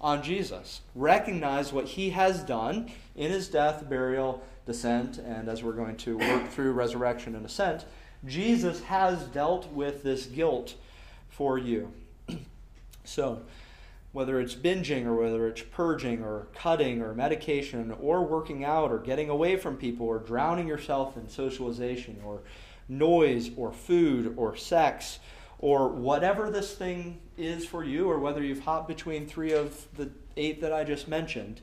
on 0.00 0.22
Jesus. 0.22 0.80
Recognize 0.94 1.72
what 1.72 1.86
he 1.86 2.10
has 2.10 2.42
done 2.42 2.90
in 3.16 3.30
his 3.30 3.48
death, 3.48 3.88
burial, 3.88 4.44
descent, 4.66 5.18
and 5.18 5.48
as 5.48 5.62
we're 5.62 5.72
going 5.72 5.96
to 5.96 6.18
work 6.18 6.48
through 6.50 6.72
resurrection 6.72 7.34
and 7.34 7.44
ascent, 7.44 7.84
Jesus 8.26 8.82
has 8.84 9.24
dealt 9.24 9.70
with 9.72 10.02
this 10.02 10.26
guilt 10.26 10.74
for 11.30 11.58
you. 11.58 11.92
so, 13.04 13.40
whether 14.18 14.40
it's 14.40 14.56
binging 14.56 15.06
or 15.06 15.14
whether 15.14 15.46
it's 15.46 15.62
purging 15.62 16.24
or 16.24 16.48
cutting 16.52 17.00
or 17.00 17.14
medication 17.14 17.94
or 18.00 18.24
working 18.24 18.64
out 18.64 18.90
or 18.90 18.98
getting 18.98 19.30
away 19.30 19.56
from 19.56 19.76
people 19.76 20.08
or 20.08 20.18
drowning 20.18 20.66
yourself 20.66 21.16
in 21.16 21.28
socialization 21.28 22.20
or 22.24 22.40
noise 22.88 23.52
or 23.56 23.72
food 23.72 24.34
or 24.36 24.56
sex 24.56 25.20
or 25.60 25.86
whatever 25.86 26.50
this 26.50 26.74
thing 26.74 27.20
is 27.36 27.64
for 27.64 27.84
you 27.84 28.10
or 28.10 28.18
whether 28.18 28.42
you've 28.42 28.58
hopped 28.58 28.88
between 28.88 29.24
three 29.24 29.52
of 29.52 29.86
the 29.96 30.10
eight 30.36 30.60
that 30.62 30.72
I 30.72 30.82
just 30.82 31.06
mentioned, 31.06 31.60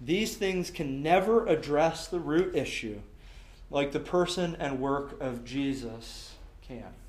these 0.00 0.36
things 0.36 0.70
can 0.70 1.02
never 1.02 1.44
address 1.48 2.06
the 2.06 2.20
root 2.20 2.54
issue 2.54 3.00
like 3.68 3.90
the 3.90 3.98
person 3.98 4.56
and 4.60 4.78
work 4.78 5.20
of 5.20 5.44
Jesus 5.44 6.36
can. 6.62 6.99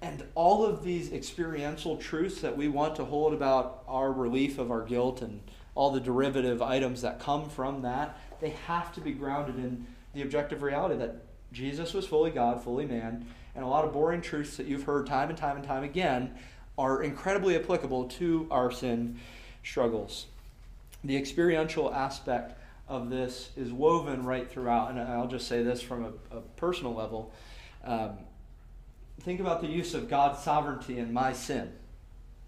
And 0.00 0.24
all 0.34 0.64
of 0.64 0.84
these 0.84 1.12
experiential 1.12 1.96
truths 1.96 2.40
that 2.40 2.56
we 2.56 2.68
want 2.68 2.96
to 2.96 3.04
hold 3.04 3.34
about 3.34 3.82
our 3.88 4.12
relief 4.12 4.58
of 4.58 4.70
our 4.70 4.82
guilt 4.82 5.22
and 5.22 5.40
all 5.74 5.90
the 5.90 6.00
derivative 6.00 6.62
items 6.62 7.02
that 7.02 7.18
come 7.18 7.48
from 7.48 7.82
that, 7.82 8.18
they 8.40 8.50
have 8.66 8.92
to 8.94 9.00
be 9.00 9.12
grounded 9.12 9.56
in 9.56 9.86
the 10.14 10.22
objective 10.22 10.62
reality 10.62 10.96
that 10.96 11.16
Jesus 11.52 11.94
was 11.94 12.06
fully 12.06 12.30
God, 12.30 12.62
fully 12.62 12.86
man, 12.86 13.26
and 13.54 13.64
a 13.64 13.68
lot 13.68 13.84
of 13.84 13.92
boring 13.92 14.20
truths 14.20 14.56
that 14.56 14.66
you've 14.66 14.84
heard 14.84 15.06
time 15.06 15.30
and 15.30 15.38
time 15.38 15.56
and 15.56 15.64
time 15.64 15.82
again 15.82 16.34
are 16.76 17.02
incredibly 17.02 17.56
applicable 17.56 18.04
to 18.04 18.46
our 18.50 18.70
sin 18.70 19.18
struggles. 19.64 20.26
The 21.02 21.16
experiential 21.16 21.92
aspect 21.92 22.58
of 22.88 23.10
this 23.10 23.50
is 23.56 23.72
woven 23.72 24.24
right 24.24 24.48
throughout, 24.48 24.90
and 24.90 25.00
I'll 25.00 25.26
just 25.26 25.48
say 25.48 25.62
this 25.62 25.82
from 25.82 26.04
a, 26.04 26.36
a 26.36 26.40
personal 26.56 26.94
level. 26.94 27.32
Um, 27.84 28.18
think 29.20 29.40
about 29.40 29.60
the 29.60 29.68
use 29.68 29.94
of 29.94 30.08
God's 30.08 30.42
sovereignty 30.42 30.98
in 30.98 31.12
my 31.12 31.32
sin. 31.32 31.72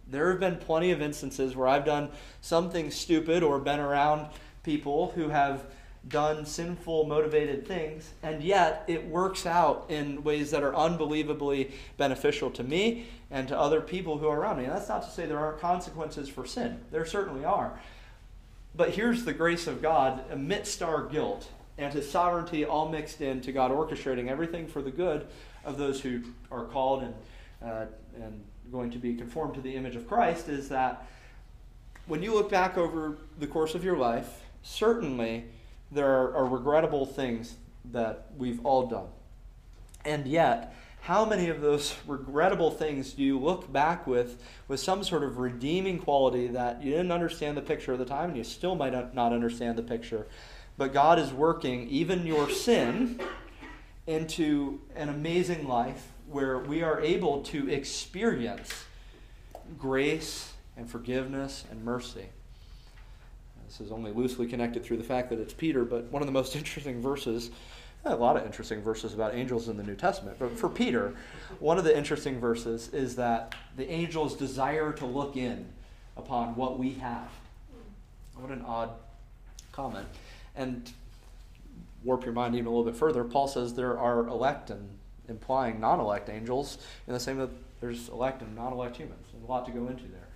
There 0.07 0.31
have 0.31 0.41
been 0.41 0.57
plenty 0.57 0.91
of 0.91 1.01
instances 1.01 1.55
where 1.55 1.69
I've 1.69 1.85
done 1.85 2.11
something 2.41 2.91
stupid 2.91 3.43
or 3.43 3.59
been 3.59 3.81
around 3.81 4.29
people 4.63 5.13
who 5.15 5.29
have 5.29 5.65
done 6.09 6.47
sinful, 6.47 7.05
motivated 7.05 7.67
things, 7.67 8.11
and 8.23 8.43
yet 8.43 8.85
it 8.89 9.07
works 9.07 9.45
out 9.47 9.87
in 9.89 10.25
ways 10.25 10.51
that 10.51 10.63
are 10.63 10.75
unbelievably 10.75 11.73
beneficial 11.97 12.51
to 12.51 12.65
me 12.65 13.07
and 13.31 13.47
to 13.49 13.59
other 13.59 13.81
people 13.81 14.19
who 14.19 14.27
are 14.27 14.41
around 14.41 14.59
me. 14.59 14.65
And 14.65 14.73
that's 14.73 14.89
not 14.89 15.03
to 15.03 15.11
say 15.11 15.27
there 15.27 15.39
aren't 15.39 15.61
consequences 15.61 16.29
for 16.29 16.47
sin, 16.47 16.81
there 16.91 17.05
certainly 17.05 17.45
are. 17.45 17.79
But 18.75 18.91
here's 18.91 19.25
the 19.25 19.33
grace 19.33 19.67
of 19.67 19.83
God 19.83 20.25
amidst 20.31 20.83
our 20.83 21.05
guilt 21.07 21.51
and 21.77 21.93
his 21.93 22.11
sovereignty 22.11 22.65
all 22.65 22.89
mixed 22.89 23.21
into 23.21 23.53
God 23.53 23.71
orchestrating 23.71 24.29
everything 24.29 24.67
for 24.67 24.83
the 24.83 24.91
good 24.91 25.27
of 25.65 25.79
those 25.79 26.01
who 26.01 26.23
are 26.51 26.65
called 26.65 27.03
and, 27.03 27.15
uh, 27.65 27.87
and 28.17 28.43
going 28.71 28.91
to 28.91 28.99
be 28.99 29.15
conformed 29.15 29.55
to 29.55 29.61
the 29.61 29.75
image 29.75 29.97
of 29.97 30.09
Christ 30.09 30.49
is 30.49 30.69
that 30.69 31.07
when 32.07 32.23
you 32.23 32.35
look 32.35 32.51
back 32.51 32.77
over 32.79 33.19
the 33.39 33.47
course 33.47 33.75
of 33.75 33.85
your 33.85 33.97
life, 33.97 34.43
certainly 34.63 35.45
there 35.93 36.09
are, 36.09 36.35
are 36.37 36.47
regrettable 36.47 37.07
things 37.07 37.57
that 37.93 38.27
we've 38.37 38.65
all 38.65 38.87
done. 38.87 39.09
And 40.05 40.27
yet, 40.27 40.75
how 41.03 41.25
many 41.25 41.49
of 41.49 41.61
those 41.61 41.95
regrettable 42.07 42.71
things 42.71 43.13
do 43.13 43.23
you 43.23 43.39
look 43.39 43.73
back 43.73 44.07
with 44.07 44.43
with 44.69 44.81
some 44.81 45.03
sort 45.03 45.23
of 45.23 45.39
redeeming 45.39 45.99
quality 45.99 46.49
that 46.49 46.83
you 46.83 46.91
didn't 46.91 47.13
understand 47.13 47.57
the 47.57 47.63
picture 47.63 47.93
at 47.93 47.99
the 47.99 48.05
time 48.05 48.31
and 48.31 48.39
you 48.39 48.45
still 48.45 48.75
might 48.75 49.15
not 49.15 49.33
understand 49.33 49.77
the 49.77 49.83
picture 49.83 50.27
but 50.77 50.93
god 50.93 51.19
is 51.19 51.33
working 51.33 51.89
even 51.89 52.27
your 52.27 52.51
sin 52.67 53.21
into 54.07 54.81
an 54.97 55.09
amazing 55.09 55.69
life 55.69 56.13
where 56.29 56.59
we 56.59 56.83
are 56.83 57.01
able 57.01 57.43
to 57.43 57.69
experience 57.69 58.85
grace 59.79 60.53
and 60.77 60.91
forgiveness 60.91 61.65
and 61.71 61.85
mercy. 61.85 62.27
This 63.67 63.81
is 63.81 63.93
only 63.93 64.11
loosely 64.13 64.47
connected 64.47 64.85
through 64.85 64.97
the 64.97 65.05
fact 65.05 65.31
that 65.31 65.39
it's 65.39 65.53
Peter, 65.53 65.85
but 65.85 66.05
one 66.07 66.23
of 66.23 66.27
the 66.27 66.33
most 66.33 66.57
interesting 66.57 67.01
verses, 67.01 67.51
a 68.05 68.17
lot 68.17 68.37
of 68.37 68.45
interesting 68.45 68.81
verses 68.81 69.15
about 69.15 69.35
angels 69.35 69.69
in 69.69 69.77
the 69.77 69.83
New 69.83 69.95
Testament, 69.95 70.37
but 70.39 70.57
for 70.59 70.69
Peter, 70.69 71.15
one 71.59 71.79
of 71.79 71.85
the 71.85 71.97
interesting 71.97 72.41
verses 72.41 72.89
is 72.93 73.17
that 73.17 73.55
the 73.77 73.89
angels 73.91 74.37
desire 74.37 74.93
to 74.93 75.07
look 75.07 75.37
in 75.37 75.67
upon 76.17 76.57
what 76.57 76.79
we 76.79 76.95
have. 76.95 77.29
What 78.35 78.51
an 78.51 78.65
odd 78.67 78.91
comment. 79.73 80.07
And 80.57 80.91
warp 82.05 82.25
your 82.25 82.33
mind 82.33 82.55
even 82.55 82.67
a 82.67 82.71
little 82.71 82.85
bit 82.85 82.97
further, 82.97 83.25
Paul 83.25 83.49
says 83.49 83.75
there 83.75 83.99
are 83.99 84.27
elect 84.27 84.71
and 84.71 84.89
implying 85.29 85.81
non 85.81 86.01
elect 86.01 86.29
angels, 86.29 86.79
in 87.07 87.13
the 87.13 87.21
same 87.21 87.39
that 87.39 87.51
there's 87.81 88.09
elect 88.09 88.43
and 88.43 88.55
non 88.55 88.73
elect 88.73 88.97
humans. 88.97 89.27
There's 89.33 89.45
a 89.45 89.47
lot 89.47 89.65
to 89.67 89.73
go 89.73 89.87
into 89.87 90.05
there. 90.05 90.29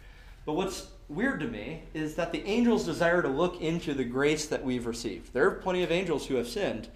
But 0.47 0.55
what's 0.55 0.89
weird 1.09 1.41
to 1.41 1.47
me 1.47 1.83
is 1.95 2.15
that 2.17 2.33
the 2.33 2.45
angels 2.47 2.85
desire 2.85 3.23
to 3.23 3.29
look 3.29 3.61
into 3.61 3.95
the 3.95 4.05
grace 4.05 4.47
that 4.47 4.63
we've 4.63 4.87
received. 4.87 5.33
There 5.33 5.47
are 5.47 5.53
plenty 5.53 5.83
of 5.83 5.91
angels 5.91 6.27
who 6.27 6.37
have 6.37 6.49
sinned, 6.49 6.89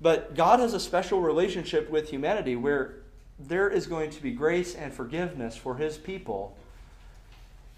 but 0.00 0.34
God 0.34 0.60
has 0.60 0.74
a 0.74 0.80
special 0.80 1.20
relationship 1.20 1.90
with 1.90 2.10
humanity 2.10 2.56
where 2.56 2.96
there 3.38 3.68
is 3.68 3.86
going 3.86 4.10
to 4.10 4.22
be 4.22 4.30
grace 4.30 4.74
and 4.74 4.92
forgiveness 4.92 5.56
for 5.56 5.76
his 5.76 5.96
people 5.96 6.56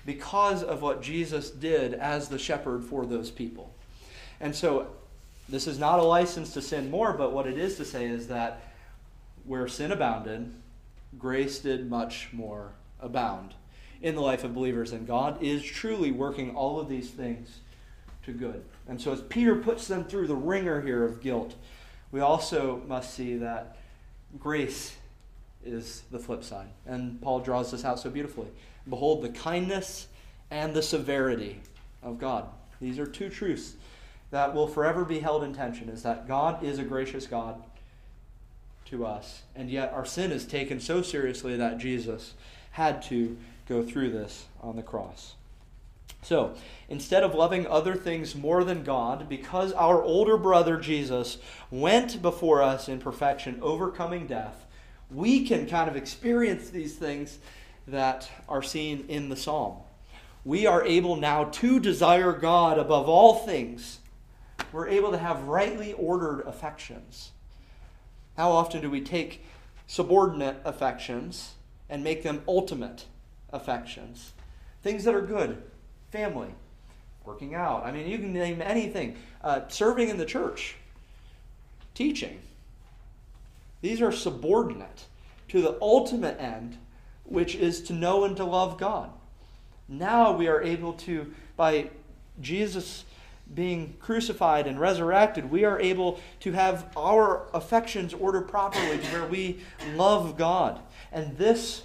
because 0.05 0.63
of 0.63 0.83
what 0.83 1.01
Jesus 1.01 1.51
did 1.51 1.95
as 1.95 2.29
the 2.29 2.39
shepherd 2.39 2.85
for 2.85 3.07
those 3.07 3.31
people. 3.31 3.73
And 4.41 4.55
so, 4.55 4.89
this 5.49 5.67
is 5.67 5.79
not 5.79 5.99
a 5.99 6.03
license 6.03 6.55
to 6.55 6.63
sin 6.63 6.91
more, 6.91 7.13
but 7.13 7.33
what 7.33 7.47
it 7.47 7.59
is 7.59 7.77
to 7.77 7.85
say 7.85 8.07
is 8.07 8.29
that 8.29 8.63
where 9.45 9.69
sin 9.69 9.93
abounded, 9.93 10.53
grace 11.19 11.59
did 11.59 11.89
much 11.89 12.29
more 12.33 12.73
abound 13.01 13.55
in 14.01 14.15
the 14.15 14.21
life 14.21 14.45
of 14.45 14.55
believers. 14.55 14.93
And 14.93 15.07
God 15.07 15.43
is 15.43 15.63
truly 15.63 16.13
working 16.13 16.55
all 16.55 16.81
of 16.81 16.89
these 16.89 17.11
things 17.11 17.61
to 18.25 18.33
good. 18.33 18.65
And 18.89 19.01
so, 19.01 19.13
as 19.13 19.21
Peter 19.23 19.57
puts 19.57 19.87
them 19.87 20.05
through 20.05 20.27
the 20.27 20.35
wringer 20.35 20.81
here 20.81 21.05
of 21.05 21.21
guilt, 21.21 21.55
we 22.11 22.21
also 22.21 22.83
must 22.87 23.15
see 23.15 23.37
that 23.37 23.77
grace 24.39 24.97
is 25.65 26.03
the 26.11 26.19
flip 26.19 26.45
side. 26.45 26.69
And 26.87 27.21
Paul 27.21 27.41
draws 27.41 27.71
this 27.71 27.85
out 27.85 27.99
so 27.99 28.11
beautifully. 28.11 28.49
Behold 28.89 29.23
the 29.23 29.31
kindness 29.31 30.09
and 30.51 30.75
the 30.75 30.83
severity 30.83 31.61
of 32.03 32.19
God. 32.19 32.47
These 32.81 32.99
are 32.99 33.07
two 33.07 33.29
truths 33.29 33.75
that 34.35 34.53
will 34.53 34.67
forever 34.67 35.05
be 35.05 35.21
held 35.21 35.45
in 35.45 35.55
tension 35.55 35.89
is 35.89 36.03
that 36.03 36.27
God 36.27 36.61
is 36.65 36.81
a 36.81 36.83
gracious 36.83 37.25
God 37.25 37.63
to 38.87 39.07
us, 39.07 39.43
and 39.55 39.71
yet 39.71 39.93
our 39.93 40.05
sin 40.05 40.33
is 40.33 40.45
taken 40.45 40.81
so 40.81 41.03
seriously 41.03 41.57
that 41.57 41.79
Jesus 41.79 42.35
had 42.73 43.01
to 43.03 43.37
go 43.69 43.85
through 43.85 44.11
this 44.11 44.47
on 44.61 44.75
the 44.75 44.83
cross. 44.83 45.35
So, 46.23 46.57
instead 46.89 47.23
of 47.23 47.33
loving 47.33 47.69
other 47.69 47.95
things 47.95 48.35
more 48.35 48.65
than 48.65 48.83
God, 48.83 49.29
because 49.29 49.73
our 49.73 50.03
older 50.03 50.37
brother 50.37 50.79
Jesus 50.79 51.39
went 51.71 52.21
before 52.21 52.61
us 52.61 52.89
in 52.89 52.99
perfection, 52.99 53.61
overcoming 53.63 54.27
death, 54.27 54.67
we 55.13 55.47
can 55.47 55.69
kind 55.69 55.89
of 55.89 55.95
experience 55.95 56.71
these 56.71 56.97
things 56.97 57.39
that 57.87 58.29
are 58.49 58.65
seen 58.65 59.05
in 59.07 59.29
the 59.29 59.37
psalm. 59.37 59.77
We 60.45 60.67
are 60.67 60.85
able 60.85 61.15
now 61.15 61.45
to 61.45 61.79
desire 61.79 62.33
God 62.33 62.81
above 62.81 63.09
all 63.09 63.35
things. 63.47 64.01
We're 64.75 64.89
able 64.89 65.13
to 65.13 65.19
have 65.19 65.45
rightly 65.45 65.93
ordered 65.93 66.41
affections. 66.49 67.31
How 68.37 68.51
often 68.51 68.81
do 68.81 68.91
we 68.91 69.01
take 69.01 69.45
subordinate 69.87 70.57
affections 70.65 71.55
and 71.89 72.03
make 72.03 72.25
them 72.25 72.43
ultimate 72.49 73.05
affections? 73.53 74.33
Things 74.83 75.05
that 75.05 75.15
are 75.15 75.23
good, 75.23 75.63
family, 76.11 76.49
working 77.25 77.55
out. 77.55 77.87
I 77.87 77.93
mean, 77.93 78.09
you 78.09 78.19
can 78.19 78.33
name 78.33 78.61
anything. 78.61 79.15
Uh, 79.41 79.61
serving 79.69 80.09
in 80.09 80.19
the 80.19 80.27
church, 80.27 80.75
teaching. 81.95 82.41
These 83.81 84.03
are 84.03 84.11
subordinate 84.11 85.05
to 85.51 85.63
the 85.63 85.79
ultimate 85.81 86.41
end, 86.41 86.79
which 87.23 87.55
is 87.55 87.81
to 87.83 87.93
know 87.93 88.25
and 88.25 88.37
to 88.39 88.45
love 88.45 88.77
God. 88.77 89.11
Now 89.87 90.37
we 90.37 90.49
are 90.49 90.61
able 90.61 90.95
to, 90.95 91.33
by 91.57 91.91
Jesus 92.41 93.05
being 93.53 93.95
crucified 94.01 94.67
and 94.67 94.81
resurrected, 94.81 95.51
we 95.51 95.65
are 95.65 95.79
able 95.81 96.21
to 96.41 96.53
have 96.53 96.91
our 96.97 97.49
affections 97.53 98.15
ordered 98.15 98.49
properly 98.49 98.99
to 98.99 99.07
where 99.09 99.27
we 99.27 99.61
love 99.95 100.37
God. 100.39 100.81
And 101.13 101.37
this, 101.37 101.83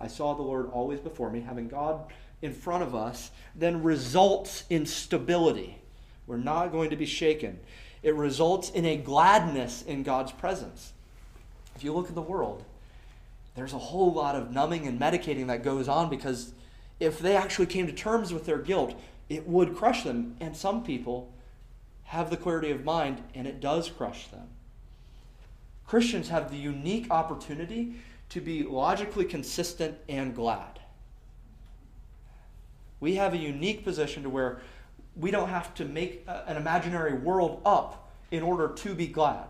I 0.00 0.06
saw 0.06 0.34
the 0.34 0.42
Lord 0.42 0.70
always 0.72 1.00
before 1.00 1.30
me, 1.30 1.40
having 1.40 1.68
God 1.68 2.12
in 2.40 2.52
front 2.52 2.82
of 2.82 2.94
us, 2.94 3.30
then 3.54 3.82
results 3.82 4.64
in 4.70 4.86
stability. 4.86 5.78
We're 6.26 6.36
not 6.36 6.72
going 6.72 6.90
to 6.90 6.96
be 6.96 7.06
shaken. 7.06 7.58
It 8.02 8.14
results 8.14 8.70
in 8.70 8.84
a 8.84 8.96
gladness 8.96 9.82
in 9.82 10.02
God's 10.02 10.32
presence. 10.32 10.92
If 11.74 11.84
you 11.84 11.92
look 11.92 12.08
at 12.08 12.14
the 12.14 12.22
world, 12.22 12.64
there's 13.54 13.72
a 13.72 13.78
whole 13.78 14.12
lot 14.12 14.36
of 14.36 14.52
numbing 14.52 14.86
and 14.86 15.00
medicating 15.00 15.48
that 15.48 15.64
goes 15.64 15.88
on 15.88 16.10
because 16.10 16.52
if 17.00 17.18
they 17.18 17.36
actually 17.36 17.66
came 17.66 17.86
to 17.86 17.92
terms 17.92 18.32
with 18.32 18.46
their 18.46 18.58
guilt, 18.58 18.98
it 19.28 19.46
would 19.46 19.76
crush 19.76 20.04
them. 20.04 20.36
And 20.40 20.56
some 20.56 20.82
people 20.82 21.32
have 22.04 22.30
the 22.30 22.36
clarity 22.36 22.70
of 22.70 22.84
mind, 22.84 23.22
and 23.34 23.46
it 23.46 23.60
does 23.60 23.88
crush 23.90 24.28
them. 24.28 24.48
Christians 25.86 26.28
have 26.28 26.50
the 26.50 26.56
unique 26.56 27.10
opportunity 27.10 27.94
to 28.30 28.40
be 28.40 28.62
logically 28.62 29.24
consistent 29.24 29.96
and 30.08 30.34
glad. 30.34 30.80
We 33.00 33.14
have 33.14 33.32
a 33.32 33.38
unique 33.38 33.84
position 33.84 34.22
to 34.24 34.30
where 34.30 34.60
we 35.16 35.30
don't 35.30 35.48
have 35.48 35.74
to 35.74 35.84
make 35.84 36.24
uh, 36.28 36.42
an 36.46 36.56
imaginary 36.56 37.14
world 37.14 37.60
up 37.64 38.10
in 38.30 38.42
order 38.42 38.68
to 38.68 38.94
be 38.94 39.06
glad. 39.06 39.46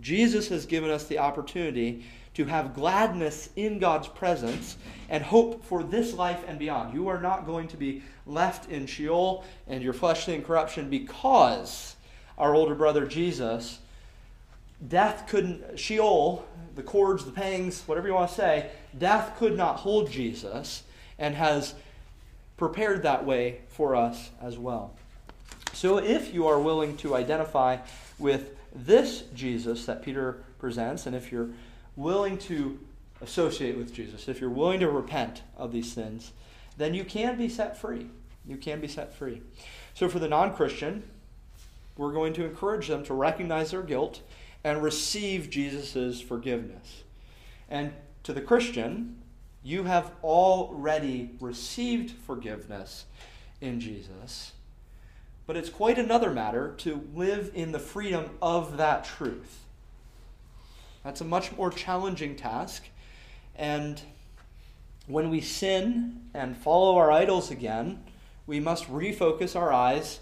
Jesus 0.00 0.48
has 0.48 0.66
given 0.66 0.90
us 0.90 1.04
the 1.04 1.18
opportunity 1.18 2.04
to 2.36 2.44
have 2.44 2.74
gladness 2.74 3.48
in 3.56 3.78
God's 3.78 4.08
presence 4.08 4.76
and 5.08 5.24
hope 5.24 5.64
for 5.64 5.82
this 5.82 6.12
life 6.12 6.44
and 6.46 6.58
beyond. 6.58 6.92
You 6.92 7.08
are 7.08 7.18
not 7.18 7.46
going 7.46 7.66
to 7.68 7.78
be 7.78 8.02
left 8.26 8.70
in 8.70 8.86
Sheol 8.86 9.42
and 9.66 9.82
your 9.82 9.94
fleshly 9.94 10.34
incorruption 10.34 10.90
because 10.90 11.96
our 12.36 12.54
older 12.54 12.74
brother 12.74 13.06
Jesus, 13.06 13.78
death 14.86 15.26
couldn't, 15.28 15.78
Sheol, 15.78 16.44
the 16.74 16.82
cords, 16.82 17.24
the 17.24 17.30
pangs, 17.30 17.82
whatever 17.86 18.06
you 18.06 18.12
want 18.12 18.28
to 18.28 18.36
say, 18.36 18.70
death 18.98 19.38
could 19.38 19.56
not 19.56 19.76
hold 19.76 20.10
Jesus 20.10 20.82
and 21.18 21.34
has 21.34 21.74
prepared 22.58 23.02
that 23.04 23.24
way 23.24 23.60
for 23.68 23.96
us 23.96 24.28
as 24.42 24.58
well. 24.58 24.94
So 25.72 25.96
if 25.96 26.34
you 26.34 26.46
are 26.48 26.60
willing 26.60 26.98
to 26.98 27.14
identify 27.14 27.78
with 28.18 28.58
this 28.74 29.22
Jesus 29.34 29.86
that 29.86 30.02
Peter 30.02 30.44
presents, 30.58 31.06
and 31.06 31.16
if 31.16 31.32
you're 31.32 31.48
willing 31.96 32.38
to 32.38 32.78
associate 33.20 33.76
with 33.76 33.92
Jesus, 33.92 34.28
if 34.28 34.40
you're 34.40 34.50
willing 34.50 34.80
to 34.80 34.90
repent 34.90 35.42
of 35.56 35.72
these 35.72 35.90
sins, 35.90 36.32
then 36.76 36.94
you 36.94 37.04
can 37.04 37.36
be 37.36 37.48
set 37.48 37.76
free. 37.76 38.06
You 38.46 38.56
can 38.56 38.80
be 38.80 38.88
set 38.88 39.14
free. 39.14 39.42
So 39.94 40.08
for 40.08 40.18
the 40.18 40.28
non 40.28 40.54
Christian, 40.54 41.02
we're 41.96 42.12
going 42.12 42.34
to 42.34 42.44
encourage 42.44 42.88
them 42.88 43.04
to 43.04 43.14
recognize 43.14 43.70
their 43.70 43.82
guilt 43.82 44.20
and 44.62 44.82
receive 44.82 45.50
Jesus' 45.50 46.20
forgiveness. 46.20 47.02
And 47.68 47.92
to 48.24 48.32
the 48.32 48.40
Christian, 48.40 49.22
you 49.62 49.84
have 49.84 50.12
already 50.22 51.30
received 51.40 52.10
forgiveness 52.10 53.06
in 53.60 53.80
Jesus. 53.80 54.52
But 55.46 55.56
it's 55.56 55.70
quite 55.70 55.98
another 55.98 56.30
matter 56.30 56.74
to 56.78 57.08
live 57.14 57.50
in 57.54 57.72
the 57.72 57.78
freedom 57.78 58.30
of 58.42 58.76
that 58.76 59.04
truth. 59.04 59.65
That's 61.06 61.20
a 61.20 61.24
much 61.24 61.56
more 61.56 61.70
challenging 61.70 62.34
task. 62.34 62.82
And 63.54 64.02
when 65.06 65.30
we 65.30 65.40
sin 65.40 66.22
and 66.34 66.56
follow 66.56 66.96
our 66.96 67.12
idols 67.12 67.52
again, 67.52 68.02
we 68.48 68.58
must 68.58 68.90
refocus 68.90 69.54
our 69.54 69.72
eyes 69.72 70.18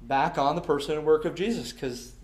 back 0.00 0.38
on 0.38 0.54
the 0.56 0.62
person 0.62 0.96
and 0.96 1.04
work 1.04 1.26
of 1.26 1.34
Jesus 1.34 1.74
because 1.74 2.14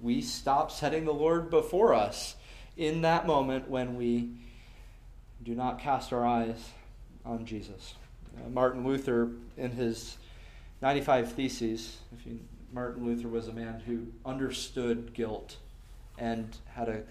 we 0.00 0.22
stop 0.22 0.70
setting 0.70 1.04
the 1.04 1.12
Lord 1.12 1.50
before 1.50 1.92
us 1.92 2.34
in 2.78 3.02
that 3.02 3.26
moment 3.26 3.68
when 3.68 3.96
we 3.96 4.30
do 5.42 5.54
not 5.54 5.78
cast 5.78 6.14
our 6.14 6.26
eyes 6.26 6.70
on 7.26 7.44
Jesus. 7.44 7.92
Uh, 8.38 8.48
Martin 8.48 8.86
Luther, 8.86 9.32
in 9.58 9.72
his 9.72 10.16
95 10.80 11.32
Theses, 11.32 11.98
if 12.18 12.26
you, 12.26 12.40
Martin 12.72 13.04
Luther 13.04 13.28
was 13.28 13.48
a 13.48 13.52
man 13.52 13.82
who 13.84 14.06
understood 14.24 15.12
guilt 15.12 15.58
and 16.18 16.56
had 16.74 16.88
a 16.88 17.02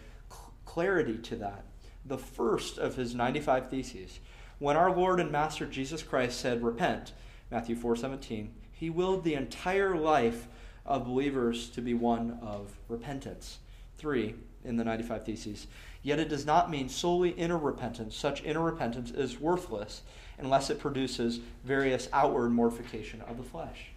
clarity 0.66 1.18
to 1.18 1.36
that. 1.38 1.64
The 2.06 2.18
first 2.18 2.78
of 2.78 2.96
his 2.96 3.16
95 3.16 3.70
theses, 3.70 4.20
when 4.60 4.78
our 4.78 4.96
Lord 4.96 5.20
and 5.20 5.32
Master 5.32 5.66
Jesus 5.66 6.04
Christ 6.04 6.40
said, 6.40 6.64
Repent, 6.64 7.14
Matthew 7.52 7.76
4:17, 7.76 8.50
he 8.72 8.90
willed 8.90 9.24
the 9.24 9.34
entire 9.34 9.96
life 9.96 10.48
of 10.86 11.06
believers 11.06 11.70
to 11.72 11.82
be 11.82 11.94
one 11.94 12.40
of 12.42 12.78
repentance. 12.88 13.60
3 13.98 14.36
in 14.64 14.78
the 14.78 14.84
95 14.84 15.26
Theses. 15.26 15.68
Yet 16.02 16.20
it 16.20 16.30
does 16.30 16.46
not 16.46 16.70
mean 16.70 16.90
solely 16.90 17.32
inner 17.32 17.58
repentance. 17.58 18.16
Such 18.16 18.44
inner 18.44 18.62
repentance 18.62 19.12
is 19.12 19.40
worthless 19.40 20.02
unless 20.38 20.70
it 20.70 20.80
produces 20.80 21.40
various 21.64 22.08
outward 22.14 22.52
mortification 22.52 23.22
of 23.22 23.38
the 23.38 23.44
flesh. 23.44 23.88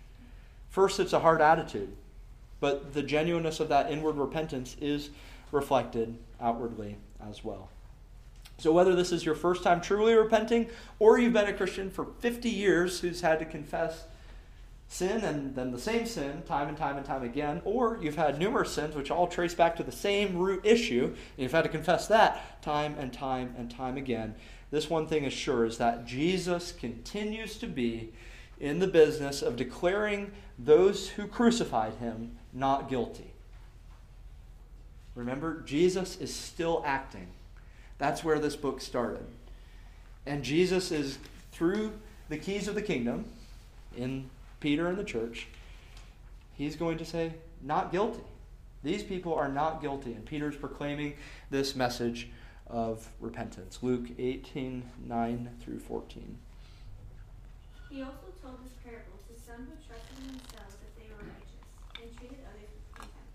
First, 0.68 1.00
it's 1.00 1.12
a 1.12 1.20
hard 1.20 1.40
attitude, 1.40 1.94
but 2.60 2.94
the 2.94 3.02
genuineness 3.02 3.58
of 3.60 3.68
that 3.70 3.90
inward 3.90 4.16
repentance 4.16 4.76
is 4.80 5.10
reflected 5.50 6.16
outwardly 6.40 6.96
as 7.28 7.44
well. 7.44 7.68
So, 8.58 8.72
whether 8.72 8.94
this 8.94 9.10
is 9.10 9.24
your 9.24 9.34
first 9.34 9.62
time 9.62 9.80
truly 9.80 10.14
repenting, 10.14 10.68
or 10.98 11.18
you've 11.18 11.32
been 11.32 11.46
a 11.46 11.52
Christian 11.54 11.90
for 11.90 12.04
50 12.20 12.50
years 12.50 13.00
who's 13.00 13.22
had 13.22 13.38
to 13.38 13.46
confess 13.46 14.04
sin 14.86 15.22
and 15.22 15.54
then 15.54 15.70
the 15.70 15.78
same 15.78 16.04
sin 16.04 16.42
time 16.42 16.68
and 16.68 16.76
time 16.76 16.96
and 16.96 17.06
time 17.06 17.22
again, 17.22 17.62
or 17.64 17.98
you've 18.02 18.16
had 18.16 18.38
numerous 18.38 18.72
sins 18.72 18.94
which 18.94 19.10
all 19.10 19.26
trace 19.26 19.54
back 19.54 19.76
to 19.76 19.82
the 19.82 19.92
same 19.92 20.36
root 20.36 20.60
issue, 20.64 21.04
and 21.04 21.16
you've 21.38 21.52
had 21.52 21.62
to 21.62 21.70
confess 21.70 22.06
that 22.08 22.60
time 22.60 22.94
and 22.98 23.12
time 23.12 23.54
and 23.56 23.70
time 23.70 23.96
again, 23.96 24.34
this 24.70 24.90
one 24.90 25.06
thing 25.06 25.24
is 25.24 25.32
sure 25.32 25.64
is 25.64 25.78
that 25.78 26.06
Jesus 26.06 26.72
continues 26.72 27.56
to 27.58 27.66
be 27.66 28.12
in 28.58 28.78
the 28.78 28.86
business 28.86 29.42
of 29.42 29.56
declaring 29.56 30.32
those 30.58 31.08
who 31.10 31.26
crucified 31.26 31.94
him 31.94 32.36
not 32.52 32.88
guilty. 32.88 33.32
Remember, 35.14 35.60
Jesus 35.62 36.16
is 36.18 36.34
still 36.34 36.82
acting. 36.86 37.28
That's 37.98 38.24
where 38.24 38.38
this 38.38 38.56
book 38.56 38.80
started. 38.80 39.26
And 40.26 40.42
Jesus 40.42 40.90
is, 40.90 41.18
through 41.52 41.92
the 42.28 42.38
keys 42.38 42.68
of 42.68 42.74
the 42.74 42.82
kingdom, 42.82 43.24
in 43.96 44.30
Peter 44.60 44.86
and 44.86 44.96
the 44.96 45.04
church, 45.04 45.48
he's 46.54 46.76
going 46.76 46.98
to 46.98 47.04
say, 47.04 47.32
not 47.62 47.92
guilty. 47.92 48.22
These 48.82 49.02
people 49.02 49.34
are 49.34 49.48
not 49.48 49.82
guilty. 49.82 50.12
And 50.12 50.24
Peter's 50.24 50.56
proclaiming 50.56 51.14
this 51.50 51.74
message 51.76 52.30
of 52.66 53.06
repentance. 53.20 53.78
Luke 53.82 54.06
18 54.18 54.82
9 55.06 55.48
through 55.60 55.80
14. 55.80 56.38
He 57.90 58.02
also 58.02 58.30
told 58.40 58.62
this 58.62 58.78
parable 58.86 59.18
to 59.26 59.34
some 59.34 59.66
who 59.66 59.74
trusted 59.82 60.14
in 60.22 60.38
themselves 60.38 60.78
that 60.78 60.94
they 60.94 61.10
were 61.10 61.26
righteous, 61.26 61.66
and 61.98 62.06
treated 62.14 62.38
others 62.46 62.70
with 62.70 62.86
contempt. 62.94 63.34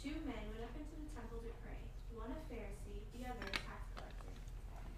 Two 0.00 0.16
men 0.24 0.40
went 0.56 0.64
up 0.64 0.72
into 0.72 0.96
the 0.96 1.12
temple 1.12 1.44
to 1.44 1.52
pray, 1.60 1.76
one 2.16 2.32
a 2.32 2.40
Pharisee, 2.48 3.04
the 3.12 3.28
other 3.28 3.44
a 3.44 3.52
tax 3.52 3.84
collector. 3.92 4.32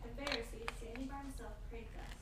The 0.06 0.10
Pharisee, 0.14 0.62
standing 0.78 1.10
by 1.10 1.18
himself, 1.26 1.58
prayed 1.66 1.90
thus 1.90 2.14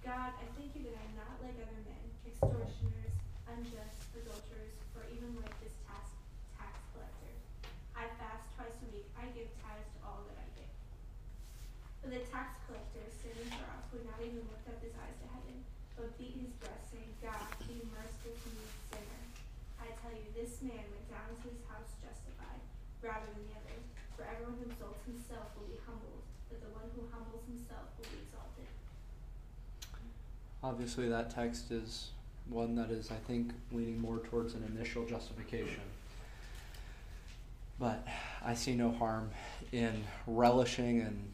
God, 0.00 0.32
I 0.40 0.48
thank 0.56 0.72
you 0.72 0.88
that 0.88 0.96
I 0.96 1.04
am 1.04 1.14
not 1.20 1.36
like 1.44 1.60
other 1.60 1.84
men, 1.84 2.00
extortioners, 2.24 3.12
unjust, 3.44 3.99
adulterers, 4.16 4.74
or 4.96 5.06
even 5.10 5.34
like 5.38 5.54
this 5.62 5.74
tax, 5.86 6.10
tax 6.58 6.74
collector. 6.92 7.34
I 7.94 8.10
fast 8.18 8.50
twice 8.56 8.74
a 8.82 8.88
week, 8.90 9.08
I 9.14 9.28
give 9.36 9.50
tithes 9.62 9.90
to 9.94 9.98
all 10.02 10.26
that 10.26 10.38
I 10.40 10.48
get. 10.58 10.72
But 12.02 12.10
the 12.16 12.22
tax 12.28 12.58
collector, 12.66 13.04
standing 13.12 13.50
far 13.54 13.78
off, 13.78 13.86
would 13.92 14.06
not 14.08 14.18
even 14.22 14.42
lift 14.48 14.66
up 14.66 14.80
his 14.80 14.94
eyes 14.96 15.16
to 15.22 15.26
heaven, 15.30 15.62
but 15.94 16.16
beat 16.16 16.40
his 16.40 16.52
breast, 16.58 16.90
saying, 16.90 17.12
God, 17.20 17.44
be 17.68 17.84
merciful 17.92 18.34
to 18.34 18.48
me, 18.56 18.66
sinner. 18.90 19.22
I 19.78 19.92
tell 20.00 20.12
you, 20.12 20.26
this 20.32 20.60
man 20.64 20.84
went 20.90 21.06
down 21.12 21.30
to 21.40 21.46
his 21.52 21.62
house 21.68 21.92
justified, 22.00 22.62
rather 23.04 23.28
than 23.36 23.46
the 23.48 23.54
other. 23.56 23.78
For 24.16 24.28
everyone 24.28 24.60
who 24.60 24.68
exalts 24.68 25.04
himself 25.08 25.52
will 25.56 25.68
be 25.68 25.80
humbled, 25.84 26.24
but 26.52 26.60
the 26.60 26.72
one 26.76 26.88
who 26.92 27.08
humbles 27.08 27.44
himself 27.48 27.88
will 27.96 28.08
be 28.12 28.20
exalted. 28.28 28.68
Obviously, 30.60 31.08
that 31.08 31.32
text 31.32 31.72
is 31.72 32.12
one 32.50 32.74
that 32.74 32.90
is, 32.90 33.10
I 33.10 33.16
think, 33.26 33.52
leaning 33.72 34.00
more 34.00 34.18
towards 34.18 34.54
an 34.54 34.64
initial 34.76 35.06
justification. 35.06 35.80
But 37.78 38.06
I 38.44 38.54
see 38.54 38.74
no 38.74 38.90
harm 38.90 39.30
in 39.72 40.04
relishing 40.26 41.00
and 41.00 41.30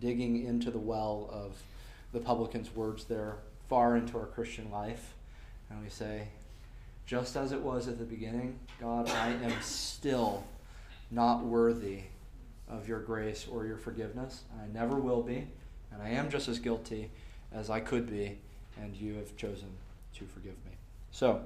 digging 0.00 0.46
into 0.46 0.70
the 0.70 0.78
well 0.78 1.28
of 1.30 1.62
the 2.12 2.20
publican's 2.20 2.74
words 2.74 3.04
there 3.04 3.36
far 3.68 3.96
into 3.96 4.18
our 4.18 4.26
Christian 4.26 4.70
life. 4.70 5.14
And 5.68 5.82
we 5.82 5.90
say, 5.90 6.28
just 7.06 7.36
as 7.36 7.52
it 7.52 7.60
was 7.60 7.88
at 7.88 7.98
the 7.98 8.04
beginning, 8.04 8.58
God, 8.80 9.08
I 9.10 9.30
am 9.30 9.60
still 9.60 10.44
not 11.10 11.44
worthy 11.44 12.04
of 12.68 12.88
your 12.88 13.00
grace 13.00 13.46
or 13.50 13.66
your 13.66 13.76
forgiveness. 13.76 14.44
I 14.62 14.66
never 14.72 14.96
will 14.96 15.22
be, 15.22 15.46
and 15.90 16.02
I 16.02 16.10
am 16.10 16.30
just 16.30 16.48
as 16.48 16.58
guilty 16.58 17.10
as 17.52 17.68
I 17.68 17.80
could 17.80 18.08
be, 18.08 18.38
and 18.80 18.96
you 18.96 19.14
have 19.14 19.36
chosen 19.36 19.68
to 20.14 20.24
forgive 20.26 20.54
me. 20.64 20.72
So, 21.10 21.42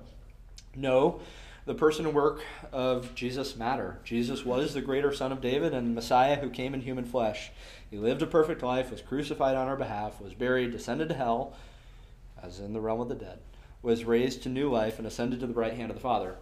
no, 0.75 1.21
the 1.65 1.75
person 1.75 2.07
and 2.07 2.15
work 2.15 2.43
of 2.73 3.15
Jesus 3.15 3.57
matter. 3.57 3.99
Jesus 4.05 4.45
was 4.45 4.73
the 4.73 4.81
greater 4.81 5.13
Son 5.13 5.33
of 5.33 5.41
David 5.41 5.75
and 5.75 5.95
Messiah 5.95 6.37
who 6.37 6.49
came 6.49 6.75
in 6.75 6.81
human 6.81 7.05
flesh. 7.05 7.51
He 7.91 7.99
lived 7.99 8.23
a 8.23 8.27
perfect 8.27 8.63
life, 8.63 8.91
was 8.91 9.03
crucified 9.03 9.57
on 9.57 9.67
our 9.67 9.77
behalf, 9.77 10.21
was 10.21 10.35
buried, 10.35 10.71
descended 10.71 11.09
to 11.09 11.15
hell, 11.15 11.55
as 12.43 12.61
in 12.61 12.73
the 12.73 12.81
realm 12.81 13.01
of 13.01 13.09
the 13.09 13.15
dead, 13.15 13.39
was 13.83 14.05
raised 14.05 14.43
to 14.43 14.49
new 14.49 14.71
life, 14.71 14.99
and 14.99 15.07
ascended 15.07 15.41
to 15.41 15.47
the 15.47 15.55
right 15.55 15.75
hand 15.75 15.91
of 15.91 15.97
the 15.97 16.03
Father. 16.03 16.37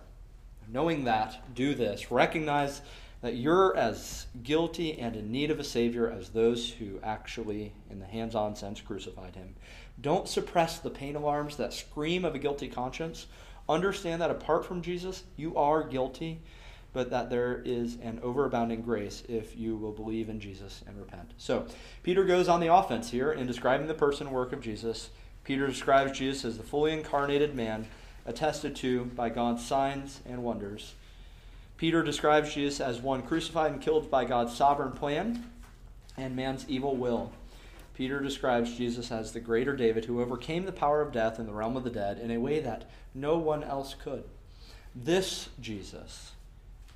Knowing 0.70 1.04
that, 1.04 1.54
do 1.54 1.74
this. 1.74 2.10
Recognize 2.10 2.82
that 3.20 3.36
you're 3.36 3.74
as 3.76 4.26
guilty 4.42 4.98
and 4.98 5.16
in 5.16 5.32
need 5.32 5.50
of 5.50 5.58
a 5.58 5.64
Savior 5.64 6.10
as 6.10 6.28
those 6.28 6.70
who 6.70 6.98
actually, 7.02 7.72
in 7.90 7.98
the 7.98 8.06
hands 8.06 8.34
on 8.34 8.54
sense, 8.54 8.82
crucified 8.82 9.34
him. 9.34 9.54
Don't 10.00 10.28
suppress 10.28 10.78
the 10.78 10.90
pain 10.90 11.16
alarms 11.16 11.56
that 11.56 11.72
scream 11.72 12.24
of 12.24 12.34
a 12.34 12.38
guilty 12.38 12.68
conscience. 12.68 13.26
Understand 13.68 14.20
that 14.20 14.30
apart 14.30 14.66
from 14.66 14.82
Jesus, 14.82 15.24
you 15.36 15.56
are 15.56 15.82
guilty, 15.82 16.40
but 16.92 17.10
that 17.10 17.30
there 17.30 17.62
is 17.64 17.96
an 18.02 18.20
overabounding 18.22 18.84
grace 18.84 19.22
if 19.28 19.56
you 19.56 19.76
will 19.76 19.92
believe 19.92 20.28
in 20.28 20.40
Jesus 20.40 20.82
and 20.86 20.98
repent. 20.98 21.32
So, 21.38 21.66
Peter 22.02 22.24
goes 22.24 22.48
on 22.48 22.60
the 22.60 22.72
offense 22.72 23.10
here 23.10 23.32
in 23.32 23.46
describing 23.46 23.86
the 23.86 23.94
person 23.94 24.26
and 24.26 24.36
work 24.36 24.52
of 24.52 24.60
Jesus. 24.60 25.10
Peter 25.44 25.66
describes 25.66 26.18
Jesus 26.18 26.44
as 26.44 26.56
the 26.56 26.62
fully 26.62 26.92
incarnated 26.92 27.54
man, 27.54 27.86
attested 28.26 28.76
to 28.76 29.06
by 29.06 29.28
God's 29.28 29.64
signs 29.64 30.20
and 30.26 30.42
wonders. 30.42 30.94
Peter 31.76 32.02
describes 32.02 32.54
Jesus 32.54 32.80
as 32.80 33.00
one 33.00 33.22
crucified 33.22 33.72
and 33.72 33.82
killed 33.82 34.10
by 34.10 34.24
God's 34.24 34.54
sovereign 34.54 34.92
plan 34.92 35.50
and 36.16 36.36
man's 36.36 36.64
evil 36.68 36.96
will. 36.96 37.32
Peter 37.94 38.20
describes 38.20 38.76
Jesus 38.76 39.12
as 39.12 39.32
the 39.32 39.40
greater 39.40 39.74
David 39.74 40.04
who 40.04 40.20
overcame 40.20 40.64
the 40.64 40.72
power 40.72 41.00
of 41.00 41.12
death 41.12 41.38
in 41.38 41.46
the 41.46 41.52
realm 41.52 41.76
of 41.76 41.84
the 41.84 41.90
dead 41.90 42.18
in 42.18 42.30
a 42.30 42.38
way 42.38 42.60
that 42.60 42.90
no 43.14 43.38
one 43.38 43.62
else 43.62 43.94
could. 43.94 44.24
This 44.94 45.48
Jesus 45.60 46.32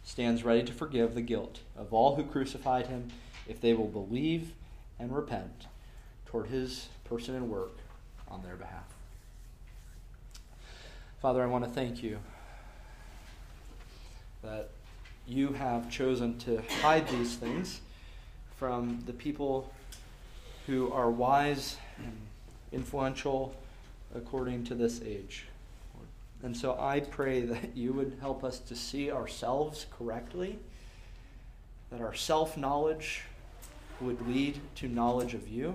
stands 0.02 0.44
ready 0.44 0.64
to 0.64 0.72
forgive 0.72 1.14
the 1.14 1.22
guilt 1.22 1.60
of 1.76 1.92
all 1.92 2.16
who 2.16 2.24
crucified 2.24 2.88
him 2.88 3.08
if 3.46 3.60
they 3.60 3.74
will 3.74 3.86
believe 3.86 4.52
and 4.98 5.14
repent 5.14 5.66
toward 6.26 6.48
his 6.48 6.88
person 7.04 7.34
and 7.34 7.48
work 7.48 7.76
on 8.26 8.42
their 8.42 8.56
behalf. 8.56 8.84
Father, 11.22 11.42
I 11.42 11.46
want 11.46 11.64
to 11.64 11.70
thank 11.70 12.02
you 12.02 12.18
that 14.42 14.70
you 15.26 15.52
have 15.52 15.90
chosen 15.90 16.38
to 16.38 16.62
hide 16.80 17.08
these 17.08 17.36
things 17.36 17.80
from 18.56 19.02
the 19.06 19.12
people 19.12 19.72
who 20.68 20.92
are 20.92 21.10
wise 21.10 21.78
and 21.96 22.12
influential 22.72 23.56
according 24.14 24.64
to 24.64 24.74
this 24.74 25.00
age. 25.00 25.46
And 26.42 26.54
so 26.54 26.76
I 26.78 27.00
pray 27.00 27.40
that 27.40 27.74
you 27.74 27.94
would 27.94 28.18
help 28.20 28.44
us 28.44 28.58
to 28.60 28.76
see 28.76 29.10
ourselves 29.10 29.86
correctly, 29.98 30.58
that 31.90 32.02
our 32.02 32.14
self 32.14 32.58
knowledge 32.58 33.22
would 33.98 34.28
lead 34.28 34.60
to 34.76 34.88
knowledge 34.88 35.32
of 35.32 35.48
you 35.48 35.74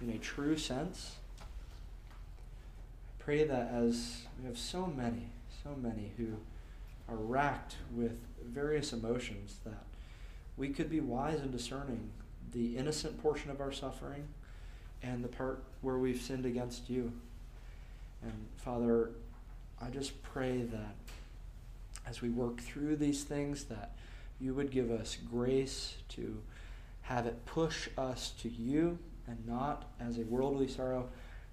in 0.00 0.08
a 0.08 0.18
true 0.18 0.56
sense. 0.56 1.16
I 1.40 3.22
pray 3.22 3.44
that 3.44 3.70
as 3.70 4.22
we 4.40 4.46
have 4.46 4.58
so 4.58 4.86
many, 4.86 5.28
so 5.62 5.76
many 5.76 6.12
who 6.16 6.28
are 7.06 7.16
racked 7.16 7.76
with 7.94 8.18
various 8.42 8.94
emotions, 8.94 9.56
that 9.66 9.84
we 10.56 10.70
could 10.70 10.88
be 10.88 11.00
wise 11.00 11.38
and 11.38 11.52
discerning 11.52 12.10
the 12.52 12.76
innocent 12.76 13.20
portion 13.22 13.50
of 13.50 13.60
our 13.60 13.72
suffering 13.72 14.28
and 15.02 15.24
the 15.24 15.28
part 15.28 15.62
where 15.80 15.98
we've 15.98 16.20
sinned 16.20 16.46
against 16.46 16.88
you. 16.88 17.12
And 18.22 18.46
Father, 18.56 19.10
I 19.80 19.90
just 19.90 20.22
pray 20.22 20.62
that 20.62 20.94
as 22.06 22.22
we 22.22 22.28
work 22.28 22.60
through 22.60 22.96
these 22.96 23.24
things 23.24 23.64
that 23.64 23.92
you 24.40 24.54
would 24.54 24.70
give 24.70 24.90
us 24.90 25.16
grace 25.30 25.96
to 26.10 26.40
have 27.02 27.26
it 27.26 27.44
push 27.46 27.88
us 27.98 28.32
to 28.42 28.48
you 28.48 28.98
and 29.26 29.46
not 29.46 29.90
as 30.00 30.18
a 30.18 30.22
worldly 30.22 30.68
sorrow 30.68 31.08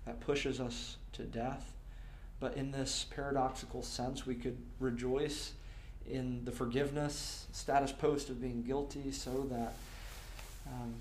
that 0.05 0.19
pushes 0.19 0.59
us 0.59 0.97
to 1.13 1.23
death. 1.23 1.73
But 2.39 2.55
in 2.55 2.71
this 2.71 3.05
paradoxical 3.09 3.83
sense, 3.83 4.25
we 4.25 4.35
could 4.35 4.57
rejoice 4.79 5.53
in 6.09 6.45
the 6.45 6.51
forgiveness 6.51 7.45
status 7.51 7.91
post 7.91 8.29
of 8.29 8.41
being 8.41 8.63
guilty 8.63 9.11
so 9.11 9.47
that 9.51 9.73
um, 10.67 10.95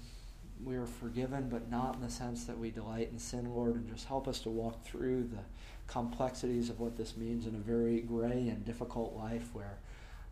we 0.64 0.76
are 0.76 0.86
forgiven, 0.86 1.48
but 1.48 1.70
not 1.70 1.96
in 1.96 2.00
the 2.00 2.10
sense 2.10 2.44
that 2.44 2.58
we 2.58 2.70
delight 2.70 3.10
in 3.12 3.18
sin, 3.18 3.54
Lord, 3.54 3.74
and 3.74 3.88
just 3.88 4.06
help 4.06 4.26
us 4.26 4.40
to 4.40 4.48
walk 4.48 4.84
through 4.84 5.24
the 5.24 5.38
complexities 5.86 6.68
of 6.70 6.80
what 6.80 6.96
this 6.96 7.16
means 7.16 7.46
in 7.46 7.54
a 7.54 7.58
very 7.58 8.00
gray 8.00 8.48
and 8.48 8.64
difficult 8.64 9.16
life 9.16 9.48
where 9.52 9.78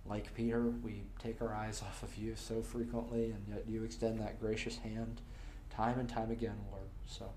like 0.09 0.33
Peter, 0.35 0.68
we 0.83 1.03
take 1.18 1.43
our 1.43 1.55
eyes 1.55 1.83
off 1.83 2.03
of 2.03 2.16
you 2.16 2.35
so 2.37 2.62
frequently, 2.62 3.31
and 3.31 3.45
yet 3.49 3.64
you 3.68 3.85
extend 3.85 4.20
that 4.20 4.41
gracious 4.41 4.77
hand 4.79 5.20
time 5.70 5.99
and 5.99 6.09
time 6.09 6.31
again, 6.31 6.57
Lord. 6.70 6.87
So, 7.07 7.31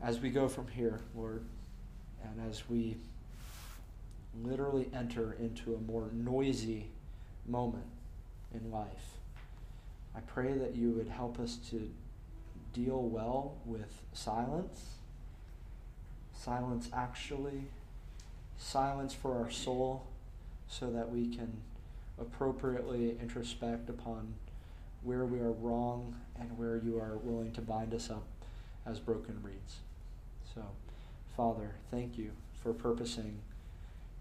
as 0.00 0.20
we 0.20 0.30
go 0.30 0.48
from 0.48 0.68
here, 0.68 1.00
Lord, 1.14 1.44
and 2.24 2.48
as 2.48 2.68
we 2.68 2.96
literally 4.42 4.88
enter 4.94 5.36
into 5.38 5.74
a 5.74 5.78
more 5.78 6.08
noisy 6.12 6.86
moment 7.46 7.86
in 8.54 8.70
life, 8.70 9.18
I 10.14 10.20
pray 10.20 10.52
that 10.52 10.74
you 10.74 10.90
would 10.90 11.08
help 11.08 11.38
us 11.38 11.56
to 11.70 11.90
deal 12.72 13.02
well 13.02 13.56
with 13.64 14.02
silence, 14.12 14.96
silence 16.34 16.88
actually, 16.92 17.64
silence 18.56 19.14
for 19.14 19.38
our 19.38 19.50
soul, 19.50 20.06
so 20.68 20.90
that 20.90 21.10
we 21.10 21.34
can 21.34 21.52
appropriately 22.18 23.16
introspect 23.20 23.88
upon 23.88 24.34
where 25.02 25.24
we 25.24 25.38
are 25.40 25.52
wrong 25.52 26.14
and 26.38 26.56
where 26.58 26.76
you 26.76 26.98
are 26.98 27.16
willing 27.18 27.52
to 27.52 27.60
bind 27.60 27.92
us 27.92 28.10
up 28.10 28.24
as 28.86 29.00
broken 29.00 29.38
reeds. 29.42 29.78
So, 30.54 30.62
Father, 31.36 31.72
thank 31.90 32.16
you 32.16 32.32
for 32.62 32.72
purposing 32.72 33.38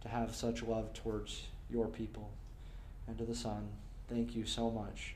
to 0.02 0.10
have 0.10 0.36
such 0.36 0.64
love 0.64 0.94
towards 0.94 1.48
your 1.70 1.88
people. 1.88 2.32
And 3.08 3.18
to 3.18 3.26
the 3.26 3.36
Son, 3.36 3.70
thank 4.10 4.36
you 4.36 4.46
so 4.46 4.70
much 4.72 5.16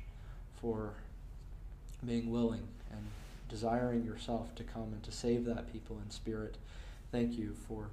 for 0.66 0.94
being 2.04 2.32
willing 2.32 2.68
and 2.90 3.00
desiring 3.50 4.04
yourself 4.04 4.56
to 4.56 4.64
come 4.64 4.92
and 4.94 5.04
to 5.04 5.12
save 5.12 5.46
that 5.46 5.72
people 5.72 5.96
in 6.04 6.10
spirit. 6.10 6.58
Thank 7.12 7.38
you 7.38 7.56
for 7.68 7.90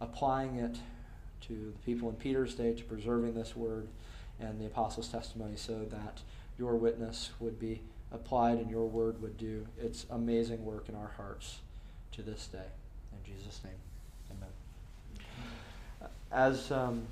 applying 0.00 0.54
it 0.54 0.76
to 1.48 1.72
the 1.72 1.78
people 1.84 2.08
in 2.08 2.14
Peter's 2.14 2.54
day, 2.54 2.74
to 2.74 2.84
preserving 2.84 3.34
this 3.34 3.56
word 3.56 3.88
and 4.38 4.60
the 4.60 4.66
apostles' 4.66 5.08
testimony 5.08 5.56
so 5.56 5.84
that 5.90 6.20
your 6.56 6.76
witness 6.76 7.30
would 7.40 7.58
be 7.58 7.80
applied 8.12 8.58
and 8.58 8.70
your 8.70 8.86
word 8.86 9.20
would 9.20 9.36
do 9.36 9.66
its 9.82 10.06
amazing 10.08 10.64
work 10.64 10.88
in 10.88 10.94
our 10.94 11.10
hearts 11.16 11.58
to 12.12 12.22
this 12.22 12.46
day. 12.46 12.58
In 13.12 13.34
Jesus' 13.34 13.60
name, 13.64 13.74
amen. 14.30 16.10
As, 16.30 16.70
um, 16.70 17.02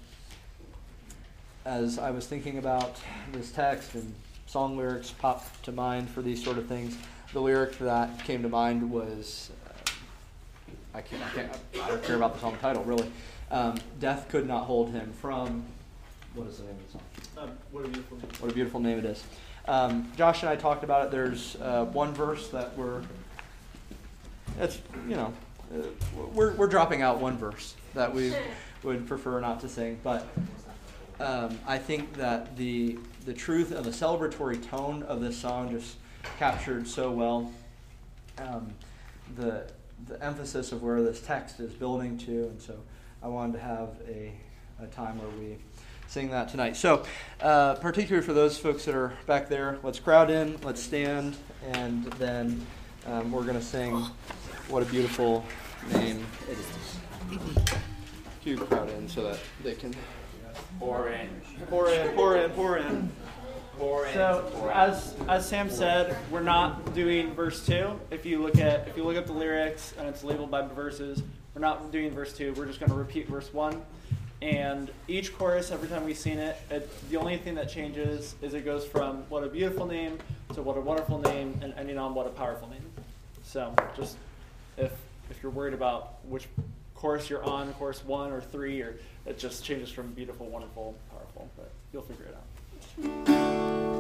as 1.64 1.98
I 1.98 2.12
was 2.12 2.28
thinking 2.28 2.58
about 2.58 2.94
this 3.32 3.50
text 3.50 3.96
and 3.96 4.14
song 4.50 4.76
lyrics 4.76 5.12
pop 5.12 5.46
to 5.62 5.70
mind 5.70 6.10
for 6.10 6.22
these 6.22 6.42
sort 6.42 6.58
of 6.58 6.66
things, 6.66 6.98
the 7.32 7.40
lyric 7.40 7.78
that 7.78 8.24
came 8.24 8.42
to 8.42 8.48
mind 8.48 8.90
was 8.90 9.48
uh, 9.64 9.90
I, 10.92 11.02
can't, 11.02 11.22
I, 11.22 11.28
can't, 11.28 11.58
I 11.80 11.88
don't 11.88 12.02
care 12.02 12.16
about 12.16 12.34
the 12.34 12.40
song 12.40 12.56
title, 12.60 12.82
really. 12.82 13.08
Um, 13.52 13.78
Death 14.00 14.26
could 14.28 14.48
not 14.48 14.64
hold 14.64 14.90
him 14.90 15.12
from, 15.20 15.62
what 16.34 16.48
is 16.48 16.56
the 16.58 16.64
name 16.64 16.74
of 16.74 16.86
the 16.86 16.92
song? 16.92 17.02
Um, 17.38 17.50
what 17.70 17.84
a 17.84 17.88
beautiful 17.88 18.16
name. 18.16 18.26
What 18.40 18.50
a 18.50 18.54
beautiful 18.54 18.80
name 18.80 18.98
it 18.98 19.04
is. 19.04 19.22
Um, 19.68 20.10
Josh 20.16 20.42
and 20.42 20.50
I 20.50 20.56
talked 20.56 20.82
about 20.82 21.06
it. 21.06 21.12
There's 21.12 21.54
uh, 21.62 21.84
one 21.84 22.12
verse 22.12 22.48
that 22.48 22.76
we're, 22.76 23.02
it's, 24.58 24.80
you 25.08 25.14
know, 25.14 25.32
uh, 25.72 25.86
we're, 26.34 26.54
we're 26.54 26.66
dropping 26.66 27.02
out 27.02 27.20
one 27.20 27.38
verse 27.38 27.76
that 27.94 28.12
we 28.12 28.34
would 28.82 29.06
prefer 29.06 29.38
not 29.38 29.60
to 29.60 29.68
sing. 29.68 30.00
But 30.02 30.26
um, 31.20 31.56
I 31.68 31.78
think 31.78 32.14
that 32.14 32.56
the, 32.56 32.98
the 33.24 33.34
truth 33.34 33.72
and 33.72 33.84
the 33.84 33.90
celebratory 33.90 34.62
tone 34.68 35.02
of 35.04 35.20
this 35.20 35.36
song 35.36 35.70
just 35.70 35.96
captured 36.38 36.86
so 36.86 37.10
well 37.10 37.52
um, 38.38 38.72
the, 39.36 39.64
the 40.08 40.22
emphasis 40.24 40.72
of 40.72 40.82
where 40.82 41.02
this 41.02 41.20
text 41.20 41.60
is 41.60 41.72
building 41.72 42.16
to. 42.18 42.44
And 42.44 42.60
so 42.60 42.78
I 43.22 43.28
wanted 43.28 43.54
to 43.54 43.60
have 43.60 43.90
a, 44.08 44.32
a 44.82 44.86
time 44.86 45.18
where 45.18 45.30
we 45.38 45.56
sing 46.08 46.30
that 46.30 46.48
tonight. 46.48 46.76
So, 46.76 47.04
uh, 47.40 47.74
particularly 47.74 48.26
for 48.26 48.32
those 48.32 48.58
folks 48.58 48.84
that 48.86 48.94
are 48.94 49.12
back 49.26 49.48
there, 49.48 49.78
let's 49.82 50.00
crowd 50.00 50.30
in, 50.30 50.58
let's 50.62 50.82
stand, 50.82 51.36
and 51.72 52.04
then 52.14 52.66
um, 53.06 53.30
we're 53.30 53.44
going 53.44 53.54
to 53.54 53.62
sing 53.62 53.94
What 54.68 54.82
a 54.82 54.86
Beautiful 54.86 55.44
Name 55.92 56.26
It 56.50 56.58
Is. 56.58 57.38
Do 58.42 58.56
crowd 58.56 58.88
in 58.90 59.08
so 59.08 59.22
that 59.24 59.38
they 59.62 59.74
can 59.74 59.94
Pour 60.78 61.08
in. 61.08 61.28
pour 61.68 61.88
in, 61.88 62.08
pour 62.14 62.36
in, 62.36 62.50
pour 62.50 62.78
in. 62.78 63.12
Pour 63.78 64.06
in. 64.06 64.14
So 64.14 64.70
as 64.72 65.14
as 65.28 65.48
Sam 65.48 65.70
said, 65.70 66.16
we're 66.30 66.40
not 66.40 66.94
doing 66.94 67.34
verse 67.34 67.64
two. 67.66 67.98
If 68.10 68.24
you 68.24 68.42
look 68.42 68.58
at 68.58 68.88
if 68.88 68.96
you 68.96 69.04
look 69.04 69.16
at 69.16 69.26
the 69.26 69.32
lyrics 69.32 69.94
and 69.98 70.08
it's 70.08 70.24
labeled 70.24 70.50
by 70.50 70.62
verses, 70.62 71.22
we're 71.54 71.60
not 71.60 71.92
doing 71.92 72.10
verse 72.12 72.32
two. 72.32 72.54
We're 72.54 72.66
just 72.66 72.80
going 72.80 72.90
to 72.90 72.96
repeat 72.96 73.28
verse 73.28 73.52
one. 73.52 73.82
And 74.42 74.90
each 75.06 75.36
chorus, 75.36 75.70
every 75.70 75.88
time 75.88 76.04
we 76.04 76.14
sing 76.14 76.38
it, 76.38 76.56
it, 76.70 77.10
the 77.10 77.18
only 77.18 77.36
thing 77.36 77.54
that 77.56 77.68
changes 77.68 78.36
is 78.40 78.54
it 78.54 78.64
goes 78.64 78.86
from 78.86 79.24
"What 79.28 79.44
a 79.44 79.48
beautiful 79.48 79.86
name" 79.86 80.18
to 80.54 80.62
"What 80.62 80.78
a 80.78 80.80
wonderful 80.80 81.18
name" 81.18 81.58
and 81.62 81.74
ending 81.76 81.98
on 81.98 82.14
"What 82.14 82.26
a 82.26 82.30
powerful 82.30 82.68
name." 82.68 82.84
So 83.42 83.74
just 83.96 84.16
if 84.78 84.92
if 85.30 85.42
you're 85.42 85.52
worried 85.52 85.74
about 85.74 86.24
which 86.24 86.48
chorus 87.00 87.30
you're 87.30 87.42
on, 87.42 87.72
course 87.74 88.04
one 88.04 88.30
or 88.30 88.42
three, 88.42 88.82
or 88.82 88.96
it 89.24 89.38
just 89.38 89.64
changes 89.64 89.90
from 89.90 90.12
beautiful, 90.12 90.46
wonderful, 90.46 90.94
powerful. 91.10 91.50
But 91.56 91.70
you'll 91.92 92.02
figure 92.02 92.26
it 92.26 92.36
out. 92.36 93.99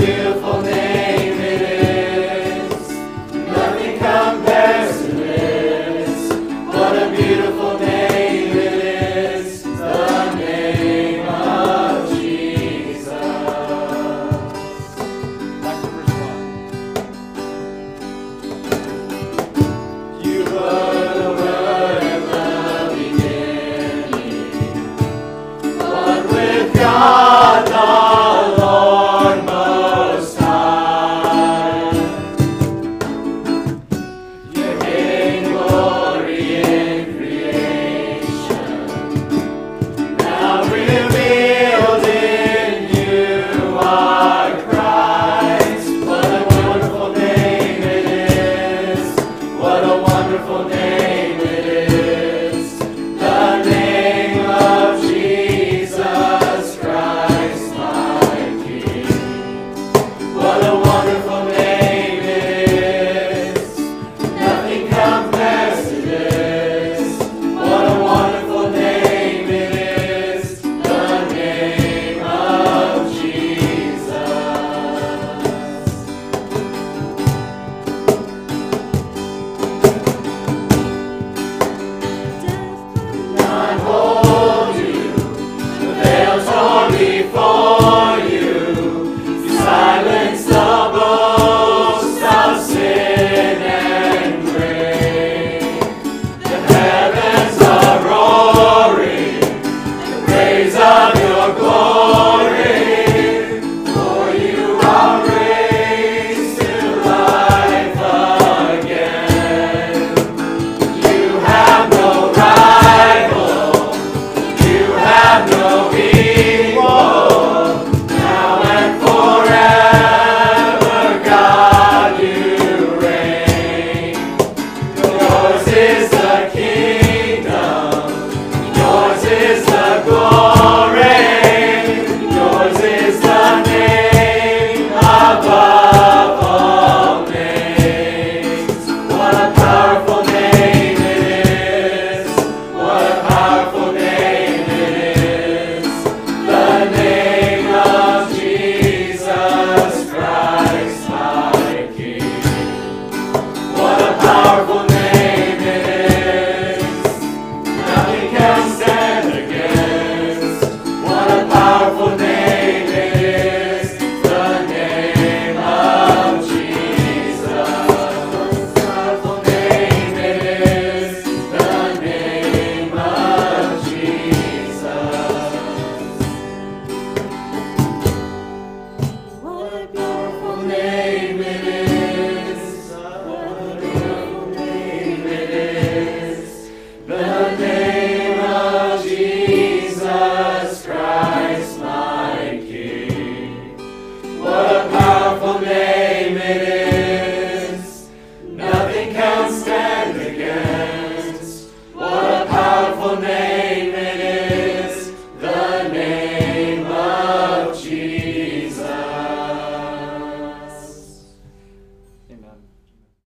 Beautiful 0.00 0.59